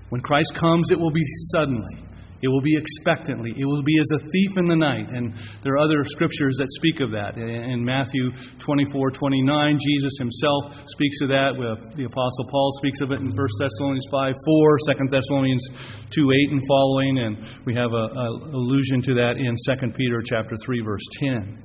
When 0.09 0.21
Christ 0.21 0.53
comes, 0.55 0.91
it 0.91 0.99
will 0.99 1.11
be 1.11 1.23
suddenly. 1.53 2.05
It 2.43 2.51
will 2.51 2.59
be 2.59 2.75
expectantly. 2.75 3.55
It 3.55 3.63
will 3.63 3.87
be 3.87 3.95
as 4.03 4.11
a 4.11 4.19
thief 4.19 4.51
in 4.59 4.67
the 4.67 4.75
night. 4.75 5.07
And 5.07 5.31
there 5.63 5.79
are 5.79 5.83
other 5.87 6.03
scriptures 6.11 6.59
that 6.59 6.67
speak 6.75 6.99
of 6.99 7.07
that. 7.15 7.39
In 7.39 7.79
Matthew 7.79 8.35
24 8.59 9.15
29, 9.15 9.79
Jesus 9.79 10.11
himself 10.19 10.83
speaks 10.91 11.23
of 11.23 11.31
that. 11.31 11.55
The 11.55 12.03
Apostle 12.03 12.45
Paul 12.51 12.69
speaks 12.83 12.99
of 12.99 13.15
it 13.15 13.23
in 13.23 13.31
1 13.31 13.31
Thessalonians 13.31 14.03
5 14.11 14.35
4, 14.35 14.77
2 14.91 15.07
Thessalonians 15.07 15.63
2 16.11 16.19
8 16.19 16.51
and 16.51 16.61
following. 16.67 17.13
And 17.23 17.33
we 17.63 17.71
have 17.79 17.95
an 17.95 18.11
allusion 18.51 18.99
to 19.07 19.13
that 19.23 19.39
in 19.39 19.55
2 19.55 19.95
Peter 19.95 20.19
chapter 20.19 20.59
3, 20.67 20.83
verse 20.83 21.07
10. 21.23 21.63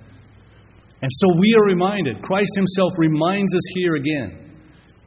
And 1.02 1.10
so 1.10 1.26
we 1.42 1.58
are 1.58 1.66
reminded, 1.66 2.22
Christ 2.22 2.54
himself 2.54 2.94
reminds 2.98 3.50
us 3.50 3.66
here 3.74 3.98
again, 3.98 4.54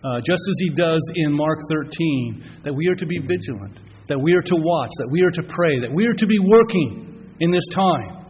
uh, 0.04 0.20
just 0.20 0.44
as 0.52 0.56
he 0.60 0.70
does 0.76 1.00
in 1.16 1.32
Mark 1.32 1.60
13, 1.72 2.60
that 2.68 2.76
we 2.76 2.88
are 2.92 2.96
to 2.96 3.06
be 3.06 3.20
vigilant 3.20 3.80
that 4.12 4.20
we 4.20 4.34
are 4.34 4.42
to 4.42 4.56
watch, 4.58 4.90
that 4.98 5.08
we 5.10 5.24
are 5.24 5.32
to 5.32 5.44
pray, 5.44 5.80
that 5.80 5.94
we 5.94 6.06
are 6.06 6.14
to 6.14 6.28
be 6.28 6.38
working 6.38 7.34
in 7.40 7.50
this 7.50 7.64
time. 7.72 8.26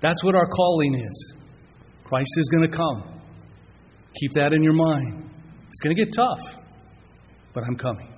That's 0.00 0.22
what 0.22 0.36
our 0.36 0.46
calling 0.46 0.94
is. 0.94 1.34
Christ 2.04 2.30
is 2.36 2.48
going 2.48 2.70
to 2.70 2.76
come. 2.76 3.20
Keep 4.20 4.32
that 4.34 4.52
in 4.52 4.62
your 4.62 4.74
mind. 4.74 5.28
It's 5.68 5.80
going 5.82 5.96
to 5.96 6.04
get 6.04 6.14
tough, 6.14 6.62
but 7.52 7.64
I'm 7.64 7.76
coming. 7.76 8.14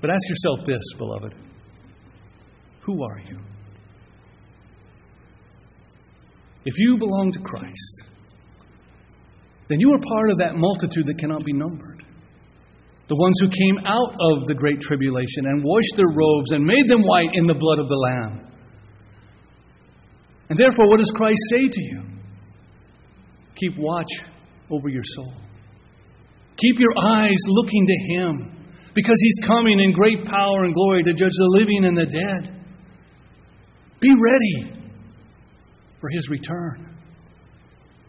But 0.00 0.10
ask 0.10 0.28
yourself 0.28 0.66
this, 0.66 0.82
beloved 0.98 1.36
Who 2.86 3.04
are 3.04 3.20
you? 3.20 3.38
If 6.64 6.74
you 6.76 6.98
belong 6.98 7.30
to 7.32 7.38
Christ, 7.38 8.02
then 9.68 9.78
you 9.78 9.92
are 9.92 10.00
part 10.00 10.30
of 10.30 10.38
that 10.38 10.56
multitude 10.56 11.06
that 11.06 11.18
cannot 11.18 11.44
be 11.44 11.52
numbered 11.52 11.97
the 13.08 13.16
ones 13.16 13.36
who 13.40 13.48
came 13.48 13.78
out 13.88 14.12
of 14.20 14.46
the 14.46 14.54
great 14.54 14.80
tribulation 14.80 15.48
and 15.48 15.64
washed 15.64 15.96
their 15.96 16.12
robes 16.12 16.52
and 16.52 16.62
made 16.62 16.88
them 16.88 17.00
white 17.00 17.32
in 17.32 17.44
the 17.44 17.56
blood 17.56 17.78
of 17.80 17.88
the 17.88 17.96
Lamb. 17.96 18.52
And 20.50 20.58
therefore, 20.58 20.88
what 20.88 20.98
does 20.98 21.10
Christ 21.10 21.40
say 21.50 21.68
to 21.68 21.82
you? 21.82 22.02
Keep 23.56 23.78
watch 23.78 24.12
over 24.70 24.88
your 24.88 25.04
soul. 25.04 25.32
Keep 26.56 26.76
your 26.78 26.94
eyes 27.16 27.38
looking 27.48 27.86
to 27.86 27.98
Him 28.14 28.66
because 28.94 29.16
He's 29.20 29.46
coming 29.46 29.80
in 29.80 29.92
great 29.92 30.24
power 30.24 30.64
and 30.64 30.74
glory 30.74 31.02
to 31.04 31.12
judge 31.12 31.32
the 31.32 31.56
living 31.56 31.84
and 31.86 31.96
the 31.96 32.06
dead. 32.06 32.54
Be 34.00 34.12
ready 34.12 34.74
for 36.00 36.10
His 36.10 36.28
return. 36.28 36.96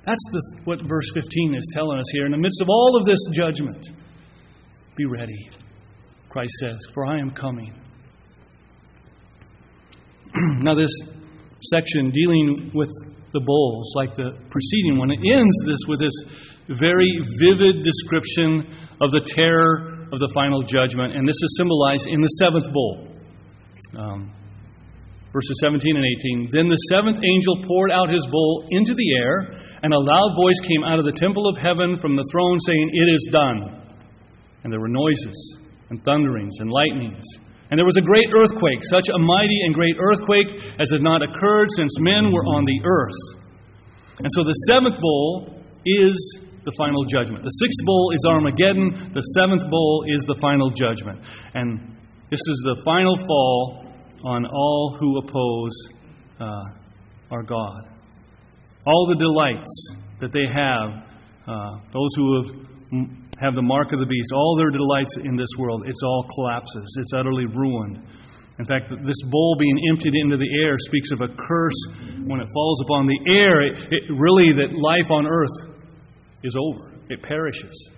That's 0.04 0.24
the, 0.32 0.62
what 0.66 0.82
verse 0.88 1.10
15 1.14 1.56
is 1.56 1.70
telling 1.74 2.00
us 2.00 2.10
here. 2.12 2.26
In 2.26 2.32
the 2.32 2.38
midst 2.38 2.62
of 2.62 2.70
all 2.70 2.98
of 3.00 3.06
this 3.06 3.20
judgment, 3.32 3.92
be 5.00 5.06
ready, 5.06 5.50
Christ 6.28 6.52
says, 6.60 6.78
for 6.94 7.06
I 7.06 7.20
am 7.20 7.32
coming. 7.32 7.72
now, 10.60 10.76
this 10.76 10.92
section 11.72 12.12
dealing 12.12 12.72
with 12.76 12.90
the 13.32 13.40
bowls, 13.40 13.94
like 13.96 14.14
the 14.16 14.36
preceding 14.52 15.00
one, 15.00 15.10
it 15.10 15.24
ends 15.24 15.56
this 15.66 15.80
with 15.88 16.00
this 16.04 16.12
very 16.68 17.08
vivid 17.40 17.82
description 17.82 18.76
of 19.00 19.16
the 19.16 19.24
terror 19.24 20.04
of 20.12 20.20
the 20.20 20.30
final 20.36 20.64
judgment, 20.64 21.16
and 21.16 21.26
this 21.26 21.40
is 21.40 21.56
symbolized 21.56 22.08
in 22.12 22.20
the 22.20 22.28
seventh 22.36 22.68
bowl. 22.74 23.08
Um, 23.96 24.34
verses 25.32 25.56
17 25.64 25.96
and 25.96 26.04
18. 26.04 26.50
Then 26.52 26.68
the 26.68 26.82
seventh 26.92 27.24
angel 27.24 27.64
poured 27.64 27.92
out 27.96 28.12
his 28.12 28.28
bowl 28.28 28.68
into 28.68 28.94
the 28.94 29.16
air, 29.16 29.48
and 29.80 29.94
a 29.94 30.02
loud 30.04 30.36
voice 30.36 30.60
came 30.68 30.84
out 30.84 31.00
of 31.00 31.06
the 31.06 31.16
temple 31.16 31.48
of 31.48 31.56
heaven 31.56 31.96
from 32.04 32.18
the 32.18 32.28
throne, 32.36 32.60
saying, 32.68 32.90
It 32.92 33.08
is 33.16 33.30
done. 33.32 33.79
And 34.64 34.74
there 34.74 34.80
were 34.80 34.90
noises 34.90 35.58
and 35.90 36.04
thunderings 36.04 36.56
and 36.60 36.70
lightnings. 36.70 37.26
And 37.72 37.78
there 37.78 37.86
was 37.86 37.98
a 37.98 38.02
great 38.02 38.26
earthquake, 38.34 38.82
such 38.90 39.10
a 39.14 39.20
mighty 39.20 39.62
and 39.66 39.74
great 39.74 39.96
earthquake 40.00 40.50
as 40.80 40.90
had 40.92 41.02
not 41.02 41.22
occurred 41.22 41.70
since 41.78 41.94
men 42.00 42.32
were 42.32 42.46
on 42.58 42.66
the 42.66 42.80
earth. 42.84 43.40
And 44.20 44.28
so 44.34 44.44
the 44.44 44.58
seventh 44.68 45.00
bowl 45.00 45.64
is 45.86 46.40
the 46.66 46.74
final 46.78 47.06
judgment. 47.06 47.44
The 47.44 47.56
sixth 47.62 47.86
bowl 47.86 48.12
is 48.14 48.26
Armageddon. 48.28 49.14
The 49.14 49.22
seventh 49.38 49.70
bowl 49.70 50.06
is 50.10 50.26
the 50.26 50.38
final 50.42 50.72
judgment. 50.72 51.22
And 51.54 51.96
this 52.30 52.42
is 52.42 52.62
the 52.66 52.82
final 52.84 53.16
fall 53.16 53.86
on 54.26 54.46
all 54.46 54.98
who 55.00 55.18
oppose 55.20 55.74
uh, 56.40 57.32
our 57.32 57.44
God. 57.44 57.88
All 58.86 59.08
the 59.08 59.16
delights 59.16 59.96
that 60.20 60.32
they 60.34 60.46
have, 60.52 61.06
uh, 61.48 61.78
those 61.94 62.10
who 62.16 62.44
have 62.44 63.29
have 63.40 63.56
the 63.56 63.64
mark 63.64 63.92
of 63.92 64.00
the 64.00 64.06
beast, 64.06 64.32
all 64.36 64.56
their 64.60 64.72
delights 64.72 65.18
in 65.18 65.36
this 65.36 65.50
world, 65.58 65.84
it's 65.88 66.04
all 66.04 66.28
collapses. 66.36 66.98
It's 67.00 67.14
utterly 67.14 67.46
ruined. 67.46 68.04
In 68.60 68.66
fact, 68.66 68.92
this 68.92 69.22
bowl 69.32 69.56
being 69.58 69.80
emptied 69.90 70.14
into 70.20 70.36
the 70.36 70.52
air 70.60 70.76
speaks 70.78 71.12
of 71.12 71.22
a 71.22 71.32
curse 71.32 71.82
when 72.28 72.44
it 72.44 72.48
falls 72.52 72.82
upon 72.84 73.08
the 73.08 73.20
air. 73.32 73.64
It, 73.64 73.88
it 73.88 74.04
really, 74.12 74.52
that 74.52 74.76
life 74.76 75.08
on 75.10 75.24
earth 75.26 75.80
is 76.44 76.56
over, 76.60 76.92
it 77.10 77.24
perishes. 77.24 77.90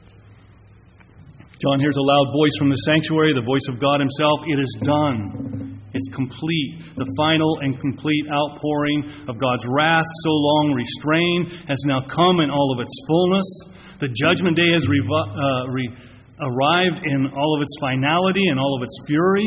John 1.57 1.79
hears 1.79 1.97
a 1.97 2.05
loud 2.05 2.29
voice 2.33 2.55
from 2.57 2.69
the 2.69 2.81
sanctuary, 2.89 3.33
the 3.33 3.45
voice 3.45 3.65
of 3.69 3.77
God 3.81 4.01
Himself. 4.01 4.41
It 4.49 4.57
is 4.61 4.73
done. 4.81 5.81
It's 5.93 6.09
complete. 6.09 6.81
The 6.97 7.09
final 7.17 7.57
and 7.61 7.77
complete 7.77 8.25
outpouring 8.29 9.29
of 9.29 9.37
God's 9.37 9.65
wrath, 9.69 10.05
so 10.25 10.31
long 10.33 10.73
restrained, 10.73 11.69
has 11.69 11.77
now 11.85 12.01
come 12.05 12.39
in 12.41 12.49
all 12.49 12.73
of 12.73 12.81
its 12.81 12.93
fullness. 13.05 13.45
The 14.01 14.09
judgment 14.09 14.57
day 14.57 14.73
has 14.73 14.87
revi- 14.89 15.29
uh, 15.37 15.69
re- 15.69 15.93
arrived 16.41 17.05
in 17.05 17.29
all 17.37 17.55
of 17.55 17.61
its 17.61 17.77
finality 17.79 18.47
and 18.49 18.59
all 18.59 18.75
of 18.75 18.81
its 18.81 18.97
fury. 19.05 19.45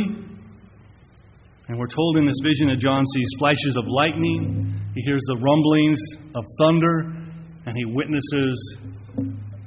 And 1.66 1.76
we're 1.76 1.90
told 1.90 2.18
in 2.18 2.24
this 2.24 2.38
vision 2.38 2.68
that 2.68 2.78
John 2.78 3.02
sees 3.04 3.26
flashes 3.40 3.76
of 3.76 3.82
lightning, 3.88 4.78
he 4.94 5.02
hears 5.02 5.22
the 5.26 5.42
rumblings 5.42 5.98
of 6.36 6.44
thunder, 6.60 7.18
and 7.66 7.74
he 7.74 7.84
witnesses 7.98 8.76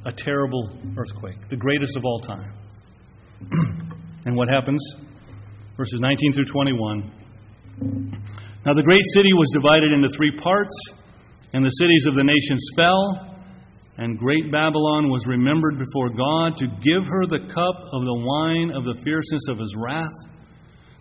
a 0.05 0.11
terrible 0.13 0.71
earthquake, 0.95 1.49
the 1.49 1.57
greatest 1.57 1.97
of 1.97 2.05
all 2.05 2.19
time. 2.19 2.53
and 4.25 4.37
what 4.37 4.47
happens? 4.47 4.79
Verses 5.75 5.99
19 5.99 6.31
through 6.31 6.45
21. 6.45 7.11
Now 8.65 8.73
the 8.73 8.83
great 8.83 9.03
city 9.13 9.33
was 9.33 9.51
divided 9.51 9.91
into 9.91 10.07
three 10.15 10.31
parts, 10.39 10.75
and 11.51 11.65
the 11.65 11.75
cities 11.75 12.05
of 12.07 12.15
the 12.15 12.23
nations 12.23 12.65
fell. 12.77 13.36
And 13.97 14.19
great 14.19 14.51
Babylon 14.51 15.09
was 15.09 15.25
remembered 15.25 15.79
before 15.79 16.09
God 16.13 16.55
to 16.57 16.67
give 16.85 17.03
her 17.03 17.25
the 17.25 17.49
cup 17.49 17.77
of 17.93 18.01
the 18.05 18.21
wine 18.21 18.69
of 18.69 18.85
the 18.85 19.01
fierceness 19.03 19.49
of 19.49 19.57
his 19.57 19.73
wrath. 19.75 20.13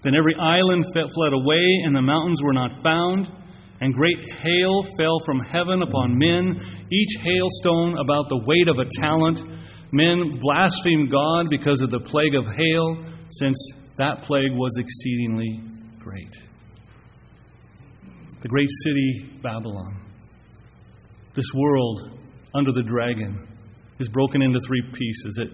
Then 0.02 0.14
every 0.14 0.34
island 0.40 0.84
fled 0.92 1.32
away, 1.32 1.66
and 1.84 1.94
the 1.94 2.00
mountains 2.00 2.42
were 2.42 2.54
not 2.54 2.82
found. 2.82 3.28
And 3.82 3.92
great 3.92 4.16
hail 4.40 4.82
fell 4.96 5.20
from 5.26 5.40
heaven 5.52 5.82
upon 5.82 6.16
men, 6.16 6.56
each 6.90 7.16
hailstone 7.20 7.98
about 7.98 8.30
the 8.30 8.40
weight 8.46 8.68
of 8.68 8.78
a 8.78 8.88
talent. 9.00 9.42
Men 9.92 10.40
blasphemed 10.40 11.10
God 11.10 11.46
because 11.50 11.82
of 11.82 11.90
the 11.90 12.00
plague 12.00 12.34
of 12.34 12.46
hail, 12.56 13.04
since 13.30 13.56
that 13.98 14.24
plague 14.24 14.52
was 14.52 14.72
exceedingly 14.78 15.60
great. 15.98 16.34
The 18.40 18.48
great 18.48 18.70
city, 18.84 19.38
Babylon. 19.42 20.00
This 21.34 21.52
world 21.54 22.18
under 22.54 22.72
the 22.72 22.82
dragon 22.82 23.46
is 23.98 24.08
broken 24.08 24.42
into 24.42 24.58
three 24.66 24.82
pieces. 24.92 25.38
It 25.38 25.50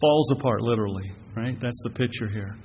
falls 0.00 0.32
apart 0.32 0.60
literally, 0.60 1.10
right? 1.36 1.58
That's 1.60 1.80
the 1.84 1.90
picture 1.90 2.28
here. 2.32 2.56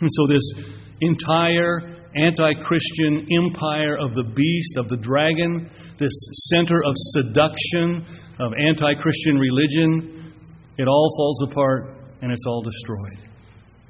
And 0.00 0.08
so, 0.12 0.26
this 0.26 0.52
entire 1.00 2.00
anti 2.14 2.52
Christian 2.64 3.26
empire 3.44 3.98
of 3.98 4.14
the 4.14 4.24
beast, 4.34 4.78
of 4.78 4.88
the 4.88 4.96
dragon, 4.96 5.70
this 5.98 6.12
center 6.50 6.80
of 6.84 6.94
seduction, 6.96 8.06
of 8.40 8.52
anti 8.66 8.94
Christian 9.00 9.36
religion, 9.36 10.32
it 10.78 10.88
all 10.88 11.12
falls 11.16 11.42
apart 11.50 11.98
and 12.22 12.32
it's 12.32 12.44
all 12.46 12.62
destroyed. 12.62 13.28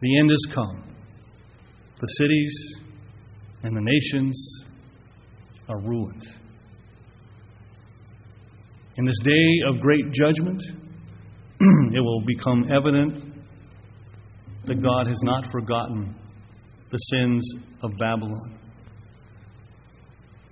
The 0.01 0.19
end 0.19 0.31
has 0.31 0.55
come. 0.55 0.95
The 2.01 2.07
cities 2.07 2.75
and 3.63 3.77
the 3.77 3.83
nations 3.83 4.65
are 5.69 5.81
ruined. 5.83 6.40
In 8.99 9.07
this 9.07 9.19
day 9.23 9.47
of 9.69 9.81
great 9.81 10.11
judgment, 10.13 10.63
it 11.95 12.01
will 12.01 12.23
become 12.27 12.65
evident 12.73 13.35
that 14.67 14.83
God 14.83 15.07
has 15.07 15.21
not 15.23 15.47
forgotten 15.53 16.15
the 16.91 16.99
sins 16.99 17.49
of 17.83 17.93
Babylon. 17.99 18.59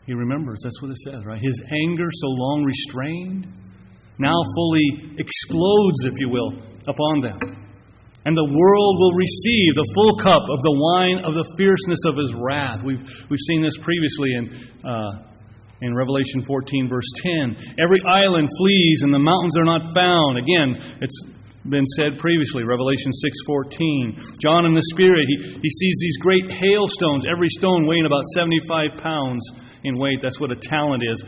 He 0.07 0.15
remembers, 0.15 0.61
that's 0.63 0.81
what 0.81 0.91
it 0.91 0.99
says, 0.99 1.25
right? 1.27 1.41
His 1.41 1.61
anger, 1.85 2.09
so 2.11 2.29
long 2.29 2.65
restrained, 2.65 3.47
now 4.19 4.41
fully 4.55 5.19
explodes, 5.19 6.05
if 6.07 6.15
you 6.19 6.29
will, 6.31 6.63
upon 6.87 7.21
them. 7.21 7.39
And 8.25 8.37
the 8.37 8.45
world 8.45 8.95
will 8.99 9.15
receive 9.19 9.75
the 9.75 9.89
full 9.95 10.15
cup 10.23 10.43
of 10.49 10.61
the 10.63 10.75
wine 10.75 11.25
of 11.25 11.35
the 11.35 11.47
fierceness 11.59 12.03
of 12.07 12.17
his 12.17 12.33
wrath. 12.35 12.83
We've, 12.85 13.03
we've 13.31 13.47
seen 13.49 13.63
this 13.63 13.77
previously 13.79 14.35
in, 14.35 14.45
uh, 14.85 15.29
in 15.81 15.95
Revelation 15.95 16.43
14, 16.43 16.89
verse 16.89 17.11
10. 17.23 17.57
Every 17.79 18.01
island 18.07 18.49
flees 18.59 19.03
and 19.03 19.15
the 19.15 19.23
mountains 19.23 19.57
are 19.57 19.65
not 19.65 19.95
found. 19.95 20.39
Again, 20.39 20.99
it's 21.01 21.19
been 21.71 21.87
said 21.87 22.19
previously, 22.19 22.65
Revelation 22.65 23.13
6:14. 23.13 24.41
John 24.43 24.67
in 24.67 24.75
the 24.75 24.83
Spirit, 24.95 25.27
he, 25.29 25.59
he 25.63 25.71
sees 25.71 25.99
these 26.01 26.19
great 26.19 26.51
hailstones, 26.51 27.25
every 27.31 27.49
stone 27.51 27.87
weighing 27.87 28.07
about 28.07 28.25
75 28.35 28.97
pounds 29.03 29.45
in 29.85 29.99
weight. 29.99 30.19
That's 30.23 30.41
what 30.41 30.51
a 30.51 30.57
talent 30.57 31.03
is. 31.05 31.23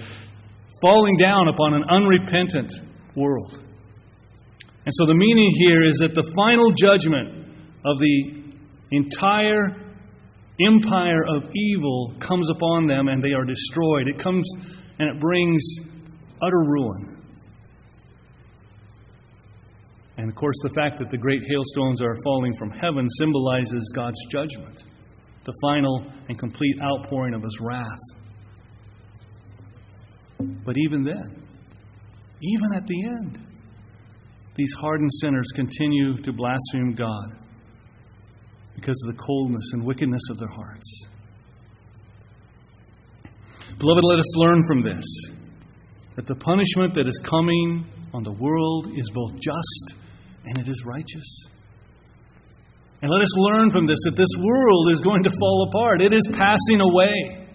Falling 0.82 1.16
down 1.18 1.48
upon 1.48 1.74
an 1.74 1.84
unrepentant 1.84 2.72
world. 3.14 3.62
And 4.86 4.94
so 4.96 5.06
the 5.06 5.14
meaning 5.14 5.50
here 5.58 5.86
is 5.86 5.98
that 5.98 6.14
the 6.14 6.32
final 6.34 6.70
judgment 6.72 7.46
of 7.84 7.98
the 7.98 8.40
entire 8.92 9.89
empire 10.66 11.24
of 11.28 11.44
evil 11.54 12.14
comes 12.20 12.48
upon 12.50 12.86
them 12.86 13.08
and 13.08 13.22
they 13.22 13.32
are 13.32 13.44
destroyed. 13.44 14.08
It 14.08 14.18
comes 14.18 14.48
and 14.98 15.08
it 15.08 15.20
brings 15.20 15.62
utter 16.42 16.60
ruin. 16.66 17.16
And 20.16 20.28
of 20.28 20.34
course, 20.34 20.56
the 20.62 20.70
fact 20.70 20.98
that 20.98 21.08
the 21.08 21.16
great 21.16 21.40
hailstones 21.48 22.02
are 22.02 22.14
falling 22.24 22.52
from 22.58 22.70
heaven 22.70 23.08
symbolizes 23.18 23.90
God's 23.94 24.18
judgment, 24.26 24.84
the 25.44 25.54
final 25.62 26.04
and 26.28 26.38
complete 26.38 26.76
outpouring 26.82 27.32
of 27.32 27.42
His 27.42 27.58
wrath. 27.60 27.86
But 30.38 30.76
even 30.76 31.04
then, 31.04 31.44
even 32.42 32.66
at 32.76 32.86
the 32.86 33.04
end, 33.04 33.46
these 34.56 34.72
hardened 34.78 35.10
sinners 35.20 35.48
continue 35.54 36.20
to 36.22 36.32
blaspheme 36.32 36.94
God 36.94 37.40
because 38.80 38.96
of 39.04 39.14
the 39.14 39.22
coldness 39.22 39.70
and 39.72 39.84
wickedness 39.84 40.22
of 40.30 40.38
their 40.38 40.48
hearts. 40.48 41.06
Beloved, 43.78 44.04
let 44.04 44.18
us 44.18 44.36
learn 44.36 44.62
from 44.66 44.82
this 44.82 45.04
that 46.16 46.26
the 46.26 46.34
punishment 46.34 46.94
that 46.94 47.06
is 47.06 47.20
coming 47.24 47.86
on 48.12 48.22
the 48.22 48.32
world 48.32 48.88
is 48.96 49.10
both 49.14 49.32
just 49.40 49.94
and 50.44 50.58
it 50.58 50.68
is 50.68 50.84
righteous. 50.84 51.48
And 53.02 53.10
let 53.10 53.22
us 53.22 53.32
learn 53.36 53.70
from 53.70 53.86
this 53.86 54.00
that 54.04 54.16
this 54.16 54.32
world 54.36 54.92
is 54.92 55.00
going 55.00 55.22
to 55.24 55.30
fall 55.30 55.70
apart. 55.72 56.02
It 56.02 56.12
is 56.12 56.26
passing 56.32 56.80
away. 56.80 57.48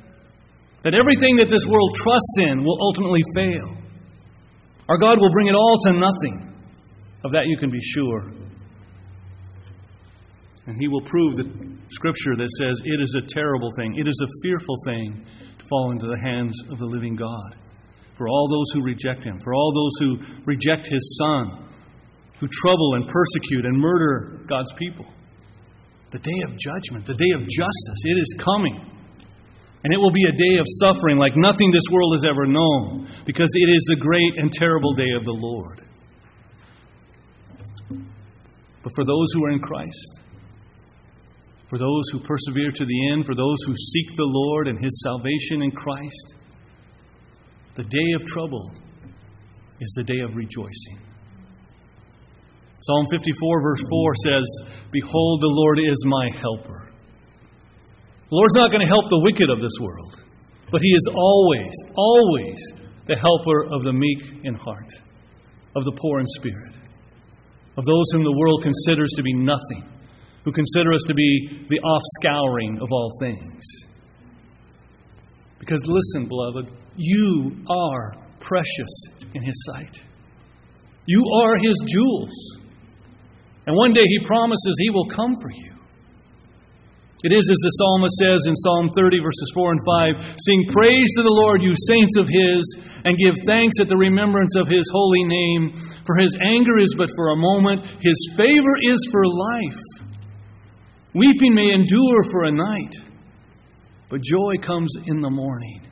That 0.83 0.93
everything 0.93 1.37
that 1.37 1.49
this 1.49 1.65
world 1.65 1.95
trusts 1.95 2.35
in 2.49 2.63
will 2.63 2.77
ultimately 2.81 3.21
fail. 3.35 3.77
Our 4.89 4.97
God 4.97 5.17
will 5.19 5.31
bring 5.31 5.47
it 5.47 5.55
all 5.55 5.77
to 5.85 5.93
nothing. 5.93 6.53
Of 7.23 7.31
that 7.31 7.45
you 7.45 7.57
can 7.57 7.71
be 7.71 7.81
sure. 7.81 8.44
And 10.67 10.75
He 10.79 10.87
will 10.87 11.01
prove 11.01 11.37
the 11.37 11.45
scripture 11.89 12.35
that 12.37 12.49
says 12.59 12.81
it 12.83 13.01
is 13.01 13.15
a 13.15 13.27
terrible 13.27 13.69
thing, 13.77 13.95
it 13.97 14.07
is 14.07 14.19
a 14.23 14.31
fearful 14.41 14.77
thing 14.85 15.25
to 15.59 15.65
fall 15.69 15.91
into 15.91 16.07
the 16.07 16.19
hands 16.19 16.57
of 16.71 16.79
the 16.79 16.85
living 16.85 17.15
God. 17.15 17.55
For 18.17 18.27
all 18.27 18.47
those 18.49 18.71
who 18.73 18.83
reject 18.83 19.23
Him, 19.23 19.39
for 19.43 19.53
all 19.53 19.73
those 19.73 19.95
who 19.99 20.41
reject 20.45 20.87
His 20.87 21.19
Son, 21.21 21.65
who 22.39 22.47
trouble 22.47 22.95
and 22.95 23.07
persecute 23.07 23.65
and 23.65 23.77
murder 23.77 24.45
God's 24.47 24.73
people. 24.77 25.05
The 26.11 26.19
day 26.19 26.39
of 26.47 26.57
judgment, 26.57 27.05
the 27.05 27.15
day 27.15 27.31
of 27.35 27.41
justice, 27.41 28.01
it 28.05 28.17
is 28.17 28.35
coming. 28.39 28.91
And 29.83 29.93
it 29.93 29.97
will 29.97 30.11
be 30.11 30.25
a 30.25 30.31
day 30.31 30.57
of 30.57 30.65
suffering 30.81 31.17
like 31.17 31.35
nothing 31.35 31.71
this 31.71 31.85
world 31.91 32.15
has 32.15 32.25
ever 32.25 32.45
known, 32.47 33.09
because 33.25 33.49
it 33.53 33.69
is 33.69 33.85
the 33.87 33.97
great 33.97 34.33
and 34.37 34.51
terrible 34.51 34.93
day 34.93 35.11
of 35.15 35.25
the 35.25 35.33
Lord. 35.33 35.81
But 38.83 38.93
for 38.95 39.05
those 39.05 39.27
who 39.33 39.45
are 39.45 39.51
in 39.51 39.59
Christ, 39.59 40.21
for 41.69 41.77
those 41.77 42.03
who 42.11 42.19
persevere 42.19 42.71
to 42.71 42.85
the 42.85 43.11
end, 43.11 43.25
for 43.25 43.35
those 43.35 43.57
who 43.65 43.73
seek 43.73 44.15
the 44.15 44.29
Lord 44.29 44.67
and 44.67 44.83
His 44.83 45.01
salvation 45.03 45.63
in 45.63 45.71
Christ, 45.71 46.35
the 47.75 47.83
day 47.83 48.11
of 48.15 48.25
trouble 48.25 48.71
is 49.79 49.93
the 49.97 50.03
day 50.03 50.19
of 50.23 50.35
rejoicing. 50.35 50.99
Psalm 52.81 53.05
54, 53.11 53.61
verse 53.63 53.83
4 53.89 54.15
says, 54.15 54.45
Behold, 54.91 55.41
the 55.41 55.49
Lord 55.49 55.79
is 55.79 56.05
my 56.05 56.29
helper. 56.39 56.91
The 58.29 58.35
Lord's 58.35 58.55
not 58.55 58.69
going 58.69 58.81
to 58.81 58.87
help 58.87 59.09
the 59.09 59.21
wicked 59.25 59.49
of 59.49 59.59
this 59.59 59.73
world, 59.81 60.21
but 60.71 60.81
He 60.81 60.93
is 60.93 61.07
always, 61.13 61.73
always 61.97 62.57
the 63.07 63.17
helper 63.17 63.73
of 63.73 63.83
the 63.83 63.93
meek 63.93 64.45
in 64.45 64.53
heart, 64.53 64.91
of 65.75 65.83
the 65.83 65.97
poor 65.97 66.19
in 66.19 66.27
spirit, 66.37 66.75
of 67.77 67.85
those 67.85 68.05
whom 68.13 68.23
the 68.23 68.37
world 68.37 68.61
considers 68.61 69.11
to 69.17 69.23
be 69.23 69.33
nothing, 69.33 69.94
who 70.45 70.51
consider 70.51 70.93
us 70.93 71.01
to 71.07 71.13
be 71.13 71.65
the 71.69 71.79
offscouring 71.81 72.81
of 72.81 72.87
all 72.91 73.11
things. 73.19 73.65
Because 75.59 75.81
listen, 75.87 76.27
beloved, 76.29 76.71
you 76.95 77.51
are 77.67 78.13
precious 78.39 78.93
in 79.33 79.43
His 79.43 79.65
sight. 79.65 80.03
You 81.07 81.23
are 81.43 81.55
His 81.57 81.83
jewels. 81.87 82.59
And 83.65 83.75
one 83.75 83.93
day 83.93 84.05
he 84.05 84.27
promises 84.27 84.77
he 84.77 84.91
will 84.91 85.09
come 85.09 85.33
for 85.41 85.51
you. 85.51 85.73
It 87.25 87.33
is 87.33 87.49
as 87.49 87.57
the 87.57 87.73
psalmist 87.81 88.13
says 88.21 88.45
in 88.45 88.53
Psalm 88.53 88.93
30, 88.93 89.17
verses 89.17 89.49
4 89.57 89.73
and 89.73 89.81
5 90.21 90.37
Sing 90.37 90.61
praise 90.69 91.09
to 91.17 91.23
the 91.25 91.37
Lord, 91.41 91.65
you 91.65 91.73
saints 91.89 92.13
of 92.21 92.29
his, 92.29 92.61
and 93.01 93.17
give 93.17 93.33
thanks 93.49 93.81
at 93.81 93.89
the 93.89 93.97
remembrance 93.97 94.53
of 94.53 94.69
his 94.69 94.85
holy 94.93 95.25
name. 95.25 95.73
For 96.05 96.21
his 96.21 96.37
anger 96.37 96.77
is 96.77 96.93
but 96.93 97.09
for 97.17 97.33
a 97.33 97.41
moment, 97.41 97.81
his 98.05 98.19
favor 98.37 98.75
is 98.85 99.01
for 99.09 99.25
life. 99.25 99.94
Weeping 101.15 101.55
may 101.55 101.71
endure 101.71 102.23
for 102.29 102.43
a 102.43 102.51
night, 102.51 102.95
but 104.09 104.19
joy 104.21 104.55
comes 104.65 104.91
in 105.07 105.21
the 105.21 105.29
morning. 105.29 105.87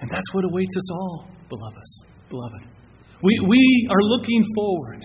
And 0.00 0.10
that's 0.10 0.32
what 0.32 0.44
awaits 0.50 0.74
us 0.74 0.90
all, 0.90 1.28
beloved. 1.50 2.08
beloved. 2.30 2.66
We, 3.22 3.38
we 3.46 3.88
are 3.90 4.02
looking 4.02 4.42
forward 4.54 5.02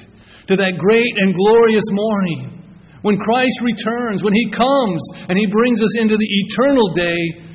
to 0.48 0.56
that 0.56 0.78
great 0.80 1.14
and 1.18 1.36
glorious 1.36 1.84
morning 1.92 2.64
when 3.02 3.18
Christ 3.18 3.60
returns, 3.62 4.24
when 4.24 4.34
He 4.34 4.50
comes 4.50 5.02
and 5.28 5.38
He 5.38 5.46
brings 5.46 5.84
us 5.84 6.00
into 6.00 6.16
the 6.16 6.28
eternal 6.28 6.94
day 6.94 7.52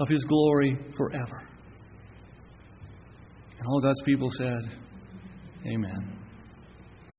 of 0.00 0.08
His 0.08 0.22
glory 0.24 0.76
forever. 0.96 1.48
And 3.58 3.66
all 3.68 3.80
God's 3.80 4.02
people 4.02 4.30
said, 4.30 4.60
Amen. 5.66 6.19